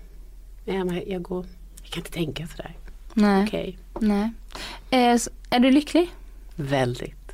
ja, 0.66 0.84
men 0.84 1.04
jag, 1.08 1.22
går, 1.22 1.46
jag 1.84 1.92
kan 1.92 2.02
inte 2.02 2.12
tänka 2.12 2.48
sådär. 2.48 2.76
Nej. 3.14 3.44
Okej, 3.48 3.78
Nej. 4.00 4.30
Eh, 4.90 5.20
är 5.50 5.60
du 5.60 5.72
lycklig? 5.72 6.12
Väldigt. 6.56 7.32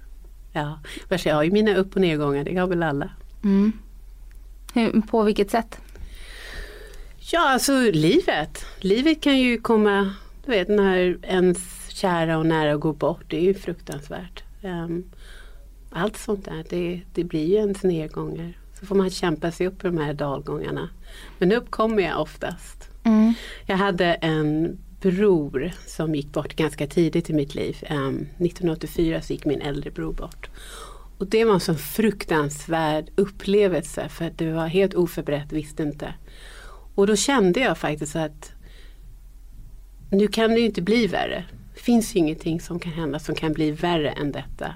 Ja, 0.51 0.79
jag 1.23 1.35
har 1.35 1.43
ju 1.43 1.51
mina 1.51 1.75
upp 1.75 1.95
och 1.95 2.01
nedgångar, 2.01 2.43
det 2.43 2.57
har 2.57 2.67
väl 2.67 2.83
alla. 2.83 3.09
Mm. 3.43 3.71
Hur, 4.73 5.01
på 5.01 5.23
vilket 5.23 5.51
sätt? 5.51 5.77
Ja, 7.31 7.49
alltså 7.49 7.73
livet. 7.81 8.65
Livet 8.79 9.21
kan 9.21 9.39
ju 9.39 9.57
komma, 9.57 10.13
du 10.45 10.51
vet 10.51 10.67
när 10.67 11.17
ens 11.25 11.89
kära 11.89 12.37
och 12.37 12.45
nära 12.45 12.75
går 12.75 12.93
bort, 12.93 13.23
det 13.27 13.37
är 13.37 13.41
ju 13.41 13.53
fruktansvärt. 13.53 14.43
Ehm, 14.61 15.03
allt 15.89 16.17
sånt 16.17 16.45
där, 16.45 16.65
det, 16.69 17.01
det 17.13 17.23
blir 17.23 17.47
ju 17.47 17.55
ens 17.55 17.83
nedgångar. 17.83 18.57
Så 18.79 18.85
får 18.85 18.95
man 18.95 19.09
kämpa 19.09 19.51
sig 19.51 19.67
upp 19.67 19.83
i 19.83 19.87
de 19.87 19.97
här 19.97 20.13
dalgångarna. 20.13 20.89
Men 21.37 21.51
upp 21.51 21.71
kommer 21.71 22.03
jag 22.03 22.21
oftast. 22.21 22.89
Mm. 23.03 23.33
Jag 23.65 23.77
hade 23.77 24.13
en 24.13 24.77
bror 25.01 25.71
som 25.87 26.15
gick 26.15 26.31
bort 26.31 26.55
ganska 26.55 26.87
tidigt 26.87 27.29
i 27.29 27.33
mitt 27.33 27.55
liv. 27.55 27.77
Ehm, 27.81 28.27
1984 28.37 29.21
så 29.21 29.33
gick 29.33 29.45
min 29.45 29.61
äldre 29.61 29.91
bror 29.91 30.13
bort. 30.13 30.49
Och 31.17 31.27
det 31.27 31.45
var 31.45 31.53
en 31.53 31.59
sån 31.59 31.77
fruktansvärd 31.77 33.09
upplevelse 33.15 34.09
för 34.09 34.25
att 34.25 34.37
det 34.37 34.51
var 34.51 34.67
helt 34.67 34.93
oförberett, 34.93 35.51
visste 35.51 35.83
inte. 35.83 36.13
Och 36.95 37.07
då 37.07 37.15
kände 37.15 37.59
jag 37.59 37.77
faktiskt 37.77 38.15
att 38.15 38.51
nu 40.11 40.27
kan 40.27 40.49
det 40.49 40.59
ju 40.59 40.65
inte 40.65 40.81
bli 40.81 41.07
värre. 41.07 41.45
Det 41.73 41.79
finns 41.79 42.15
ju 42.15 42.19
ingenting 42.19 42.61
som 42.61 42.79
kan 42.79 42.91
hända 42.91 43.19
som 43.19 43.35
kan 43.35 43.53
bli 43.53 43.71
värre 43.71 44.09
än 44.09 44.31
detta. 44.31 44.75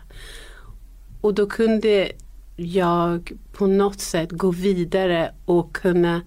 Och 1.22 1.34
då 1.34 1.48
kunde 1.48 2.12
jag 2.56 3.32
på 3.52 3.68
något 3.68 4.00
sätt 4.00 4.32
gå 4.32 4.52
vidare 4.52 5.34
och 5.46 5.76
kunna 5.76 6.22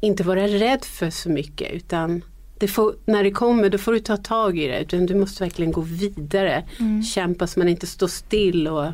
inte 0.00 0.22
vara 0.22 0.46
rädd 0.46 0.84
för 0.84 1.10
så 1.10 1.30
mycket 1.30 1.72
utan 1.72 2.22
det 2.58 2.68
får, 2.68 2.94
när 3.04 3.24
det 3.24 3.30
kommer 3.30 3.68
då 3.68 3.78
får 3.78 3.92
du 3.92 3.98
ta 3.98 4.16
tag 4.16 4.58
i 4.58 4.66
det. 4.66 4.80
Utan 4.80 5.06
du 5.06 5.14
måste 5.14 5.44
verkligen 5.44 5.72
gå 5.72 5.80
vidare. 5.80 6.64
Kämpa 7.14 7.46
så 7.46 7.58
man 7.60 7.68
inte 7.68 7.86
står 7.86 8.06
still 8.06 8.68
och 8.68 8.86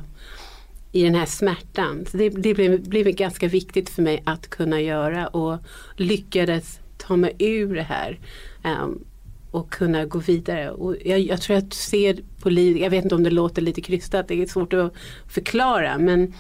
i 0.93 1.05
den 1.05 1.15
här 1.15 1.27
smärtan. 1.27 2.07
Så 2.11 2.17
det 2.17 2.29
det 2.29 2.55
blev, 2.55 2.89
blev 2.89 3.07
ganska 3.07 3.49
viktigt 3.49 3.91
för 3.91 4.03
mig 4.03 4.23
att 4.27 4.51
kunna 4.51 4.81
göra 4.81 5.27
och 5.27 5.59
lyckades 5.97 6.81
ta 6.99 7.17
mig 7.17 7.37
ur 7.39 7.75
det 7.75 7.83
här. 7.83 8.19
ehm, 8.65 9.05
och 9.51 9.71
kunna 9.71 10.05
gå 10.05 10.19
vidare. 10.19 10.71
Och 10.71 10.97
jag, 11.05 11.21
jag 11.21 11.41
tror 11.41 11.57
att 11.57 11.75
ser 11.75 12.21
på 12.43 12.51
livet, 12.51 12.83
jag 12.83 12.91
vet 12.91 13.05
inte 13.05 13.15
om 13.15 13.23
det 13.23 13.31
låter 13.31 13.63
lite 13.63 13.81
krystat, 13.81 14.29
det 14.29 14.43
är 14.43 14.47
svårt 14.47 14.73
att 14.73 14.95
förklara 15.29 15.99
men 15.99 16.35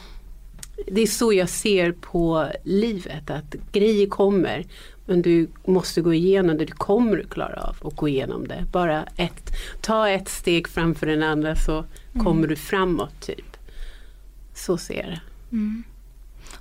det 0.86 1.00
är 1.00 1.06
så 1.06 1.32
jag 1.32 1.48
ser 1.48 1.92
på 1.92 2.46
livet, 2.64 3.30
att 3.30 3.54
grejer 3.72 4.06
kommer 4.06 4.64
men 5.10 5.22
du 5.22 5.48
måste 5.64 6.00
gå 6.00 6.14
igenom 6.14 6.58
det, 6.58 6.64
du 6.64 6.72
kommer 6.72 7.20
att 7.20 7.30
klara 7.30 7.60
av 7.62 7.76
att 7.86 7.96
gå 7.96 8.08
igenom 8.08 8.48
det. 8.48 8.64
Bara 8.72 9.04
ett, 9.16 9.52
ta 9.80 10.08
ett 10.08 10.28
steg 10.28 10.68
framför 10.68 11.06
den 11.06 11.22
andra 11.22 11.56
så 11.56 11.84
kommer 12.24 12.46
du 12.46 12.56
framåt 12.56 13.20
typ. 13.20 13.56
Så 14.54 14.78
ser 14.78 14.94
jag 14.94 15.06
det. 15.06 15.20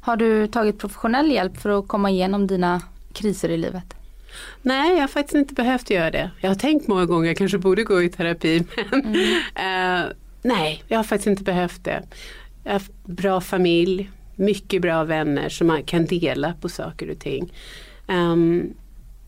Har 0.02 0.18
du 0.18 0.48
tagit 0.48 0.80
professionell 0.80 1.32
hjälp 1.32 1.58
för 1.58 1.80
att 1.80 1.88
komma 1.88 2.10
igenom 2.10 2.48
dina 2.48 2.82
kriser 3.14 3.50
i 3.50 3.58
livet? 3.58 3.94
Nej, 4.62 4.94
jag 4.94 5.02
har 5.02 5.08
faktiskt 5.08 5.36
inte 5.36 5.54
behövt 5.54 5.90
göra 5.90 6.12
det. 6.12 6.32
Jag 6.42 6.50
har 6.50 6.56
tänkt 6.56 6.88
många 6.88 7.06
gånger, 7.06 7.28
jag 7.28 7.38
kanske 7.38 7.58
borde 7.58 7.84
gå 7.84 8.04
i 8.04 8.10
terapi. 8.10 8.64
Men 8.92 9.16
eh, 9.56 10.12
nej, 10.42 10.84
jag 10.88 10.98
har 10.98 11.04
faktiskt 11.04 11.28
inte 11.28 11.44
behövt 11.44 11.84
det. 11.84 12.04
Jag 12.64 12.72
har 12.72 12.82
bra 13.04 13.42
familj, 13.42 14.10
mycket 14.36 14.82
bra 14.82 15.04
vänner 15.04 15.50
som 15.50 15.68
man 15.68 15.84
kan 15.84 16.06
dela 16.06 16.54
på 16.62 16.70
saker 16.70 17.10
och 17.12 17.20
ting. 17.20 17.52
Ehm, 18.10 18.74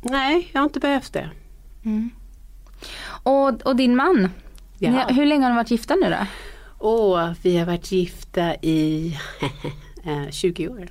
nej, 0.01 0.49
jag 0.53 0.61
har 0.61 0.65
inte 0.65 0.79
behövt 0.79 1.13
det. 1.13 1.29
Och, 3.23 3.47
och 3.61 3.75
din 3.75 3.95
man, 3.95 4.29
Ja. 4.83 5.05
Hur 5.09 5.25
länge 5.25 5.43
har 5.43 5.49
ni 5.49 5.55
varit 5.55 5.71
gifta 5.71 5.95
nu 5.95 6.09
då? 6.09 6.25
Och 6.87 7.19
vi 7.41 7.57
har 7.57 7.65
varit 7.65 7.91
gifta 7.91 8.55
i 8.55 9.17
eh, 10.03 10.29
20 10.31 10.67
år. 10.69 10.87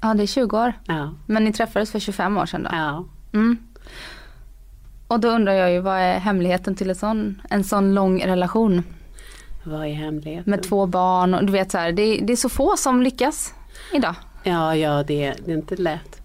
Ja 0.00 0.14
det 0.14 0.22
är 0.22 0.26
20 0.26 0.58
år. 0.58 0.72
Ja. 0.86 1.14
Men 1.26 1.44
ni 1.44 1.52
träffades 1.52 1.90
för 1.92 1.98
25 1.98 2.38
år 2.38 2.46
sedan 2.46 2.62
då? 2.62 2.68
ja. 2.72 3.04
Mm. 3.32 3.58
Och 5.06 5.20
då 5.20 5.28
undrar 5.28 5.52
jag 5.52 5.72
ju 5.72 5.80
vad 5.80 5.98
är 5.98 6.18
hemligheten 6.18 6.74
till 6.74 6.90
en 6.90 6.96
sån, 6.96 7.42
en 7.50 7.64
sån 7.64 7.94
lång 7.94 8.24
relation 8.24 8.82
Vad 9.64 9.86
är 9.86 9.92
hemligheten? 9.94 10.50
med 10.50 10.62
två 10.62 10.86
barn 10.86 11.34
och 11.34 11.44
du 11.44 11.52
vet 11.52 11.70
så 11.70 11.78
här, 11.78 11.92
det, 11.92 12.16
det 12.16 12.32
är 12.32 12.36
så 12.36 12.48
få 12.48 12.76
som 12.76 13.02
lyckas 13.02 13.54
idag. 13.92 14.14
Ja, 14.42 14.76
ja 14.76 15.02
det, 15.02 15.34
det 15.44 15.52
är 15.52 15.56
inte 15.56 15.76
lätt. 15.76 16.22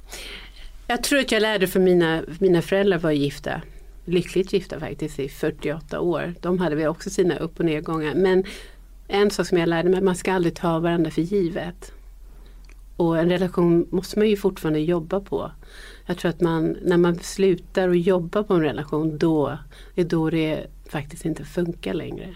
Jag 0.92 1.04
tror 1.04 1.20
att 1.20 1.32
jag 1.32 1.42
lärde 1.42 1.68
för 1.68 1.80
mina, 1.80 2.24
mina 2.40 2.62
föräldrar 2.62 2.98
var 2.98 3.12
gifta. 3.12 3.62
Lyckligt 4.06 4.54
gifta 4.54 4.80
faktiskt 4.80 5.20
i 5.20 5.30
48 5.30 6.00
år. 6.00 6.34
De 6.42 6.60
hade 6.60 6.76
väl 6.76 6.88
också 6.88 7.10
sina 7.10 7.38
upp 7.38 7.60
och 7.60 7.66
nedgångar. 7.66 8.16
Men 8.16 8.44
en 9.08 9.32
sak 9.32 9.48
som 9.48 9.58
jag 9.58 9.70
lärde 9.70 9.90
mig, 9.90 10.02
man 10.02 10.16
ska 10.16 10.34
aldrig 10.34 10.56
ta 10.56 10.80
varandra 10.80 11.12
för 11.12 11.22
givet. 11.22 11.92
Och 12.96 13.18
en 13.20 13.30
relation 13.30 13.88
måste 13.92 14.20
man 14.20 14.30
ju 14.30 14.38
fortfarande 14.38 14.80
jobba 14.80 15.20
på. 15.20 15.52
Jag 16.06 16.18
tror 16.18 16.30
att 16.30 16.42
man, 16.42 16.78
när 16.82 16.98
man 16.98 17.20
slutar 17.20 17.90
att 17.90 18.06
jobba 18.06 18.44
på 18.44 18.54
en 18.54 18.62
relation, 18.62 19.18
då 19.18 19.58
är 19.96 20.04
då 20.04 20.30
det 20.30 20.68
faktiskt 20.90 21.26
inte 21.26 21.46
funkar 21.46 21.94
längre. 21.94 22.36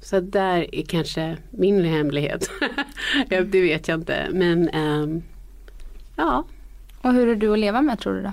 Så 0.00 0.20
där 0.20 0.74
är 0.74 0.82
kanske 0.82 1.36
min 1.50 1.84
hemlighet. 1.84 2.50
det 3.28 3.60
vet 3.60 3.88
jag 3.88 4.00
inte. 4.00 4.28
Men 4.32 4.68
um, 4.74 5.22
ja, 6.16 6.44
och 7.02 7.12
hur 7.12 7.28
är 7.28 7.36
du 7.36 7.52
att 7.52 7.58
leva 7.58 7.82
med 7.82 7.98
tror 7.98 8.14
du 8.14 8.22
då? 8.22 8.32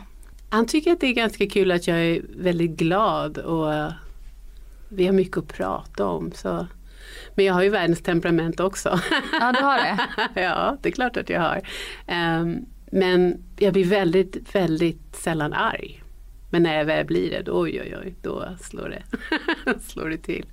han 0.50 0.66
tycker 0.66 0.92
att 0.92 1.00
det 1.00 1.08
är 1.08 1.14
ganska 1.14 1.48
kul 1.48 1.72
att 1.72 1.88
jag 1.88 1.98
är 1.98 2.22
väldigt 2.38 2.72
glad 2.72 3.38
och 3.38 3.74
eh, 3.74 3.92
vi 4.90 5.06
har 5.06 5.14
mycket 5.14 5.38
att 5.38 5.48
prata 5.48 6.06
om. 6.06 6.32
Så. 6.32 6.68
Men 7.36 7.46
jag 7.46 7.54
har 7.54 7.64
ju 7.64 7.70
världens 7.70 8.02
temperament 8.02 8.60
också. 8.60 9.00
Ja 9.40 9.52
du 9.52 9.64
har 9.64 9.78
det? 9.78 10.00
ja, 10.42 10.78
det 10.82 10.90
är 10.90 10.94
klart 10.94 11.18
att 11.18 11.30
jag 11.30 11.42
har. 11.42 11.62
Ehm, 12.08 12.66
men 12.92 13.44
jag 13.58 13.74
blir 13.74 13.86
väldigt, 13.86 14.56
väldigt 14.56 15.16
sällan 15.16 15.54
arg. 15.54 16.04
Men 16.52 16.64
när 16.64 16.78
jag 16.78 16.86
väl 16.86 17.06
blir 17.06 17.30
det, 17.30 17.42
då, 17.42 17.62
oj 17.62 17.82
oj 17.82 17.98
oj, 18.04 18.16
då 18.22 18.46
slår 18.62 18.90
det, 18.90 19.04
slår 19.82 20.10
det 20.10 20.18
till. 20.18 20.46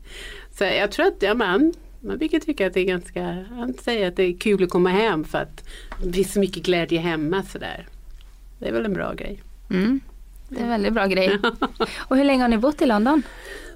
Så 0.50 0.64
jag 0.64 0.92
tror 0.92 1.07
att 1.07 1.22
ja, 1.22 1.35
man, 1.35 1.74
man 2.00 2.18
brukar 2.18 2.38
tycka 2.38 2.66
att 2.66 2.74
det 2.74 2.81
är 2.81 2.85
ganska, 2.85 3.44
han 3.50 3.74
säger 3.74 4.09
att 4.09 4.16
det 4.16 4.22
är 4.22 4.38
kul 4.38 4.64
att 4.64 4.70
komma 4.70 4.90
hem 4.90 5.24
för 5.24 5.38
att 5.38 5.68
det 6.02 6.09
blir 6.09 6.24
så 6.24 6.40
mycket 6.40 6.62
glädje 6.62 7.00
hemma 7.00 7.42
sådär. 7.42 7.87
Det 8.59 8.69
är 8.69 8.73
väl 8.73 8.85
en 8.85 8.92
bra 8.92 9.12
grej. 9.12 9.42
Mm. 9.71 10.01
Det 10.49 10.59
är 10.59 10.62
en 10.62 10.69
väldigt 10.69 10.92
bra 10.92 11.07
grej. 11.07 11.38
Och 11.99 12.16
hur 12.16 12.25
länge 12.25 12.42
har 12.42 12.49
ni 12.49 12.59
bott 12.59 12.83
i 12.83 12.87
London? 12.87 13.23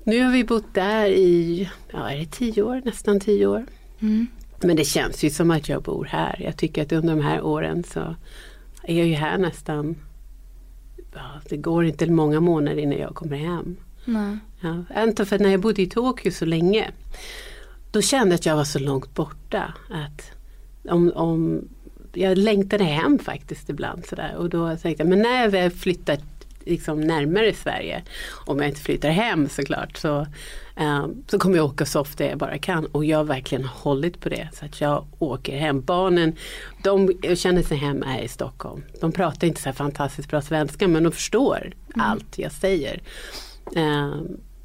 Nu 0.04 0.24
har 0.24 0.32
vi 0.32 0.44
bott 0.44 0.74
där 0.74 1.06
i, 1.06 1.70
ja 1.92 2.10
är 2.10 2.18
det 2.18 2.26
tio 2.26 2.62
år, 2.62 2.82
nästan 2.84 3.20
tio 3.20 3.46
år. 3.46 3.66
Mm. 4.00 4.26
Men 4.60 4.76
det 4.76 4.84
känns 4.84 5.24
ju 5.24 5.30
som 5.30 5.50
att 5.50 5.68
jag 5.68 5.82
bor 5.82 6.04
här. 6.04 6.42
Jag 6.44 6.56
tycker 6.56 6.82
att 6.82 6.92
under 6.92 7.16
de 7.16 7.22
här 7.22 7.42
åren 7.42 7.84
så 7.84 8.14
är 8.82 8.98
jag 8.98 9.06
ju 9.06 9.14
här 9.14 9.38
nästan, 9.38 9.96
ja, 11.14 11.40
det 11.48 11.56
går 11.56 11.84
inte 11.84 12.10
många 12.10 12.40
månader 12.40 12.78
innan 12.78 12.98
jag 12.98 13.14
kommer 13.14 13.36
hem. 13.36 13.76
Nej. 14.04 14.38
Ja, 14.60 15.02
inte 15.02 15.26
för 15.26 15.38
när 15.38 15.50
jag 15.50 15.60
bodde 15.60 15.82
i 15.82 15.86
Tokyo 15.86 16.32
så 16.32 16.44
länge, 16.44 16.90
då 17.90 18.02
kände 18.02 18.28
jag 18.28 18.34
att 18.34 18.46
jag 18.46 18.56
var 18.56 18.64
så 18.64 18.78
långt 18.78 19.14
borta. 19.14 19.74
Att 19.90 20.32
om, 20.88 21.12
om, 21.14 21.68
jag 22.12 22.38
längtade 22.38 22.84
hem 22.84 23.18
faktiskt 23.18 23.70
ibland 23.70 24.06
sådär. 24.06 24.34
Och 24.36 24.48
då 24.50 24.76
tänkte 24.76 25.02
jag, 25.02 25.10
men 25.10 25.22
när 25.22 25.42
jag 25.42 25.50
väl 25.50 25.70
flyttar 25.70 26.18
liksom 26.64 27.00
närmare 27.00 27.54
Sverige, 27.54 28.02
om 28.46 28.58
jag 28.58 28.68
inte 28.68 28.80
flyttar 28.80 29.10
hem 29.10 29.48
såklart, 29.48 29.96
så, 29.96 30.26
eh, 30.76 31.06
så 31.26 31.38
kommer 31.38 31.56
jag 31.56 31.66
åka 31.66 31.86
så 31.86 32.00
ofta 32.00 32.24
jag 32.24 32.38
bara 32.38 32.58
kan. 32.58 32.86
Och 32.86 33.04
jag 33.04 33.16
har 33.16 33.24
verkligen 33.24 33.64
hållit 33.64 34.20
på 34.20 34.28
det. 34.28 34.48
Så 34.52 34.64
att 34.64 34.80
jag 34.80 35.06
åker 35.18 35.58
hem. 35.58 35.80
Barnen, 35.80 36.36
de 36.82 37.12
känner 37.34 37.62
sig 37.62 37.76
hem 37.76 38.02
här 38.02 38.22
i 38.22 38.28
Stockholm. 38.28 38.82
De 39.00 39.12
pratar 39.12 39.46
inte 39.46 39.60
så 39.60 39.72
fantastiskt 39.72 40.28
bra 40.28 40.42
svenska 40.42 40.88
men 40.88 41.02
de 41.02 41.12
förstår 41.12 41.72
allt 41.94 42.38
jag 42.38 42.52
säger. 42.52 43.02
Eh, 43.76 44.14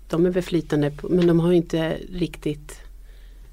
de 0.09 0.25
är 0.25 0.29
väl 0.29 0.43
flytande 0.43 0.91
på, 0.91 1.09
men 1.09 1.27
de 1.27 1.39
har 1.39 1.51
inte 1.51 1.97
riktigt 2.13 2.81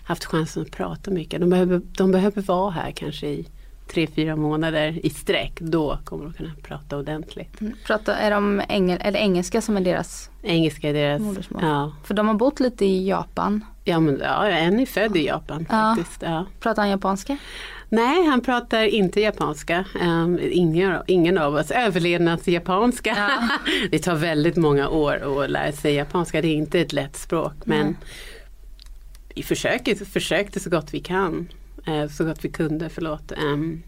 haft 0.04 0.24
chansen 0.24 0.62
att 0.62 0.70
prata 0.70 1.10
mycket. 1.10 1.40
De 1.40 1.50
behöver, 1.50 1.80
de 1.96 2.12
behöver 2.12 2.42
vara 2.42 2.70
här 2.70 2.90
kanske 2.90 3.26
i 3.26 3.46
tre, 3.92 4.06
fyra 4.06 4.36
månader 4.36 5.00
i 5.06 5.10
sträck. 5.10 5.52
Då 5.60 5.98
kommer 6.04 6.24
de 6.24 6.32
kunna 6.32 6.50
prata 6.62 6.96
ordentligt. 6.98 7.60
Mm. 7.60 7.72
Prata, 7.86 8.16
är 8.16 8.30
de 8.30 8.62
engel, 8.68 8.98
eller 9.02 9.18
engelska 9.18 9.60
som 9.60 9.76
är 9.76 9.80
deras? 9.80 10.30
Engelska 10.42 10.88
är 10.88 10.92
deras, 10.92 11.20
Modersmål. 11.20 11.62
ja. 11.64 11.92
För 12.04 12.14
de 12.14 12.28
har 12.28 12.34
bott 12.34 12.60
lite 12.60 12.84
i 12.84 13.08
Japan. 13.08 13.64
Ja, 13.84 14.00
men, 14.00 14.20
ja, 14.24 14.46
en 14.48 14.80
är 14.80 14.86
född 14.86 15.16
i 15.16 15.26
Japan 15.26 15.66
Ja. 15.70 15.94
faktiskt. 15.96 16.22
Ja. 16.22 16.46
Pratar 16.60 16.82
han 16.82 16.90
japanska? 16.90 17.36
Nej, 17.88 18.26
han 18.26 18.40
pratar 18.40 18.82
inte 18.82 19.20
japanska. 19.20 19.84
Um, 20.02 20.38
ingen, 20.42 20.98
ingen 21.06 21.38
av 21.38 21.54
oss. 21.54 21.70
Överlevnadsjapanska. 21.70 23.14
Ja. 23.16 23.48
det 23.90 23.98
tar 23.98 24.14
väldigt 24.14 24.56
många 24.56 24.88
år 24.88 25.42
att 25.44 25.50
lära 25.50 25.72
sig 25.72 25.94
japanska. 25.94 26.42
Det 26.42 26.48
är 26.48 26.54
inte 26.54 26.80
ett 26.80 26.92
lätt 26.92 27.16
språk. 27.16 27.52
Men 27.64 27.86
Nej. 27.86 27.94
vi 29.34 29.42
försöker, 29.42 29.94
försökte 30.04 30.60
så 30.60 30.70
gott 30.70 30.94
vi 30.94 31.00
kan. 31.00 31.48
Eh, 31.86 32.08
så 32.08 32.24
gott 32.24 32.44
vi 32.44 32.48
kunde, 32.48 32.88
förlåt. 32.88 33.32
Ehm, 33.32 33.82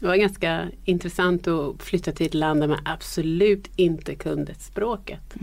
det 0.00 0.06
var 0.06 0.16
ganska 0.16 0.68
intressant 0.84 1.48
att 1.48 1.82
flytta 1.82 2.12
till 2.12 2.26
ett 2.26 2.34
land 2.34 2.60
där 2.60 2.68
man 2.68 2.80
absolut 2.84 3.68
inte 3.76 4.14
kunde 4.14 4.54
språket. 4.54 5.34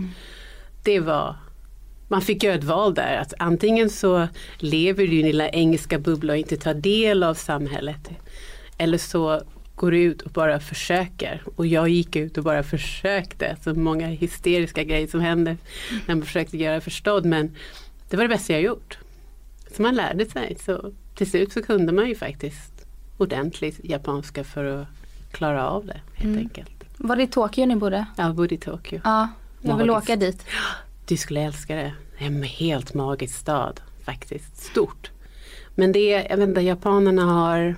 Det 0.84 1.00
var 1.00 1.36
man 2.10 2.22
fick 2.22 2.44
göra 2.44 2.56
ett 2.56 2.64
val 2.64 2.94
där. 2.94 3.18
Att 3.18 3.34
antingen 3.40 3.90
så 3.90 4.28
lever 4.58 5.08
du 5.08 5.14
i 5.14 5.16
din 5.16 5.26
lilla 5.26 5.50
engelska 5.50 6.00
bubbla 6.00 6.34
och 6.34 6.38
inte 6.38 6.58
tar 6.58 6.74
del 6.74 7.24
av 7.24 7.34
samhället. 7.34 8.10
Eller 8.78 8.98
så 8.98 9.42
går 9.76 9.92
du 9.92 10.02
ut 10.02 10.22
och 10.22 10.32
bara 10.32 10.60
försöker. 10.60 11.44
Och 11.56 11.68
jag 11.68 11.90
gick 11.90 12.16
ut 12.16 12.38
och 12.38 12.44
bara 12.44 12.64
försökte. 12.64 13.58
Så 13.64 13.74
många 13.74 14.08
hysteriska 14.08 14.84
grejer 14.84 15.08
som 15.08 15.22
hände 15.22 15.58
när 16.08 16.16
man 16.16 16.26
försökte 16.26 16.58
göra 16.58 16.82
förstådd. 16.82 17.26
Men 17.26 17.56
det 18.10 18.18
var 18.18 18.24
det 18.24 18.30
bästa 18.30 18.54
jag 18.54 18.62
gjort. 18.62 18.98
Så 19.76 19.82
man 19.82 19.96
lärde 19.96 20.26
sig. 20.26 20.58
Så 20.66 20.92
till 21.20 21.30
slut 21.30 21.54
så 21.54 21.62
kunde 21.62 21.94
man 21.94 22.08
ju 22.08 22.16
faktiskt 22.16 22.86
ordentligt 23.18 23.80
japanska 23.84 24.44
för 24.44 24.66
att 24.66 24.88
klara 25.32 25.70
av 25.70 25.86
det 25.86 26.02
helt 26.14 26.24
Mm. 26.26 26.38
enkelt. 26.38 26.72
Var 26.98 27.16
det 27.16 27.24
i 27.24 27.28
Tokyo 27.28 27.66
ni 27.66 27.76
bodde? 27.76 28.06
Jag 28.18 28.36
bodde 28.36 28.56
i 28.56 28.58
Tokyo. 28.58 29.02
Ja, 29.04 29.28
jag 29.62 29.78
vill 29.78 29.88
Magiskt. 29.88 30.10
åka 30.10 30.16
dit. 30.16 30.46
Du 31.06 31.18
skulle 31.18 31.42
älska 31.42 31.76
det. 31.76 31.94
Det 32.18 32.24
är 32.26 32.28
en 32.28 32.44
helt 32.44 32.94
magisk 32.94 33.36
stad 33.36 33.82
faktiskt. 34.04 34.58
Stort. 34.58 35.12
Men 35.76 35.92
det 35.92 36.10
jag 36.30 36.38
vet 36.38 36.50
inte, 36.50 36.62
japanerna 36.62 37.24
har 37.24 37.76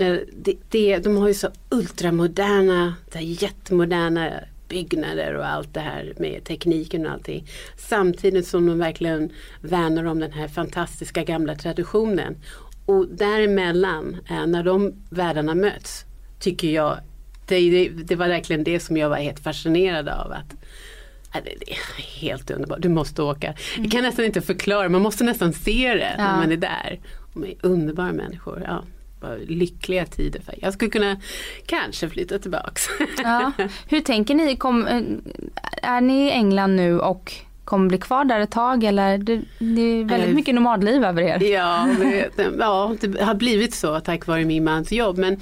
eh, 0.00 0.16
det, 0.36 0.54
det, 0.70 0.98
de 0.98 1.16
har 1.16 1.28
ju 1.28 1.34
så 1.34 1.48
ultramoderna, 1.70 2.94
så 3.12 3.18
jättemoderna 3.20 4.30
byggnader 4.68 5.34
och 5.34 5.46
allt 5.48 5.74
det 5.74 5.80
här 5.80 6.12
med 6.18 6.44
tekniken 6.44 7.06
och 7.06 7.12
allting. 7.12 7.46
Samtidigt 7.76 8.46
som 8.46 8.66
de 8.66 8.78
verkligen 8.78 9.30
värnar 9.60 10.04
om 10.04 10.18
den 10.20 10.32
här 10.32 10.48
fantastiska 10.48 11.24
gamla 11.24 11.54
traditionen. 11.54 12.36
Och 12.86 13.08
däremellan, 13.08 14.16
eh, 14.30 14.46
när 14.46 14.62
de 14.62 14.92
världarna 15.10 15.54
möts, 15.54 16.04
tycker 16.40 16.68
jag, 16.68 16.98
det, 17.46 17.70
det, 17.70 17.88
det 17.88 18.16
var 18.16 18.28
verkligen 18.28 18.64
det 18.64 18.80
som 18.80 18.96
jag 18.96 19.08
var 19.08 19.16
helt 19.16 19.40
fascinerad 19.40 20.08
av. 20.08 20.32
att 20.32 20.54
Ja, 21.36 21.40
Det 21.44 21.70
är 21.72 21.76
helt 22.20 22.50
underbart, 22.50 22.78
du 22.82 22.88
måste 22.88 23.22
åka. 23.22 23.54
Jag 23.78 23.90
kan 23.90 24.02
nästan 24.02 24.24
inte 24.24 24.40
förklara, 24.40 24.88
man 24.88 25.02
måste 25.02 25.24
nästan 25.24 25.52
se 25.52 25.88
det 25.94 26.14
när 26.18 26.30
Ja. 26.30 26.36
man 26.36 26.52
är 26.52 26.56
där. 26.56 27.00
De 27.34 27.44
är 27.44 27.54
underbara 27.60 28.12
människor. 28.12 28.62
Ja, 28.66 28.84
lyckliga 29.46 30.06
tider. 30.06 30.40
För. 30.40 30.54
Jag 30.62 30.72
skulle 30.74 30.90
kunna 30.90 31.16
kanske 31.66 32.08
flytta 32.08 32.38
tillbaks. 32.38 32.86
Ja. 33.22 33.52
Hur 33.88 34.00
tänker 34.00 34.34
ni? 34.34 34.56
Kom, 34.56 34.86
eh, 34.86 35.02
är 35.82 36.00
ni 36.00 36.26
i 36.26 36.30
England 36.30 36.76
nu 36.76 37.00
och 37.00 37.32
kommer 37.64 37.88
bli 37.88 37.98
kvar 37.98 38.24
där 38.24 38.40
ett 38.40 38.50
tag 38.50 38.84
eller? 38.84 39.18
Det, 39.18 39.40
det 39.58 39.80
är 39.80 40.04
väldigt 40.04 40.28
Eh, 40.28 40.34
mycket 40.34 40.54
nomadliv 40.54 41.04
över 41.04 41.22
er. 41.22 41.42
ja, 41.42 41.88
det, 41.98 42.30
ja, 42.58 42.94
det 43.00 43.22
har 43.22 43.34
blivit 43.34 43.74
så 43.74 44.00
tack 44.00 44.26
vare 44.26 44.44
min 44.44 44.64
mans 44.64 44.92
jobb. 44.92 45.18
Men 45.18 45.40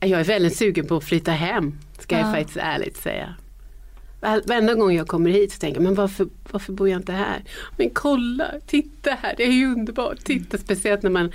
jag 0.00 0.20
är 0.20 0.24
väldigt 0.24 0.56
sugen 0.56 0.86
på 0.86 0.96
att 0.96 1.04
flytta 1.04 1.30
hem, 1.30 1.78
ska 1.98 2.14
Ja. 2.14 2.20
jag 2.20 2.34
faktiskt 2.34 2.56
ärligt 2.62 2.96
säga. 2.96 3.34
Var- 4.20 4.42
Varenda 4.48 4.74
gång 4.74 4.92
jag 4.96 5.08
kommer 5.08 5.30
hit 5.30 5.52
så 5.52 5.58
tänker 5.58 5.80
jag, 5.80 5.84
men 5.84 5.94
varför, 5.94 6.26
varför 6.50 6.72
bor 6.72 6.88
jag 6.88 6.98
inte 6.98 7.12
här? 7.12 7.44
Men 7.76 7.90
kolla, 7.90 8.44
titta 8.66 9.10
här, 9.22 9.34
det 9.36 9.42
är 9.46 9.52
ju 9.52 9.66
underbart. 9.72 10.18
Titta, 10.24 10.58
speciellt 10.58 11.02
när 11.02 11.10
man 11.10 11.32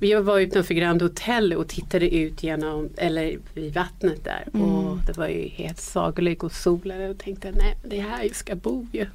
vi 0.00 0.14
var 0.14 0.38
utanför 0.38 0.74
Grand 0.74 1.02
Hotel 1.02 1.52
och 1.52 1.68
tittade 1.68 2.14
ut 2.14 2.42
genom, 2.42 2.88
eller 2.96 3.38
vid 3.54 3.74
vattnet 3.74 4.24
där. 4.24 4.62
Och 4.62 4.98
det 5.06 5.16
var 5.16 5.28
ju 5.28 5.48
helt 5.48 5.80
sagolikt 5.80 6.42
och 6.42 6.52
solade 6.52 7.08
och 7.08 7.18
tänkte, 7.18 7.50
nej 7.50 7.76
det 7.84 7.98
är 7.98 8.02
här 8.02 8.22
jag 8.22 8.36
ska 8.36 8.54
bo 8.54 8.86
ju. 8.92 9.06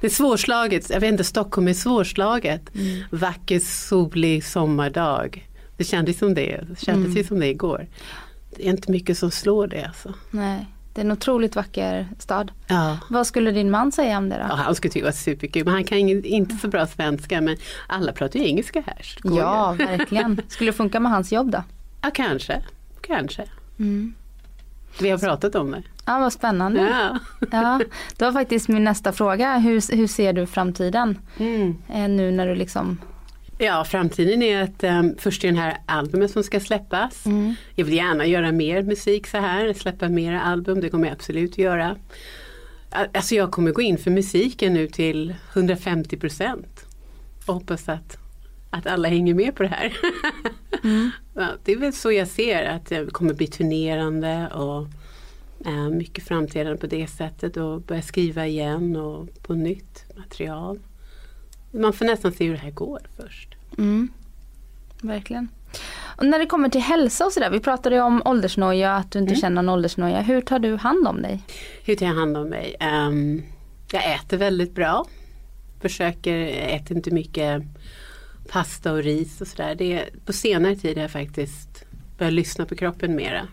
Det 0.00 0.06
är 0.06 0.10
svårslaget, 0.10 0.90
jag 0.90 1.00
vet 1.00 1.12
inte, 1.12 1.24
Stockholm 1.24 1.68
är 1.68 1.74
svårslaget. 1.74 2.62
Vacker 3.10 3.60
solig 3.60 4.44
sommardag. 4.44 5.48
Det 5.76 5.84
kändes 5.84 6.18
som 6.18 6.34
det, 6.34 6.64
det 6.68 6.80
kändes 6.80 7.16
ju 7.16 7.24
som 7.24 7.40
det 7.40 7.46
igår. 7.46 7.86
Det 8.56 8.66
är 8.66 8.70
inte 8.70 8.90
mycket 8.90 9.18
som 9.18 9.30
slår 9.30 9.66
det 9.66 9.84
alltså. 9.84 10.14
Nej. 10.30 10.66
Det 10.94 11.00
är 11.00 11.04
en 11.04 11.12
otroligt 11.12 11.56
vacker 11.56 12.08
stad. 12.18 12.52
Ja. 12.66 12.98
Vad 13.10 13.26
skulle 13.26 13.50
din 13.50 13.70
man 13.70 13.92
säga 13.92 14.18
om 14.18 14.28
det 14.28 14.36
då? 14.36 14.46
Ja, 14.48 14.54
han 14.54 14.74
skulle 14.74 14.92
tycka 14.92 15.04
det 15.04 15.10
var 15.10 15.16
superkul 15.16 15.64
men 15.64 15.74
han 15.74 15.84
kan 15.84 15.98
inte 15.98 16.56
så 16.56 16.68
bra 16.68 16.86
svenska 16.86 17.40
men 17.40 17.56
alla 17.86 18.12
pratar 18.12 18.40
ju 18.40 18.46
engelska 18.46 18.82
här. 18.86 19.16
Ja, 19.24 19.76
ju. 19.78 19.86
verkligen. 19.86 20.40
Skulle 20.48 20.70
det 20.70 20.76
funka 20.76 21.00
med 21.00 21.12
hans 21.12 21.32
jobb 21.32 21.50
då? 21.50 21.62
ja 22.02 22.10
kanske, 22.14 22.62
kanske. 23.00 23.44
Mm. 23.78 24.14
Vi 25.00 25.10
har 25.10 25.18
pratat 25.18 25.54
om 25.54 25.70
det. 25.70 25.82
Ja, 26.04 26.18
vad 26.18 26.32
spännande. 26.32 26.80
Ja. 26.80 27.18
Ja, 27.52 27.80
det 28.16 28.24
var 28.24 28.32
faktiskt 28.32 28.68
min 28.68 28.84
nästa 28.84 29.12
fråga. 29.12 29.58
Hur, 29.58 29.96
hur 29.96 30.06
ser 30.06 30.32
du 30.32 30.46
framtiden? 30.46 31.18
Mm. 31.38 31.76
Eh, 31.88 32.08
nu 32.08 32.30
när 32.30 32.46
du 32.46 32.54
liksom... 32.54 32.98
Ja, 33.62 33.84
framtiden 33.84 34.42
är 34.42 34.62
att 34.62 34.84
um, 34.84 35.14
först 35.18 35.44
är 35.44 35.48
den 35.48 35.56
här 35.56 35.76
albumet 35.86 36.30
som 36.30 36.42
ska 36.42 36.60
släppas. 36.60 37.26
Mm. 37.26 37.54
Jag 37.74 37.84
vill 37.84 37.94
gärna 37.94 38.26
göra 38.26 38.52
mer 38.52 38.82
musik 38.82 39.26
så 39.26 39.38
här, 39.38 39.72
släppa 39.72 40.08
mer 40.08 40.32
album, 40.34 40.80
det 40.80 40.88
kommer 40.88 41.06
jag 41.08 41.14
absolut 41.14 41.58
göra. 41.58 41.96
Al- 42.90 43.08
Alltså 43.14 43.34
jag 43.34 43.50
kommer 43.50 43.70
gå 43.72 43.82
in 43.82 43.98
för 43.98 44.10
musiken 44.10 44.74
nu 44.74 44.86
till 44.88 45.34
150 45.52 46.16
procent. 46.16 46.86
Och 47.46 47.54
hoppas 47.54 47.88
att, 47.88 48.18
att 48.70 48.86
alla 48.86 49.08
hänger 49.08 49.34
med 49.34 49.54
på 49.56 49.62
det 49.62 49.68
här. 49.68 49.92
ja, 51.34 51.48
det 51.64 51.72
är 51.72 51.76
väl 51.76 51.92
så 51.92 52.12
jag 52.12 52.28
ser 52.28 52.64
att 52.64 52.90
jag 52.90 53.12
kommer 53.12 53.34
bli 53.34 53.46
turnerande 53.46 54.48
och 54.54 54.86
eh, 55.66 55.88
mycket 55.88 56.24
framträdande 56.24 56.78
på 56.78 56.86
det 56.86 57.06
sättet 57.06 57.56
och 57.56 57.80
börja 57.82 58.02
skriva 58.02 58.46
igen 58.46 58.96
och 58.96 59.28
på 59.42 59.54
nytt 59.54 60.04
material. 60.16 60.78
Man 61.72 61.92
får 61.92 62.04
nästan 62.04 62.32
se 62.32 62.44
hur 62.44 62.52
det 62.52 62.60
här 62.60 62.70
går 62.70 63.00
först. 63.16 63.54
Mm. 63.78 64.08
Verkligen. 65.02 65.48
Och 66.16 66.26
när 66.26 66.38
det 66.38 66.46
kommer 66.46 66.68
till 66.68 66.80
hälsa 66.80 67.26
och 67.26 67.32
sådär, 67.32 67.50
vi 67.50 67.60
pratade 67.60 67.96
ju 67.96 68.02
om 68.02 68.22
åldersnoja, 68.24 68.94
att 68.96 69.10
du 69.10 69.18
inte 69.18 69.34
känner 69.34 69.62
någon 69.62 69.68
åldersnoja. 69.74 70.20
Hur 70.20 70.40
tar 70.40 70.58
du 70.58 70.76
hand 70.76 71.08
om 71.08 71.22
dig? 71.22 71.42
Hur 71.84 71.94
tar 71.94 72.06
jag 72.06 72.14
hand 72.14 72.36
om 72.36 72.48
mig? 72.48 72.76
Ehm, 72.80 73.42
jag 73.92 74.14
äter 74.14 74.36
väldigt 74.36 74.74
bra. 74.74 75.06
Försöker, 75.80 76.38
äter 76.46 76.96
inte 76.96 77.10
mycket 77.10 77.62
pasta 78.48 78.92
och 78.92 79.02
ris 79.02 79.40
och 79.40 79.46
sådär. 79.46 80.08
På 80.24 80.32
senare 80.32 80.76
tid 80.76 80.96
har 80.96 81.02
jag 81.02 81.10
faktiskt 81.10 81.84
börjat 82.18 82.34
lyssna 82.34 82.66
på 82.66 82.74
kroppen 82.74 83.16
mera. 83.16 83.48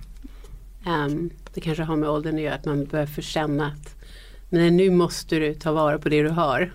Ehm, 0.85 1.29
det 1.53 1.61
kanske 1.61 1.83
har 1.83 1.95
med 1.95 2.09
åldern 2.09 2.35
att 2.35 2.41
göra, 2.41 2.55
att 2.55 2.65
man 2.65 2.85
börjar 2.85 3.05
förkänna 3.05 3.67
att 3.67 3.98
men 4.49 4.77
nu 4.77 4.89
måste 4.89 5.39
du 5.39 5.53
ta 5.53 5.71
vara 5.71 5.99
på 5.99 6.09
det 6.09 6.23
du 6.23 6.29
har. 6.29 6.71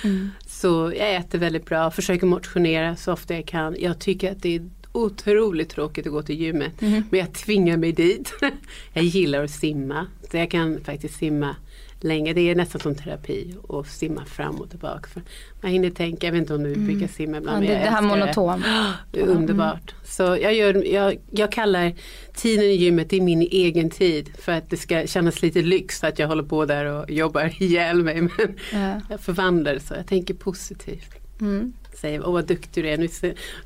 Så 0.46 0.92
jag 0.96 1.14
äter 1.14 1.38
väldigt 1.38 1.66
bra, 1.66 1.90
försöker 1.90 2.26
motionera 2.26 2.96
så 2.96 3.12
ofta 3.12 3.34
jag 3.34 3.46
kan. 3.46 3.76
Jag 3.78 3.98
tycker 3.98 4.32
att 4.32 4.42
det 4.42 4.56
är 4.56 4.70
otroligt 4.92 5.68
tråkigt 5.68 6.06
att 6.06 6.12
gå 6.12 6.22
till 6.22 6.40
gymmet. 6.40 6.80
Men 6.80 7.20
jag 7.20 7.32
tvingar 7.32 7.76
mig 7.76 7.92
dit. 7.92 8.32
jag 8.92 9.04
gillar 9.04 9.44
att 9.44 9.50
simma. 9.50 10.06
Så 10.30 10.36
jag 10.36 10.50
kan 10.50 10.80
faktiskt 10.84 11.18
simma 11.18 11.56
länge. 12.04 12.32
Det 12.32 12.40
är 12.50 12.54
nästan 12.54 12.80
som 12.80 12.94
terapi 12.94 13.54
att 13.68 13.86
simma 13.86 14.24
fram 14.24 14.54
och 14.60 14.70
tillbaka. 14.70 15.08
För 15.08 15.22
man 15.60 15.72
hinner 15.72 15.90
tänka, 15.90 16.26
jag 16.26 16.32
vet 16.32 16.40
inte 16.40 16.54
om 16.54 16.62
du 16.62 16.74
brukar 16.74 17.06
simma 17.08 17.32
Ja, 17.36 17.38
ibland. 17.40 17.62
det, 17.62 17.68
men 17.68 17.76
jag 17.76 17.86
det 17.86 17.90
här 17.90 18.02
älskar 18.02 18.18
monoton. 18.18 18.64
det 19.12 19.20
är 19.20 19.26
underbart. 19.26 19.94
Så 20.04 20.22
jag, 20.22 20.54
gör, 20.54 20.84
jag, 20.92 21.16
jag 21.30 21.52
kallar 21.52 21.92
tiden 22.34 22.64
i 22.64 22.74
gymmet, 22.74 23.10
det 23.10 23.16
är 23.16 23.20
min 23.20 23.42
egen 23.42 23.90
tid. 23.90 24.30
För 24.38 24.52
att 24.52 24.70
det 24.70 24.76
ska 24.76 25.06
kännas 25.06 25.42
lite 25.42 25.62
lyx 25.62 26.04
att 26.04 26.18
jag 26.18 26.28
håller 26.28 26.42
på 26.42 26.64
där 26.64 26.84
och 26.84 27.10
jobbar 27.10 27.52
ihjäl 27.62 28.02
mig. 28.02 28.20
Men 28.20 28.54
Ja. 28.72 29.00
jag 29.10 29.20
förvandlar 29.20 29.74
det 29.74 29.80
så, 29.80 29.94
jag 29.94 30.06
tänker 30.06 30.34
positivt. 30.34 31.10
Mm. 31.40 31.72
Säger, 32.00 32.26
åh 32.26 32.32
vad 32.32 32.46
duktig 32.46 32.84
du 32.84 32.88
är, 32.90 32.98
nu, 32.98 33.08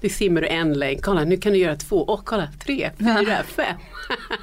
nu 0.01 0.09
simmar 0.09 0.41
du 0.41 0.47
en 0.47 0.73
längd, 0.75 1.03
kolla 1.03 1.25
nu 1.25 1.37
kan 1.37 1.53
du 1.53 1.59
göra 1.59 1.77
två, 1.77 2.05
åh 2.09 2.21
kolla 2.25 2.49
tre, 2.65 2.91
fyra, 2.99 3.43
fem. 3.43 3.77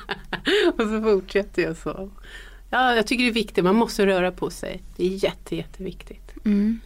och 0.78 0.84
så 0.84 1.02
fortsätter 1.04 1.62
jag 1.62 1.78
så. 1.78 2.10
Ja, 2.76 2.96
jag 2.96 3.08
tycker 3.08 3.24
det 3.24 3.30
är 3.30 3.34
viktigt, 3.34 3.64
man 3.64 3.76
måste 3.76 4.06
röra 4.06 4.32
på 4.32 4.50
sig. 4.50 4.82
Det 4.98 5.06
är 5.06 5.24
jätte, 5.24 5.56
jätteviktigt. 5.56 6.34
Mm. 6.46 6.80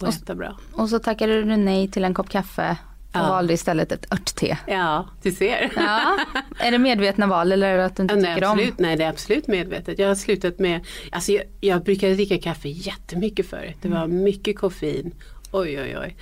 Och 0.00 0.08
äta 0.08 0.34
bra. 0.34 0.58
Och 0.72 0.88
så 0.88 0.98
tackade 0.98 1.42
du 1.42 1.56
nej 1.56 1.88
till 1.88 2.04
en 2.04 2.14
kopp 2.14 2.28
kaffe 2.28 2.76
och 3.08 3.16
Ja. 3.16 3.28
valde 3.28 3.52
istället 3.54 3.92
ett 3.92 4.12
örtte. 4.12 4.58
Ja, 4.66 5.08
du 5.22 5.32
ser. 5.32 5.72
Ja. 5.76 6.18
Är 6.58 6.70
det 6.70 6.78
medvetna 6.78 7.26
val 7.26 7.52
eller 7.52 7.68
är 7.68 7.78
det 7.78 7.84
att 7.84 7.96
du 7.96 8.02
inte 8.02 8.14
Ja, 8.14 8.20
nej, 8.20 8.34
tycker 8.34 8.46
om? 8.46 8.52
absolut, 8.52 8.78
nej, 8.78 8.96
det 8.96 9.04
är 9.04 9.08
absolut 9.08 9.46
medvetet. 9.46 9.98
Jag 9.98 10.08
har 10.08 10.14
slutat 10.14 10.58
med, 10.58 10.86
alltså 11.12 11.32
jag, 11.32 11.44
jag 11.60 11.82
brukade 11.84 12.14
dricka 12.14 12.38
kaffe 12.38 12.68
jättemycket 12.68 13.46
förut. 13.46 13.76
Det 13.82 13.88
var 13.88 14.06
mycket 14.06 14.58
koffein. 14.58 15.14
Oj, 15.52 15.80
oj, 15.80 15.98
oj. 15.98 16.16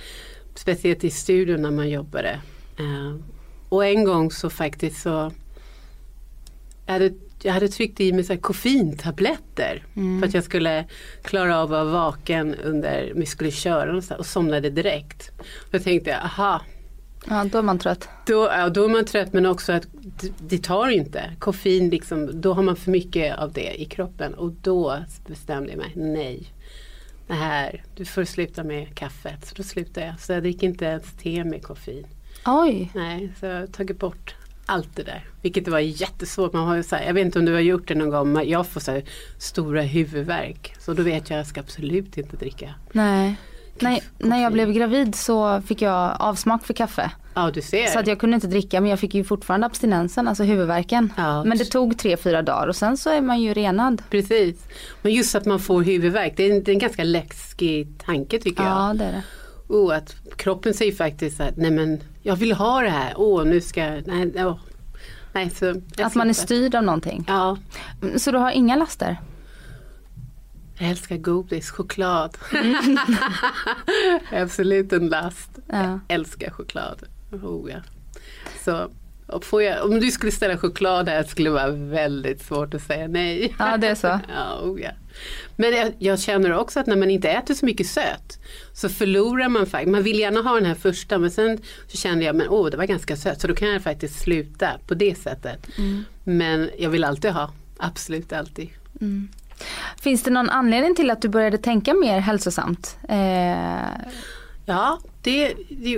Speciellt 0.55 1.03
i 1.03 1.09
studion 1.11 1.61
när 1.61 1.71
man 1.71 1.89
jobbade. 1.89 2.39
Eh, 2.79 3.15
och 3.69 3.85
en 3.85 4.03
gång 4.03 4.31
så 4.31 4.49
faktiskt 4.49 5.01
så 5.01 5.31
jag 6.85 6.93
hade, 6.93 7.11
jag 7.43 7.53
hade 7.53 7.67
tryckt 7.67 7.99
i 7.99 8.13
mig 8.13 8.23
så 8.23 8.33
här 8.33 8.39
koffeintabletter 8.39 9.83
för 10.19 10.27
att 10.27 10.33
jag 10.33 10.43
skulle 10.43 10.85
klara 11.23 11.57
av 11.57 11.63
att 11.63 11.69
vara 11.69 11.83
vaken 11.83 12.55
under, 12.55 13.11
vi 13.15 13.25
skulle 13.25 13.51
köra 13.51 13.85
någonstans 13.85 14.19
och 14.19 14.25
somnade 14.25 14.69
direkt. 14.69 15.31
Då 15.71 15.79
tänkte 15.79 16.09
jag, 16.09 16.19
aha, 16.19 16.61
Ja, 17.29 17.43
då 17.51 17.57
är 17.57 17.61
man 17.61 17.79
trött. 17.79 18.09
då, 18.27 18.33
ja, 18.51 18.69
då 18.69 18.85
är 18.85 18.89
man 18.89 19.05
trött 19.05 19.33
men 19.33 19.45
också 19.45 19.71
att 19.71 19.87
det 20.39 20.63
tar 20.63 20.89
inte. 20.89 21.31
Koffein, 21.39 21.89
liksom, 21.89 22.41
då 22.41 22.53
har 22.53 22.63
man 22.63 22.75
för 22.75 22.91
mycket 22.91 23.37
av 23.37 23.51
det 23.53 23.81
i 23.81 23.85
kroppen 23.85 24.33
och 24.33 24.51
då 24.51 24.97
bestämde 25.27 25.69
jag 25.69 25.77
mig, 25.77 25.91
nej. 25.95 26.53
Det 27.27 27.33
här, 27.33 27.83
du 27.95 28.05
får 28.05 28.23
sluta 28.23 28.63
med 28.63 28.95
kaffet. 28.95 29.45
Så 29.45 29.55
då 29.55 29.63
slutade 29.63 30.05
jag. 30.05 30.19
Så 30.19 30.33
jag 30.33 30.43
dricker 30.43 30.67
inte 30.67 30.85
ens 30.85 31.03
te 31.13 31.43
med 31.43 31.63
koffein. 31.63 32.07
Oj. 32.45 32.91
Nej, 32.95 33.33
så 33.39 33.45
jag 33.45 33.59
har 33.59 33.67
tagit 33.67 33.99
bort 33.99 34.35
allt 34.65 34.95
det 34.95 35.03
där. 35.03 35.25
Vilket 35.41 35.67
var 35.67 35.79
jättesvårt. 35.79 36.53
Man 36.53 36.67
har 36.67 36.75
ju 36.75 36.83
så 36.83 36.95
här, 36.95 37.05
jag 37.05 37.13
vet 37.13 37.25
inte 37.25 37.39
om 37.39 37.45
du 37.45 37.53
har 37.53 37.59
gjort 37.59 37.87
det 37.87 37.95
någon 37.95 38.09
gång, 38.09 38.33
men 38.33 38.49
jag 38.49 38.67
får 38.67 38.79
så 38.79 38.91
här 38.91 39.03
stora 39.37 39.81
huvudvärk. 39.81 40.75
Så 40.79 40.93
då 40.93 41.03
vet 41.03 41.13
jag 41.13 41.21
att 41.21 41.29
jag 41.29 41.47
ska 41.47 41.59
absolut 41.59 42.17
inte 42.17 42.37
dricka. 42.37 42.73
Nej. 42.91 43.35
Nej, 43.79 44.03
när 44.17 44.43
jag 44.43 44.53
blev 44.53 44.71
gravid 44.71 45.15
så 45.15 45.61
fick 45.61 45.81
jag 45.81 46.15
avsmak 46.19 46.65
för 46.65 46.73
kaffe. 46.73 47.11
Ja, 47.33 47.51
du 47.53 47.61
ser. 47.61 47.87
Så 47.87 47.99
att 47.99 48.07
jag 48.07 48.19
kunde 48.19 48.35
inte 48.35 48.47
dricka 48.47 48.81
men 48.81 48.89
jag 48.89 48.99
fick 48.99 49.13
ju 49.13 49.23
fortfarande 49.23 49.67
abstinensen, 49.67 50.27
alltså 50.27 50.43
huvudvärken. 50.43 51.13
Ja. 51.17 51.43
Men 51.43 51.57
det 51.57 51.65
tog 51.65 51.97
tre, 51.97 52.17
fyra 52.17 52.41
dagar 52.41 52.67
och 52.67 52.75
sen 52.75 52.97
så 52.97 53.09
är 53.09 53.21
man 53.21 53.41
ju 53.41 53.53
renad. 53.53 54.03
Precis. 54.09 54.67
Men 55.01 55.13
just 55.13 55.35
att 55.35 55.45
man 55.45 55.59
får 55.59 55.83
huvudvärk, 55.83 56.33
det 56.37 56.43
är 56.43 56.55
en, 56.55 56.63
det 56.63 56.71
är 56.71 56.73
en 56.73 56.79
ganska 56.79 57.03
läskig 57.03 57.87
tanke 58.05 58.39
tycker 58.39 58.63
jag. 58.63 58.71
Ja, 58.71 58.93
det 58.93 59.05
är 59.05 59.11
det. 59.11 59.23
Oh, 59.67 59.95
att 59.95 60.15
kroppen 60.37 60.73
säger 60.73 60.91
faktiskt 60.91 61.39
att 61.39 61.57
nej 61.57 61.71
men 61.71 61.99
jag 62.21 62.35
vill 62.35 62.51
ha 62.53 62.81
det 62.81 62.89
här, 62.89 63.13
åh 63.17 63.45
nu 63.45 63.61
ska 63.61 63.83
jag, 63.85 64.07
nej, 64.07 64.45
åh. 64.45 64.59
nej 65.33 65.49
så 65.49 65.81
Att 65.97 66.15
man 66.15 66.29
är 66.29 66.33
styrd 66.33 66.75
av 66.75 66.83
någonting. 66.83 67.25
Ja, 67.27 67.57
Så 68.17 68.31
du 68.31 68.37
har 68.37 68.51
inga 68.51 68.75
laster? 68.75 69.17
jag 70.77 70.89
älskar 70.89 71.17
godis, 71.17 71.69
choklad. 71.69 72.37
Absolut 74.31 74.93
en 74.93 75.07
last. 75.07 75.49
Ja. 75.67 75.83
Jag 75.83 75.99
älskar 76.07 76.51
choklad. 76.51 77.03
Oh, 77.31 77.71
ja. 77.71 77.77
Så 78.63 78.89
jag, 79.63 79.85
om 79.85 79.99
du 79.99 80.11
skulle 80.11 80.31
ställa 80.31 80.57
choklad 80.57 81.09
här 81.09 81.23
skulle 81.23 81.49
det 81.49 81.53
vara 81.53 81.71
väldigt 81.71 82.41
svårt 82.41 82.73
att 82.73 82.81
säga 82.81 83.07
nej. 83.07 83.55
Ja, 83.59 83.77
det 83.77 83.87
är 83.87 83.95
så. 83.95 84.07
Ja, 84.35 84.59
oh 84.61 84.81
ja. 84.81 84.89
Men 85.55 85.73
jag, 85.73 85.93
jag 85.99 86.19
känner 86.19 86.53
också 86.53 86.79
att 86.79 86.87
när 86.87 86.95
man 86.95 87.09
inte 87.09 87.29
äter 87.29 87.53
så 87.53 87.65
mycket 87.65 87.87
sött 87.87 88.39
så 88.73 88.89
förlorar 88.89 89.49
man 89.49 89.65
faktiskt. 89.65 89.91
Man 89.91 90.03
vill 90.03 90.19
gärna 90.19 90.41
ha 90.41 90.55
den 90.55 90.65
här 90.65 90.75
första 90.75 91.17
men 91.17 91.31
sen 91.31 91.57
så 91.87 91.97
kände 91.97 92.25
jag 92.25 92.35
men 92.35 92.49
åh 92.49 92.69
det 92.69 92.77
var 92.77 92.85
ganska 92.85 93.15
sött 93.15 93.41
så 93.41 93.47
då 93.47 93.55
kan 93.55 93.69
jag 93.69 93.81
faktiskt 93.81 94.19
sluta 94.19 94.69
på 94.87 94.93
det 94.93 95.17
sättet. 95.17 95.67
Men 96.23 96.69
jag 96.77 96.89
vill 96.89 97.03
alltid 97.03 97.31
ha, 97.31 97.51
absolut 97.77 98.33
alltid. 98.33 98.69
Finns 100.01 100.23
det 100.23 100.31
någon 100.31 100.49
anledning 100.49 100.95
till 100.95 101.11
att 101.11 101.21
du 101.21 101.29
började 101.29 101.57
tänka 101.57 101.93
mer 101.93 102.19
hälsosamt? 102.19 102.97
Eh, 103.09 103.87
Ja, 104.65 104.99
det, 105.21 105.53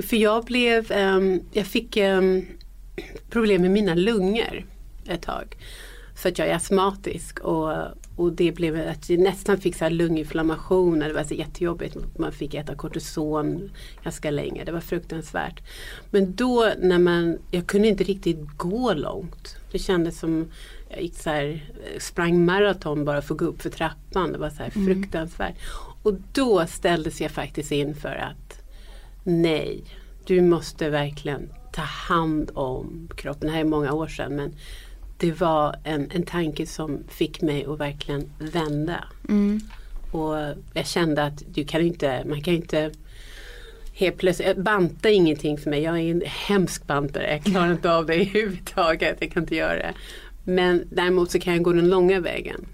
för 0.10 0.16
jag 0.16 0.46
blev, 0.46 0.92
ehm, 0.92 1.40
jag 1.52 1.66
fick 1.66 1.98
ehm, 1.98 2.46
problem 3.30 3.62
med 3.62 3.72
mina 3.72 3.96
lungor 3.96 4.66
ett 5.08 5.22
tag. 5.22 5.58
För 6.16 6.30
att 6.30 6.40
jag 6.40 6.48
är 6.48 6.56
astmatisk 6.56 7.40
och, 7.40 7.72
och 8.16 8.32
det 8.34 8.52
blev 8.52 8.90
att 8.90 9.10
jag 9.10 9.20
nästan 9.20 9.58
fick 9.58 9.76
så 9.76 9.90
lunginflammationer. 9.90 11.08
Det 11.08 11.14
var 11.14 11.24
så 11.24 11.34
jättejobbigt. 11.34 11.98
Man 12.18 12.32
fick 12.32 12.54
äta 12.54 12.76
kortison 12.76 13.70
ganska 14.04 14.32
länge. 14.32 14.64
Det 14.64 14.72
var 14.72 14.80
fruktansvärt. 14.80 15.62
Men 16.10 16.36
då 16.36 16.72
när 16.80 17.00
man, 17.00 17.38
jag 17.52 17.68
kunde 17.68 17.88
inte 17.88 18.04
riktigt 18.04 18.58
gå 18.58 18.94
långt. 18.94 19.58
Det 19.72 19.80
kändes 19.80 20.20
som 20.20 20.52
jag 20.90 21.02
gick 21.02 21.16
så 21.16 21.30
här, 21.30 21.64
sprang 22.00 22.46
maraton 22.46 23.06
bara 23.06 23.22
för 23.22 23.34
att 23.34 23.40
gå 23.40 23.46
upp 23.46 23.62
för 23.62 23.70
trappan. 23.70 24.32
Det 24.32 24.38
var 24.38 24.50
så 24.50 24.64
här 24.64 24.70
fruktansvärt. 24.70 25.56
Och 26.04 26.14
då 26.34 26.68
ställdes 26.68 27.22
jag 27.22 27.32
faktiskt 27.32 27.72
inför 27.72 28.16
att 28.16 28.62
nej, 29.24 29.84
du 30.26 30.42
måste 30.42 30.90
verkligen 30.90 31.50
ta 31.76 31.82
hand 31.82 32.52
om 32.54 33.10
kroppen. 33.16 33.48
Det 33.48 33.54
här 33.54 33.62
är 33.62 33.66
många 33.66 33.94
år 33.94 34.08
sedan 34.08 34.36
men 34.36 34.54
det 35.18 35.32
var 35.32 35.76
en, 35.84 36.12
en 36.12 36.24
tanke 36.24 36.66
som 36.68 37.00
fick 37.08 37.42
mig 37.42 37.66
att 37.66 37.80
verkligen 37.80 38.30
vända. 38.40 39.04
mm. 39.30 39.60
Och 40.12 40.36
jag 40.74 40.86
kände 40.86 41.24
att 41.24 41.44
du 41.48 41.66
kan 41.66 41.82
inte, 41.82 42.24
man 42.26 42.42
kan 42.42 42.54
inte 42.54 42.92
helt 43.94 44.18
plötsligt, 44.18 44.58
banta 44.58 45.10
är 45.10 45.14
ingenting 45.14 45.58
för 45.58 45.70
mig. 45.70 45.82
Jag 45.82 46.00
är 46.00 46.12
en 46.12 46.22
hemsk 46.26 46.88
bantare. 46.88 47.32
Jag 47.32 47.44
klarar 47.44 47.72
inte 47.72 47.92
av 47.92 48.06
det 48.06 48.14
överhuvudtaget. 48.16 49.18
Jag 49.20 49.32
kan 49.32 49.44
inte 49.44 49.56
göra 49.56 49.76
det. 49.76 49.94
Men 50.44 50.84
däremot 50.92 51.32
så 51.32 51.40
kan 51.40 51.54
jag 51.54 51.64
gå 51.64 51.74
den 51.74 51.90
långa 51.90 52.20
vägen. 52.20 52.66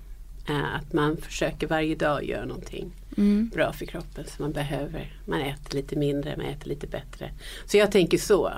Eh, 0.50 0.76
att 0.76 0.94
man 0.94 1.18
försöker 1.18 1.68
varje 1.68 1.96
dag 1.96 2.26
göra 2.26 2.46
någonting 2.46 2.92
Mm. 3.18 3.50
bra 3.54 3.74
för 3.74 3.86
kroppen 3.86 4.26
som 4.26 4.46
man 4.46 4.52
behöver. 4.52 5.14
Man 5.26 5.42
äter 5.42 5.76
lite 5.76 5.96
mindre, 5.96 6.38
man 6.38 6.46
äter 6.46 6.70
lite 6.70 6.88
bättre. 6.88 7.32
Så 7.66 7.78
jag 7.78 7.92
tänker 7.92 8.18
så. 8.18 8.52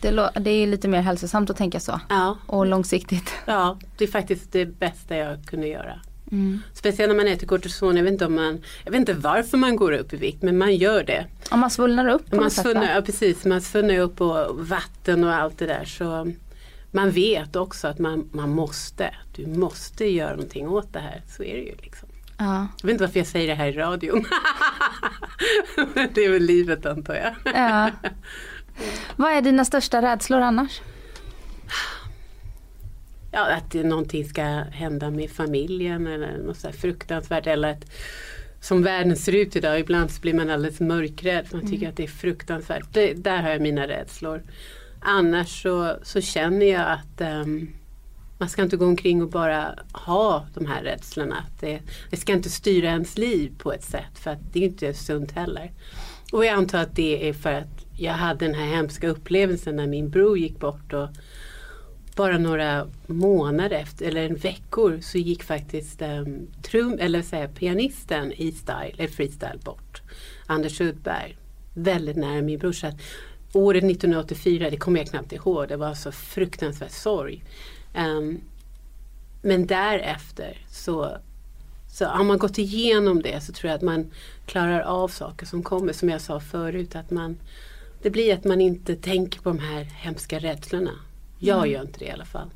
Det, 0.00 0.30
det 0.40 0.50
är 0.50 0.66
lite 0.66 0.88
mer 0.88 1.00
hälsosamt 1.00 1.50
att 1.50 1.56
tänka 1.56 1.80
så. 1.80 2.00
Ja, 2.08 2.36
Och 2.46 2.66
långsiktigt. 2.66 3.32
ja 3.46 3.78
det 3.96 4.04
är 4.04 4.08
faktiskt 4.08 4.52
det 4.52 4.66
bästa 4.66 5.16
jag 5.16 5.44
kunde 5.46 5.66
göra. 5.68 6.00
Mm. 6.32 6.60
Speciellt 6.74 7.08
när 7.10 7.16
man 7.16 7.28
äter 7.28 7.46
kortison. 7.46 7.96
Jag 7.96 8.04
vet, 8.04 8.12
inte 8.12 8.26
om 8.26 8.34
man, 8.34 8.60
jag 8.84 8.92
vet 8.92 8.98
inte 8.98 9.14
varför 9.14 9.58
man 9.58 9.76
går 9.76 9.92
upp 9.92 10.12
i 10.12 10.16
vikt 10.16 10.42
men 10.42 10.58
man 10.58 10.76
gör 10.76 11.02
det. 11.04 11.26
Om 11.50 11.60
man 11.60 11.70
svullnar 11.70 12.08
upp 12.08 12.30
på 12.30 12.36
Man 12.36 12.44
något 12.44 12.52
sätt, 12.52 12.64
va? 12.64 12.70
svullnar, 12.72 12.94
ja, 12.94 13.02
precis, 13.02 13.44
man 13.44 13.60
svullnar 13.60 13.98
upp 13.98 14.20
och 14.20 14.68
vatten 14.68 15.24
och 15.24 15.34
allt 15.34 15.58
det 15.58 15.66
där. 15.66 15.84
Så 15.84 16.32
man 16.90 17.10
vet 17.10 17.56
också 17.56 17.88
att 17.88 17.98
man, 17.98 18.28
man 18.32 18.50
måste. 18.50 19.14
Du 19.36 19.46
måste 19.46 20.04
göra 20.04 20.30
någonting 20.30 20.68
åt 20.68 20.92
det 20.92 21.00
här. 21.00 21.22
Så 21.36 21.42
är 21.42 21.54
det 21.54 21.62
ju. 21.62 21.74
Liksom. 21.82 22.08
Ja. 22.38 22.66
Jag 22.80 22.86
vet 22.86 22.92
inte 22.92 23.04
varför 23.04 23.20
jag 23.20 23.26
säger 23.26 23.48
det 23.48 23.54
här 23.54 23.66
i 23.68 23.72
radion. 23.72 24.24
Det 26.14 26.24
är 26.24 26.30
väl 26.30 26.42
livet 26.42 26.86
antar 26.86 27.14
jag. 27.14 27.54
Ja. 27.54 27.90
Vad 29.16 29.32
är 29.32 29.42
dina 29.42 29.64
största 29.64 30.02
rädslor 30.02 30.40
annars? 30.40 30.80
Ja, 33.32 33.54
att 33.54 33.74
någonting 33.74 34.24
ska 34.24 34.42
hända 34.72 35.10
med 35.10 35.30
familjen 35.30 36.06
eller 36.06 36.38
något 36.38 36.56
så 36.56 36.72
fruktansvärt. 36.72 37.46
Eller 37.46 37.70
att, 37.70 37.84
som 38.60 38.82
världen 38.82 39.16
ser 39.16 39.34
ut 39.34 39.56
idag, 39.56 39.80
ibland 39.80 40.10
så 40.10 40.20
blir 40.20 40.34
man 40.34 40.50
alldeles 40.50 40.80
mörkrädd 40.80 41.46
man 41.52 41.70
tycker 41.70 41.88
att 41.88 41.96
det 41.96 42.02
är 42.02 42.08
fruktansvärt. 42.08 42.84
Det, 42.92 43.14
där 43.14 43.42
har 43.42 43.50
jag 43.50 43.60
mina 43.60 43.88
rädslor. 43.88 44.42
Annars 45.00 45.62
så, 45.62 45.96
så 46.02 46.20
känner 46.20 46.66
jag 46.66 46.90
att 46.90 47.20
ehm, 47.20 47.68
man 48.38 48.48
ska 48.48 48.62
inte 48.62 48.76
gå 48.76 48.86
omkring 48.86 49.22
och 49.22 49.30
bara 49.30 49.74
ha 49.92 50.46
de 50.54 50.66
här 50.66 50.82
rädslorna. 50.82 51.44
Det, 51.60 51.80
det 52.10 52.16
ska 52.16 52.32
inte 52.32 52.50
styra 52.50 52.88
ens 52.88 53.18
liv 53.18 53.52
på 53.58 53.72
ett 53.72 53.84
sätt 53.84 54.18
för 54.18 54.30
att 54.30 54.52
det 54.52 54.60
är 54.60 54.64
inte 54.64 54.94
sunt 54.94 55.32
heller. 55.32 55.72
Och 56.32 56.44
jag 56.44 56.54
antar 56.54 56.78
att 56.78 56.96
det 56.96 57.28
är 57.28 57.32
för 57.32 57.52
att 57.52 57.87
jag 58.00 58.12
hade 58.12 58.46
den 58.46 58.54
här 58.54 58.66
hemska 58.66 59.08
upplevelsen 59.08 59.76
när 59.76 59.86
min 59.86 60.10
bror 60.10 60.38
gick 60.38 60.58
bort 60.58 60.92
och 60.92 61.08
bara 62.16 62.38
några 62.38 62.86
månader 63.06 63.76
efter, 63.76 64.06
eller 64.06 64.24
en 64.24 64.34
veckor, 64.34 65.00
så 65.00 65.18
gick 65.18 65.42
faktiskt 65.42 66.02
um, 66.02 66.46
trum, 66.62 66.98
eller 67.00 67.22
säga, 67.22 67.48
pianisten 67.48 68.32
i 68.32 68.52
style, 68.52 68.94
eller 68.98 69.08
freestyle 69.08 69.58
bort. 69.64 70.02
Anders 70.46 70.80
Uddberg. 70.80 71.36
Väldigt 71.74 72.16
nära 72.16 72.42
min 72.42 72.58
bror. 72.58 72.72
Så 72.72 72.86
att 72.86 73.00
året 73.52 73.84
1984, 73.84 74.70
det 74.70 74.76
kommer 74.76 75.00
jag 75.00 75.08
knappt 75.08 75.32
ihåg, 75.32 75.68
det 75.68 75.76
var 75.76 75.94
så 75.94 76.12
fruktansvärt 76.12 76.90
sorg. 76.92 77.44
Um, 77.96 78.40
men 79.42 79.66
därefter 79.66 80.58
så, 80.70 81.16
så 81.90 82.04
har 82.04 82.24
man 82.24 82.38
gått 82.38 82.58
igenom 82.58 83.22
det 83.22 83.40
så 83.40 83.52
tror 83.52 83.68
jag 83.68 83.76
att 83.76 83.82
man 83.82 84.10
klarar 84.46 84.80
av 84.80 85.08
saker 85.08 85.46
som 85.46 85.62
kommer. 85.62 85.92
Som 85.92 86.08
jag 86.08 86.20
sa 86.20 86.40
förut, 86.40 86.96
att 86.96 87.10
man, 87.10 87.36
det 88.02 88.10
blir 88.10 88.34
att 88.34 88.44
man 88.44 88.60
inte 88.60 88.96
tänker 88.96 89.40
på 89.40 89.48
de 89.48 89.58
här 89.58 89.84
hemska 89.84 90.38
rädslorna. 90.38 90.90
Jag 91.38 91.68
gör 91.68 91.82
inte 91.82 91.98
det 91.98 92.04
i 92.04 92.10
alla 92.10 92.24
fall. 92.24 92.50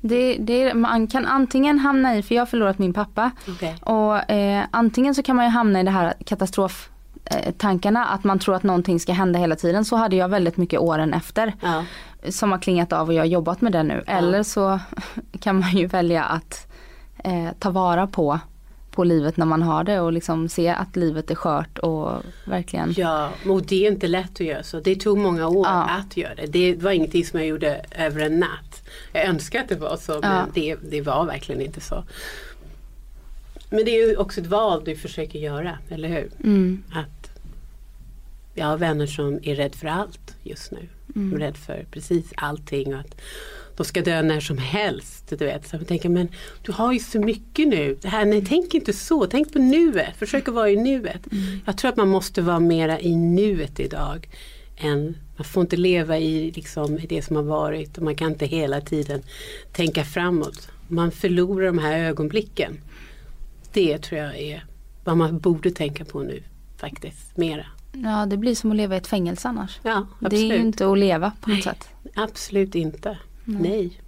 Det, 0.00 0.36
det, 0.38 0.74
man 0.74 1.06
kan 1.06 1.26
antingen 1.26 1.78
hamna 1.78 2.16
i, 2.16 2.22
för 2.22 2.34
jag 2.34 2.42
har 2.42 2.46
förlorat 2.46 2.78
min 2.78 2.92
pappa. 2.92 3.30
Okej. 3.48 3.76
Och 3.80 4.30
eh, 4.30 4.64
antingen 4.70 5.14
så 5.14 5.22
kan 5.22 5.36
man 5.36 5.44
ju 5.44 5.50
hamna 5.50 5.80
i 5.80 5.82
det 5.82 5.90
här 5.90 6.14
katastrof 6.24 6.90
eh, 7.24 7.52
tankarna 7.52 8.04
att 8.04 8.24
man 8.24 8.38
tror 8.38 8.54
att 8.54 8.62
någonting 8.62 9.00
ska 9.00 9.12
hända 9.12 9.38
hela 9.38 9.56
tiden. 9.56 9.84
Så 9.84 9.96
hade 9.96 10.16
jag 10.16 10.28
väldigt 10.28 10.56
mycket 10.56 10.80
åren 10.80 11.14
efter. 11.14 11.54
Ja. 11.62 11.84
Som 12.28 12.52
har 12.52 12.58
klingat 12.58 12.92
av 12.92 13.08
och 13.08 13.14
jag 13.14 13.20
har 13.20 13.26
jobbat 13.26 13.60
med 13.60 13.72
det 13.72 13.82
nu. 13.82 14.04
Eller 14.06 14.42
så 14.42 14.80
kan 15.40 15.60
man 15.60 15.76
ju 15.76 15.86
välja 15.86 16.24
att 16.24 16.72
eh, 17.24 17.48
ta 17.58 17.70
vara 17.70 18.06
på, 18.06 18.40
på 18.96 19.04
livet 19.04 19.36
när 19.36 19.46
man 19.46 19.62
har 19.62 19.84
det 19.84 20.00
och 20.00 20.12
liksom 20.12 20.48
se 20.48 20.68
att 20.68 20.96
livet 20.96 21.30
är 21.30 21.34
skört 21.34 21.78
och 21.78 22.22
verkligen. 22.44 22.94
Ja, 22.96 23.30
och 23.48 23.62
det 23.62 23.86
är 23.86 23.90
inte 23.92 24.06
lätt 24.08 24.30
att 24.32 24.40
göra 24.40 24.62
så. 24.62 24.80
Det 24.80 24.96
tog 24.96 25.18
många 25.18 25.48
år 25.48 25.66
Ja. 25.66 25.88
att 25.90 26.16
göra 26.16 26.34
det. 26.34 26.46
Det 26.46 26.74
var 26.82 26.90
ingenting 26.90 27.24
som 27.26 27.38
jag 27.38 27.48
gjorde 27.48 27.84
över 27.90 28.20
en 28.20 28.38
natt. 28.40 28.82
Jag 29.12 29.24
önskar 29.24 29.60
att 29.60 29.68
det 29.68 29.76
var 29.76 29.96
så 29.96 30.12
men 30.20 30.30
Ja. 30.36 30.46
det, 30.54 30.76
det 30.90 31.00
var 31.02 31.26
verkligen 31.26 31.60
inte 31.60 31.80
så. 31.80 32.04
Men 33.70 33.84
det 33.84 33.90
är 33.90 34.08
ju 34.08 34.16
också 34.16 34.40
ett 34.40 34.46
val 34.46 34.82
du 34.84 34.96
försöker 34.96 35.38
göra, 35.38 35.78
eller 35.88 36.08
hur? 36.08 36.30
Mm, 36.44 36.82
Att 36.92 37.30
jag 38.54 38.66
har 38.66 38.76
vänner 38.78 39.06
som 39.06 39.40
är 39.42 39.54
rädd 39.54 39.74
för 39.74 39.86
allt 39.88 40.34
just 40.42 40.70
nu. 40.72 40.88
Mm. 41.16 41.38
De 41.38 41.44
är 41.46 41.52
för 41.52 41.86
precis 41.90 42.32
allting 42.36 42.94
och 42.94 43.00
att 43.00 43.20
de 43.76 43.84
ska 43.84 44.02
dö 44.02 44.22
när 44.22 44.40
som 44.40 44.58
helst. 44.58 45.28
Du 45.28 45.44
vet. 45.44 45.68
Så 45.68 45.76
jag 45.76 45.86
tänker, 45.86 46.08
men 46.08 46.28
du 46.62 46.72
har 46.72 46.92
ju 46.92 46.98
så 46.98 47.20
mycket 47.20 47.68
nu. 47.68 47.98
Det 48.02 48.08
här, 48.08 48.24
nej, 48.24 48.44
tänk 48.48 48.74
inte 48.74 48.92
så, 48.92 49.26
tänk 49.26 49.52
på 49.52 49.58
nuet. 49.58 50.16
Försök 50.16 50.48
att 50.48 50.54
vara 50.54 50.70
i 50.70 50.76
nuet. 50.76 51.32
Mm. 51.32 51.60
Jag 51.66 51.78
tror 51.78 51.88
att 51.88 51.96
man 51.96 52.08
måste 52.08 52.42
vara 52.42 52.60
mera 52.60 53.00
i 53.00 53.16
nuet 53.16 53.80
idag. 53.80 54.28
Än, 54.76 55.16
man 55.36 55.44
får 55.44 55.60
inte 55.60 55.76
leva 55.76 56.18
i, 56.18 56.50
liksom, 56.50 56.98
i 56.98 57.06
det 57.06 57.22
som 57.22 57.36
har 57.36 57.42
varit 57.42 57.98
och 57.98 58.04
man 58.04 58.14
kan 58.14 58.30
inte 58.32 58.46
hela 58.46 58.80
tiden 58.80 59.22
tänka 59.72 60.04
framåt. 60.04 60.68
Man 60.88 61.10
förlorar 61.10 61.66
de 61.66 61.78
här 61.78 61.98
ögonblicken. 61.98 62.80
Det 63.72 63.98
tror 63.98 64.20
jag 64.20 64.38
är 64.38 64.64
vad 65.04 65.16
man 65.16 65.38
borde 65.38 65.70
tänka 65.70 66.04
på 66.04 66.20
nu 66.20 66.42
faktiskt, 66.76 67.36
mera. 67.36 67.66
Ja 67.92 68.26
det 68.26 68.36
blir 68.36 68.54
som 68.54 68.70
att 68.70 68.76
leva 68.76 68.94
i 68.94 68.98
ett 68.98 69.06
fängelse 69.06 69.48
annars. 69.48 69.80
Ja, 69.82 70.06
Det 70.20 70.24
är 70.24 70.26
absolut. 70.26 70.52
ju 70.52 70.56
inte 70.56 70.86
att 70.92 70.98
leva 70.98 71.32
på 71.40 71.50
något 71.50 71.56
Nej. 71.56 71.62
sätt. 71.62 71.88
Absolut 72.14 72.74
inte. 72.74 73.18
Nej. 73.46 74.00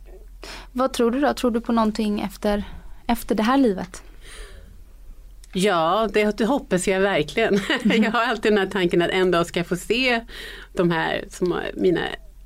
Vad 0.72 0.93
tror 0.93 1.11
du 1.11 1.20
då? 1.20 1.34
Tror 1.34 1.51
du 1.51 1.61
på 1.61 1.72
någonting 1.72 2.20
efter, 2.20 2.64
efter 3.07 3.34
det 3.34 3.43
här 3.43 3.57
livet? 3.57 4.03
Ja, 5.53 6.09
det, 6.12 6.39
det 6.39 6.45
hoppas 6.45 6.89
jag 6.89 7.01
verkligen. 7.01 7.61
jag 8.03 8.11
har 8.11 8.24
alltid 8.24 8.53
den 8.53 8.59
här 8.59 8.66
tanken 8.66 9.03
att 9.03 9.11
en 9.11 9.30
dag 9.30 9.47
ska 9.47 9.61
jag 9.61 9.66
få 9.66 9.76
se 9.76 10.20
de 10.72 10.91
här 10.91 11.24
som 11.30 11.61
mina 11.74 12.01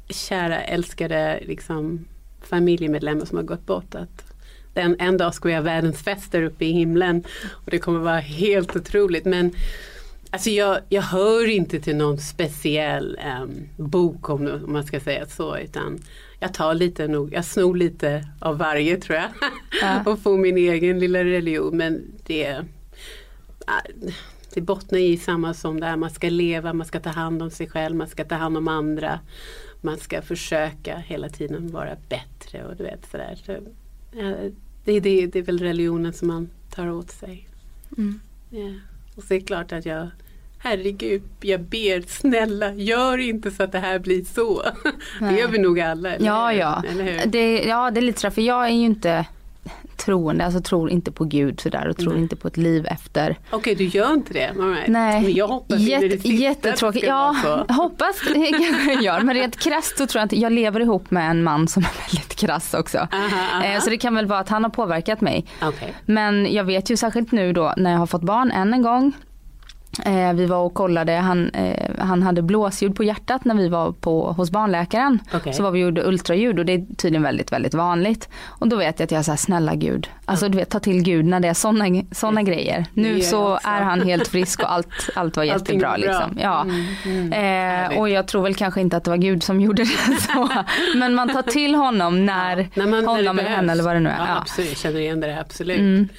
kära 0.08 0.60
älskade 0.60 1.42
liksom, 1.46 2.04
familjemedlemmar 2.42 3.24
som 3.24 3.36
har 3.36 3.44
gått 3.44 3.66
bort. 3.66 3.94
Att 3.94 4.32
den, 4.74 4.96
en 4.98 5.16
dag 5.16 5.34
ska 5.34 5.48
vi 5.48 5.54
ha 5.54 5.60
världens 5.60 6.02
fest 6.02 6.32
där 6.32 6.42
uppe 6.42 6.64
i 6.64 6.72
himlen 6.72 7.24
och 7.50 7.70
det 7.70 7.78
kommer 7.78 8.00
vara 8.00 8.20
helt 8.20 8.76
otroligt. 8.76 9.24
Men 9.24 9.52
alltså 10.32 10.50
jag, 10.50 10.80
jag 10.88 11.02
hör 11.02 11.48
inte 11.48 11.80
till 11.80 11.96
någon 11.96 12.18
speciell 12.18 13.18
em, 13.20 13.68
bok 13.76 14.28
om, 14.28 14.46
om 14.64 14.72
man 14.72 14.84
ska 14.84 15.00
säga 15.00 15.26
så 15.26 15.58
utan 15.58 15.98
jag 16.40 16.54
tar 16.54 16.74
lite 16.74 17.08
nog, 17.08 17.32
jag 17.32 17.44
snor 17.44 17.76
lite 17.76 18.28
av 18.40 18.58
varje 18.58 18.96
tror 18.96 19.18
jag. 19.18 19.30
Ja. 19.82 20.02
och 20.12 20.18
får 20.18 20.38
min 20.38 20.56
egen 20.56 20.98
lilla 20.98 21.24
religion 21.24 21.76
men 21.76 22.12
det 22.26 22.64
det 24.54 24.60
bottnar 24.60 24.98
i 24.98 25.16
samma 25.16 25.54
som 25.54 25.80
det 25.80 25.86
här, 25.86 25.96
man 25.96 26.10
ska 26.10 26.28
leva, 26.28 26.72
man 26.72 26.86
ska 26.86 27.00
ta 27.00 27.10
hand 27.10 27.42
om 27.42 27.50
sig 27.50 27.68
själv, 27.68 27.96
man 27.96 28.08
ska 28.08 28.24
ta 28.24 28.34
hand 28.34 28.56
om 28.56 28.68
andra. 28.68 29.20
Man 29.80 29.98
ska 29.98 30.22
försöka 30.22 30.98
hela 30.98 31.28
tiden 31.28 31.72
vara 31.72 31.96
bättre 32.08 32.64
och 32.64 32.76
du 32.76 32.84
vet 32.84 33.10
sådär. 33.10 33.38
Så, 33.46 33.52
ja, 34.12 34.34
det, 34.84 35.00
det, 35.00 35.26
det 35.26 35.38
är 35.38 35.42
väl 35.42 35.58
religionen 35.58 36.12
som 36.12 36.28
man 36.28 36.50
tar 36.70 36.90
åt 36.90 37.10
sig. 37.10 37.48
Mm. 37.98 38.20
Ja. 38.50 38.72
Och 39.16 39.22
så 39.22 39.34
är 39.34 39.38
det 39.38 39.46
klart 39.46 39.72
att 39.72 39.86
jag 39.86 40.08
Herregud, 40.64 41.22
jag 41.40 41.60
ber 41.60 42.08
snälla 42.08 42.72
gör 42.74 43.18
inte 43.18 43.50
så 43.50 43.62
att 43.62 43.72
det 43.72 43.78
här 43.78 43.98
blir 43.98 44.24
så. 44.24 44.62
Det 45.18 45.24
Nej. 45.24 45.40
gör 45.40 45.48
vi 45.48 45.58
nog 45.58 45.80
alla. 45.80 46.14
eller 46.14 46.26
Ja, 46.26 46.52
ja. 46.52 46.82
Eller? 46.90 47.26
Det, 47.26 47.62
ja, 47.62 47.90
det 47.90 48.00
är 48.00 48.02
lite 48.02 48.20
så 48.20 48.26
här, 48.26 48.34
för 48.34 48.42
jag 48.42 48.64
är 48.66 48.70
ju 48.70 48.84
inte 48.84 49.26
troende, 49.96 50.44
alltså 50.44 50.60
tror 50.60 50.90
inte 50.90 51.12
på 51.12 51.24
Gud 51.24 51.60
sådär 51.60 51.88
och 51.88 51.96
tror 51.96 52.12
Nej. 52.12 52.22
inte 52.22 52.36
på 52.36 52.48
ett 52.48 52.56
liv 52.56 52.86
efter. 52.86 53.38
Okej, 53.50 53.74
du 53.74 53.84
gör 53.84 54.12
inte 54.12 54.32
det? 54.32 54.50
Right. 54.56 54.88
Nej, 54.88 55.22
Men 55.22 55.32
jag 55.34 55.48
hoppas 55.48 55.76
det 55.78 55.82
Jätte, 55.84 56.14
att 56.16 56.22
det 56.22 56.28
jättetråkigt. 56.28 57.06
Ja, 57.06 57.36
hoppas 57.68 58.20
det 58.34 58.46
kanske 58.50 58.92
jag 58.92 59.02
gör. 59.02 59.20
Men 59.20 59.36
rent 59.36 59.56
krasst 59.60 59.98
så 59.98 60.06
tror 60.06 60.20
jag 60.20 60.24
inte, 60.24 60.36
jag 60.40 60.52
lever 60.52 60.80
ihop 60.80 61.10
med 61.10 61.30
en 61.30 61.42
man 61.42 61.68
som 61.68 61.82
är 61.82 61.90
väldigt 62.10 62.34
krass 62.36 62.74
också. 62.74 62.98
Aha, 62.98 63.08
aha. 63.54 63.64
Eh, 63.64 63.80
Så 63.80 63.90
det 63.90 63.98
kan 63.98 64.14
väl 64.14 64.26
vara 64.26 64.38
att 64.40 64.48
han 64.48 64.62
har 64.64 64.70
påverkat 64.70 65.20
mig. 65.20 65.46
Okej. 65.62 65.94
Men 66.06 66.52
jag 66.52 66.64
vet 66.64 66.90
ju 66.90 66.96
särskilt 66.96 67.32
nu 67.32 67.52
då 67.52 67.74
när 67.76 67.90
jag 67.92 67.98
har 67.98 68.06
fått 68.06 68.22
barn 68.22 68.50
än 68.50 68.74
en 68.74 68.82
gång. 68.82 69.12
Eh, 70.04 70.32
vi 70.32 70.46
var 70.46 70.58
och 70.58 70.74
kollade, 70.74 71.12
han, 71.12 71.50
eh, 71.50 71.90
han 71.98 72.22
hade 72.22 72.42
blåsljud 72.42 72.96
på 72.96 73.04
hjärtat 73.04 73.44
när 73.44 73.54
vi 73.54 73.68
var 73.68 73.92
på, 73.92 74.32
hos 74.32 74.50
barnläkaren. 74.50 75.18
Okej. 75.34 75.52
Så 75.52 75.62
var 75.62 75.70
vi 75.70 75.78
och 75.82 75.86
gjorde 75.86 76.04
ultraljud 76.04 76.58
och 76.58 76.66
det 76.66 76.72
är 76.72 76.94
tydligen 76.96 77.22
väldigt, 77.22 77.52
väldigt 77.52 77.74
vanligt. 77.74 78.28
Och 78.46 78.68
då 78.68 78.76
vet 78.76 78.98
jag 79.00 79.04
att 79.04 79.10
jag 79.10 79.24
säger 79.24 79.36
snälla 79.36 79.74
gud, 79.74 80.08
alltså 80.24 80.48
du 80.48 80.58
vet 80.58 80.70
ta 80.70 80.80
till 80.80 81.02
gud 81.02 81.24
när 81.24 81.40
det 81.40 81.48
är 81.48 81.54
sådana 81.54 82.02
såna 82.12 82.42
grejer. 82.42 82.86
Det 82.94 83.00
gör 83.02 83.08
Nu 83.14 83.20
så 83.20 83.54
också. 83.54 83.68
är 83.68 83.82
han 83.82 84.00
helt 84.02 84.28
frisk 84.28 84.62
och 84.62 84.72
allt, 84.72 85.10
allt 85.14 85.36
var 85.36 85.44
jättebra. 85.44 85.88
bra. 85.88 85.96
Liksom. 85.96 86.38
Ja. 86.42 86.62
Mm, 86.62 87.32
mm. 87.32 87.92
Eh, 87.92 87.98
och 87.98 88.08
jag 88.08 88.28
tror 88.28 88.42
väl 88.42 88.54
kanske 88.54 88.80
inte 88.80 88.96
att 88.96 89.04
det 89.04 89.10
var 89.10 89.16
Gud 89.18 89.42
som 89.42 89.60
gjorde 89.60 89.82
det 89.82 90.16
så. 90.34 90.48
Men 90.94 91.14
man 91.14 91.28
tar 91.32 91.42
till 91.42 91.74
honom 91.74 92.26
när 92.26 92.68
När 92.74 92.86
man, 92.86 93.06
honom 93.06 93.36
när 93.36 93.42
eller 93.42 93.50
henne 93.56 93.72
eller 93.72 93.84
vad 93.84 93.96
det 93.96 94.00
nu 94.00 94.08
är. 94.10 94.18
Ja, 94.18 94.24
Ja. 94.28 94.36
absolut, 94.40 94.68
jag 94.70 94.78
känner 94.78 95.00
igen 95.00 95.20
det 95.20 95.40
absolut. 95.40 96.10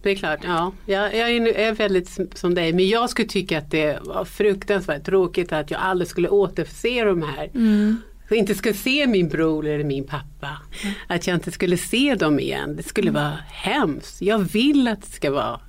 Mm. 0.00 0.02
Det 0.02 0.10
är 0.10 0.14
klart, 0.16 0.40
ja. 0.44 0.72
Jag, 0.86 1.14
jag 1.16 1.30
är, 1.30 1.72
väldigt 1.72 2.08
som- 2.38 2.54
dig, 2.54 2.72
men 2.72 2.88
jag 2.88 3.10
skulle 3.10 3.28
tycka 3.28 3.58
att 3.58 3.70
det 3.70 3.98
var 4.02 4.24
fruktansvärt 4.24 5.04
tråkigt 5.04 5.52
att 5.52 5.70
jag 5.70 5.80
aldrig 5.80 6.08
skulle 6.08 6.28
återse 6.28 7.04
de 7.04 7.22
här 7.22 7.50
Mm. 7.54 7.96
jag 8.28 8.38
inte 8.38 8.54
skulle 8.54 8.74
se 8.74 9.06
min 9.06 9.28
bror 9.28 9.66
eller 9.66 9.84
min 9.84 10.04
pappa. 10.06 10.58
Att 11.06 11.26
jag 11.26 11.34
inte 11.36 11.50
skulle 11.52 11.76
se 11.76 12.14
dem 12.14 12.40
igen. 12.40 12.76
Det 12.76 12.82
skulle 12.82 13.10
vara 13.10 13.38
hemskt. 13.50 14.22
Jag 14.22 14.38
vill 14.38 14.88
att 14.88 15.00
det 15.02 15.10
ska 15.12 15.30
vara 15.30 15.60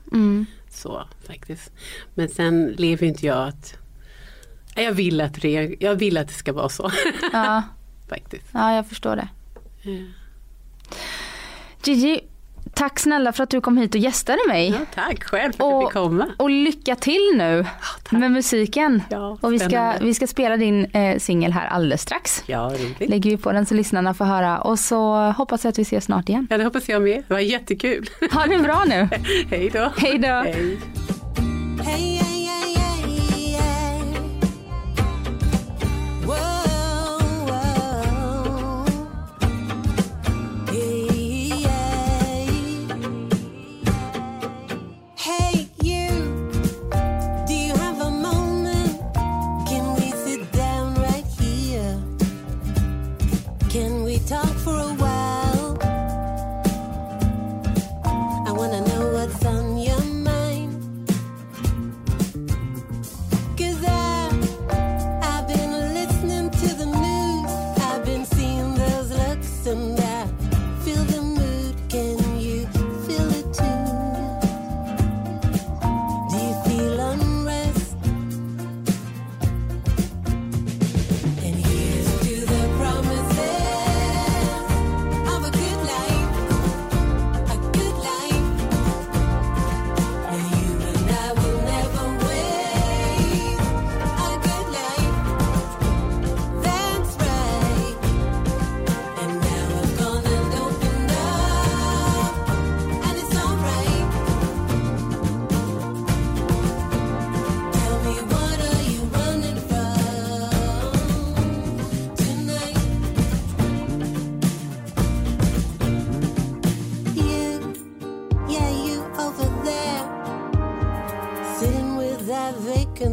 så 0.69 1.03
faktiskt. 1.27 1.71
Men 2.13 2.29
sen 2.29 2.75
lever 2.77 3.07
inte 3.07 3.25
jag 3.25 3.47
att 3.47 3.77
jag 4.75 4.91
vill 4.91 5.21
att 5.21 5.43
jag 5.79 5.95
vill 5.95 6.17
att 6.17 6.27
det 6.27 6.34
ska 6.34 6.53
vara 6.53 6.69
så. 6.69 6.91
Ja, 7.34 7.63
faktiskt. 8.09 8.45
ja 8.53 8.75
jag 8.75 8.88
förstår 8.88 9.15
det. 9.15 9.27
Gigi, 11.84 12.19
tack 12.74 12.99
snälla 12.99 13.32
för 13.32 13.43
att 13.43 13.49
du 13.49 13.61
kom 13.61 13.78
hit 13.78 13.95
och 13.95 14.01
gästade 14.01 14.39
mig. 14.47 14.69
Ja, 14.69 14.78
tack 14.95 15.24
själv 15.24 15.51
för 15.51 15.63
att 15.63 15.72
jag 15.72 15.84
fick 15.84 15.93
komma. 15.93 16.28
och 16.38 16.49
lycka 16.49 16.95
till 16.95 17.32
nu 17.36 17.65
tack. 18.03 18.11
med 18.11 18.32
musiken. 18.32 19.03
Ja, 19.09 19.38
och 19.41 19.53
vi 19.53 19.59
ska, 19.59 19.93
vi 20.01 20.13
ska 20.13 20.28
spela 20.28 20.57
din 20.57 20.86
eh, 20.86 21.19
singel 21.19 21.51
här 21.51 21.67
alldeles 21.67 22.01
strax. 22.01 22.43
Ja, 22.45 22.59
roligt. 22.74 23.09
Lägger 23.09 23.30
vi 23.30 23.38
på 23.38 23.51
den 23.51 23.65
så 23.65 23.74
lyssnarna 23.74 24.13
får 24.13 24.26
höra 24.26 24.59
och 24.61 24.80
så 24.80 25.15
hoppas 25.38 25.63
jag 25.63 25.72
att 25.72 25.80
vi 25.80 25.82
ses 25.82 26.05
snart 26.05 26.30
igen. 26.30 26.47
Ja, 26.49 26.57
det 26.57 26.63
hoppas 26.63 26.89
jag 26.89 27.01
med. 27.01 27.24
Det 27.28 27.34
var 27.34 27.41
jättekul. 27.41 28.09
Ha 28.32 28.45
det 28.45 28.57
bra 28.57 28.84
nu. 28.88 29.09
Hej 29.49 29.69
då. 29.74 29.91
Hej 29.97 30.17
då. 30.19 30.28
Hej. 30.28 30.78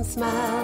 Smile, 0.09 0.58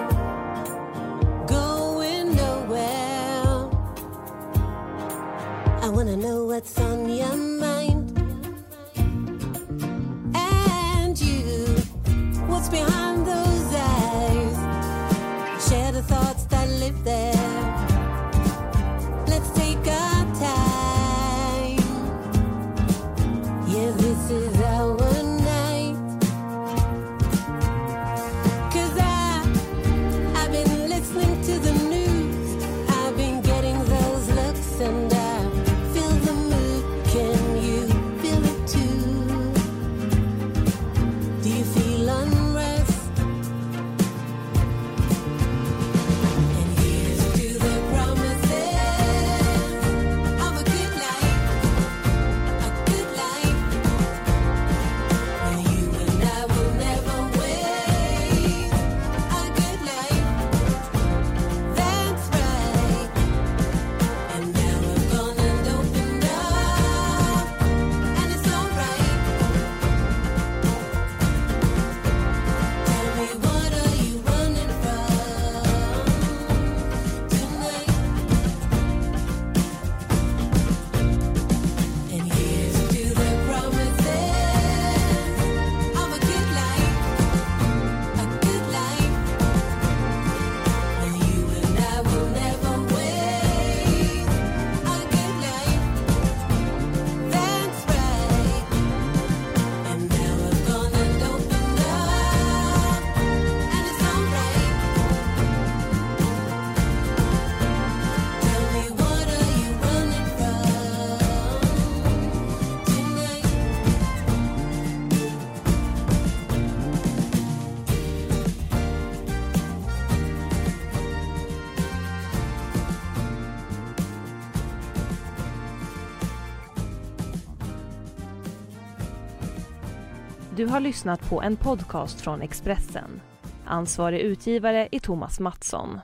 Du 130.65 130.71
har 130.71 130.79
lyssnat 130.79 131.29
på 131.29 131.41
en 131.41 131.55
podcast 131.55 132.21
från 132.21 132.41
Expressen. 132.41 133.21
Ansvarig 133.65 134.19
utgivare 134.19 134.87
är 134.91 134.99
Thomas 134.99 135.39
Mattsson. 135.39 135.99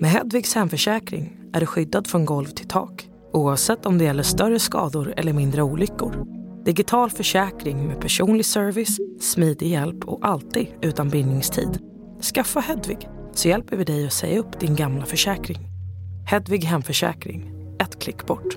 Med 0.00 0.10
Hedvigs 0.10 0.54
hemförsäkring 0.54 1.40
är 1.52 1.60
du 1.60 1.66
skyddad 1.66 2.06
från 2.06 2.24
golv 2.24 2.46
till 2.46 2.68
tak 2.68 3.08
oavsett 3.32 3.86
om 3.86 3.98
det 3.98 4.04
gäller 4.04 4.22
större 4.22 4.58
skador 4.58 5.14
eller 5.16 5.32
mindre 5.32 5.62
olyckor. 5.62 6.26
Digital 6.64 7.10
försäkring 7.10 7.86
med 7.86 8.00
personlig 8.00 8.46
service, 8.46 8.98
smidig 9.20 9.68
hjälp 9.68 10.04
och 10.04 10.26
alltid 10.26 10.66
utan 10.82 11.08
bindningstid. 11.08 11.78
Skaffa 12.34 12.60
Hedvig 12.60 13.08
så 13.32 13.48
hjälper 13.48 13.76
vi 13.76 13.84
dig 13.84 14.06
att 14.06 14.12
säga 14.12 14.38
upp 14.38 14.60
din 14.60 14.76
gamla 14.76 15.04
försäkring. 15.04 15.58
Hedvig 16.26 16.64
hemförsäkring, 16.64 17.52
ett 17.80 17.98
klick 17.98 18.26
bort. 18.26 18.54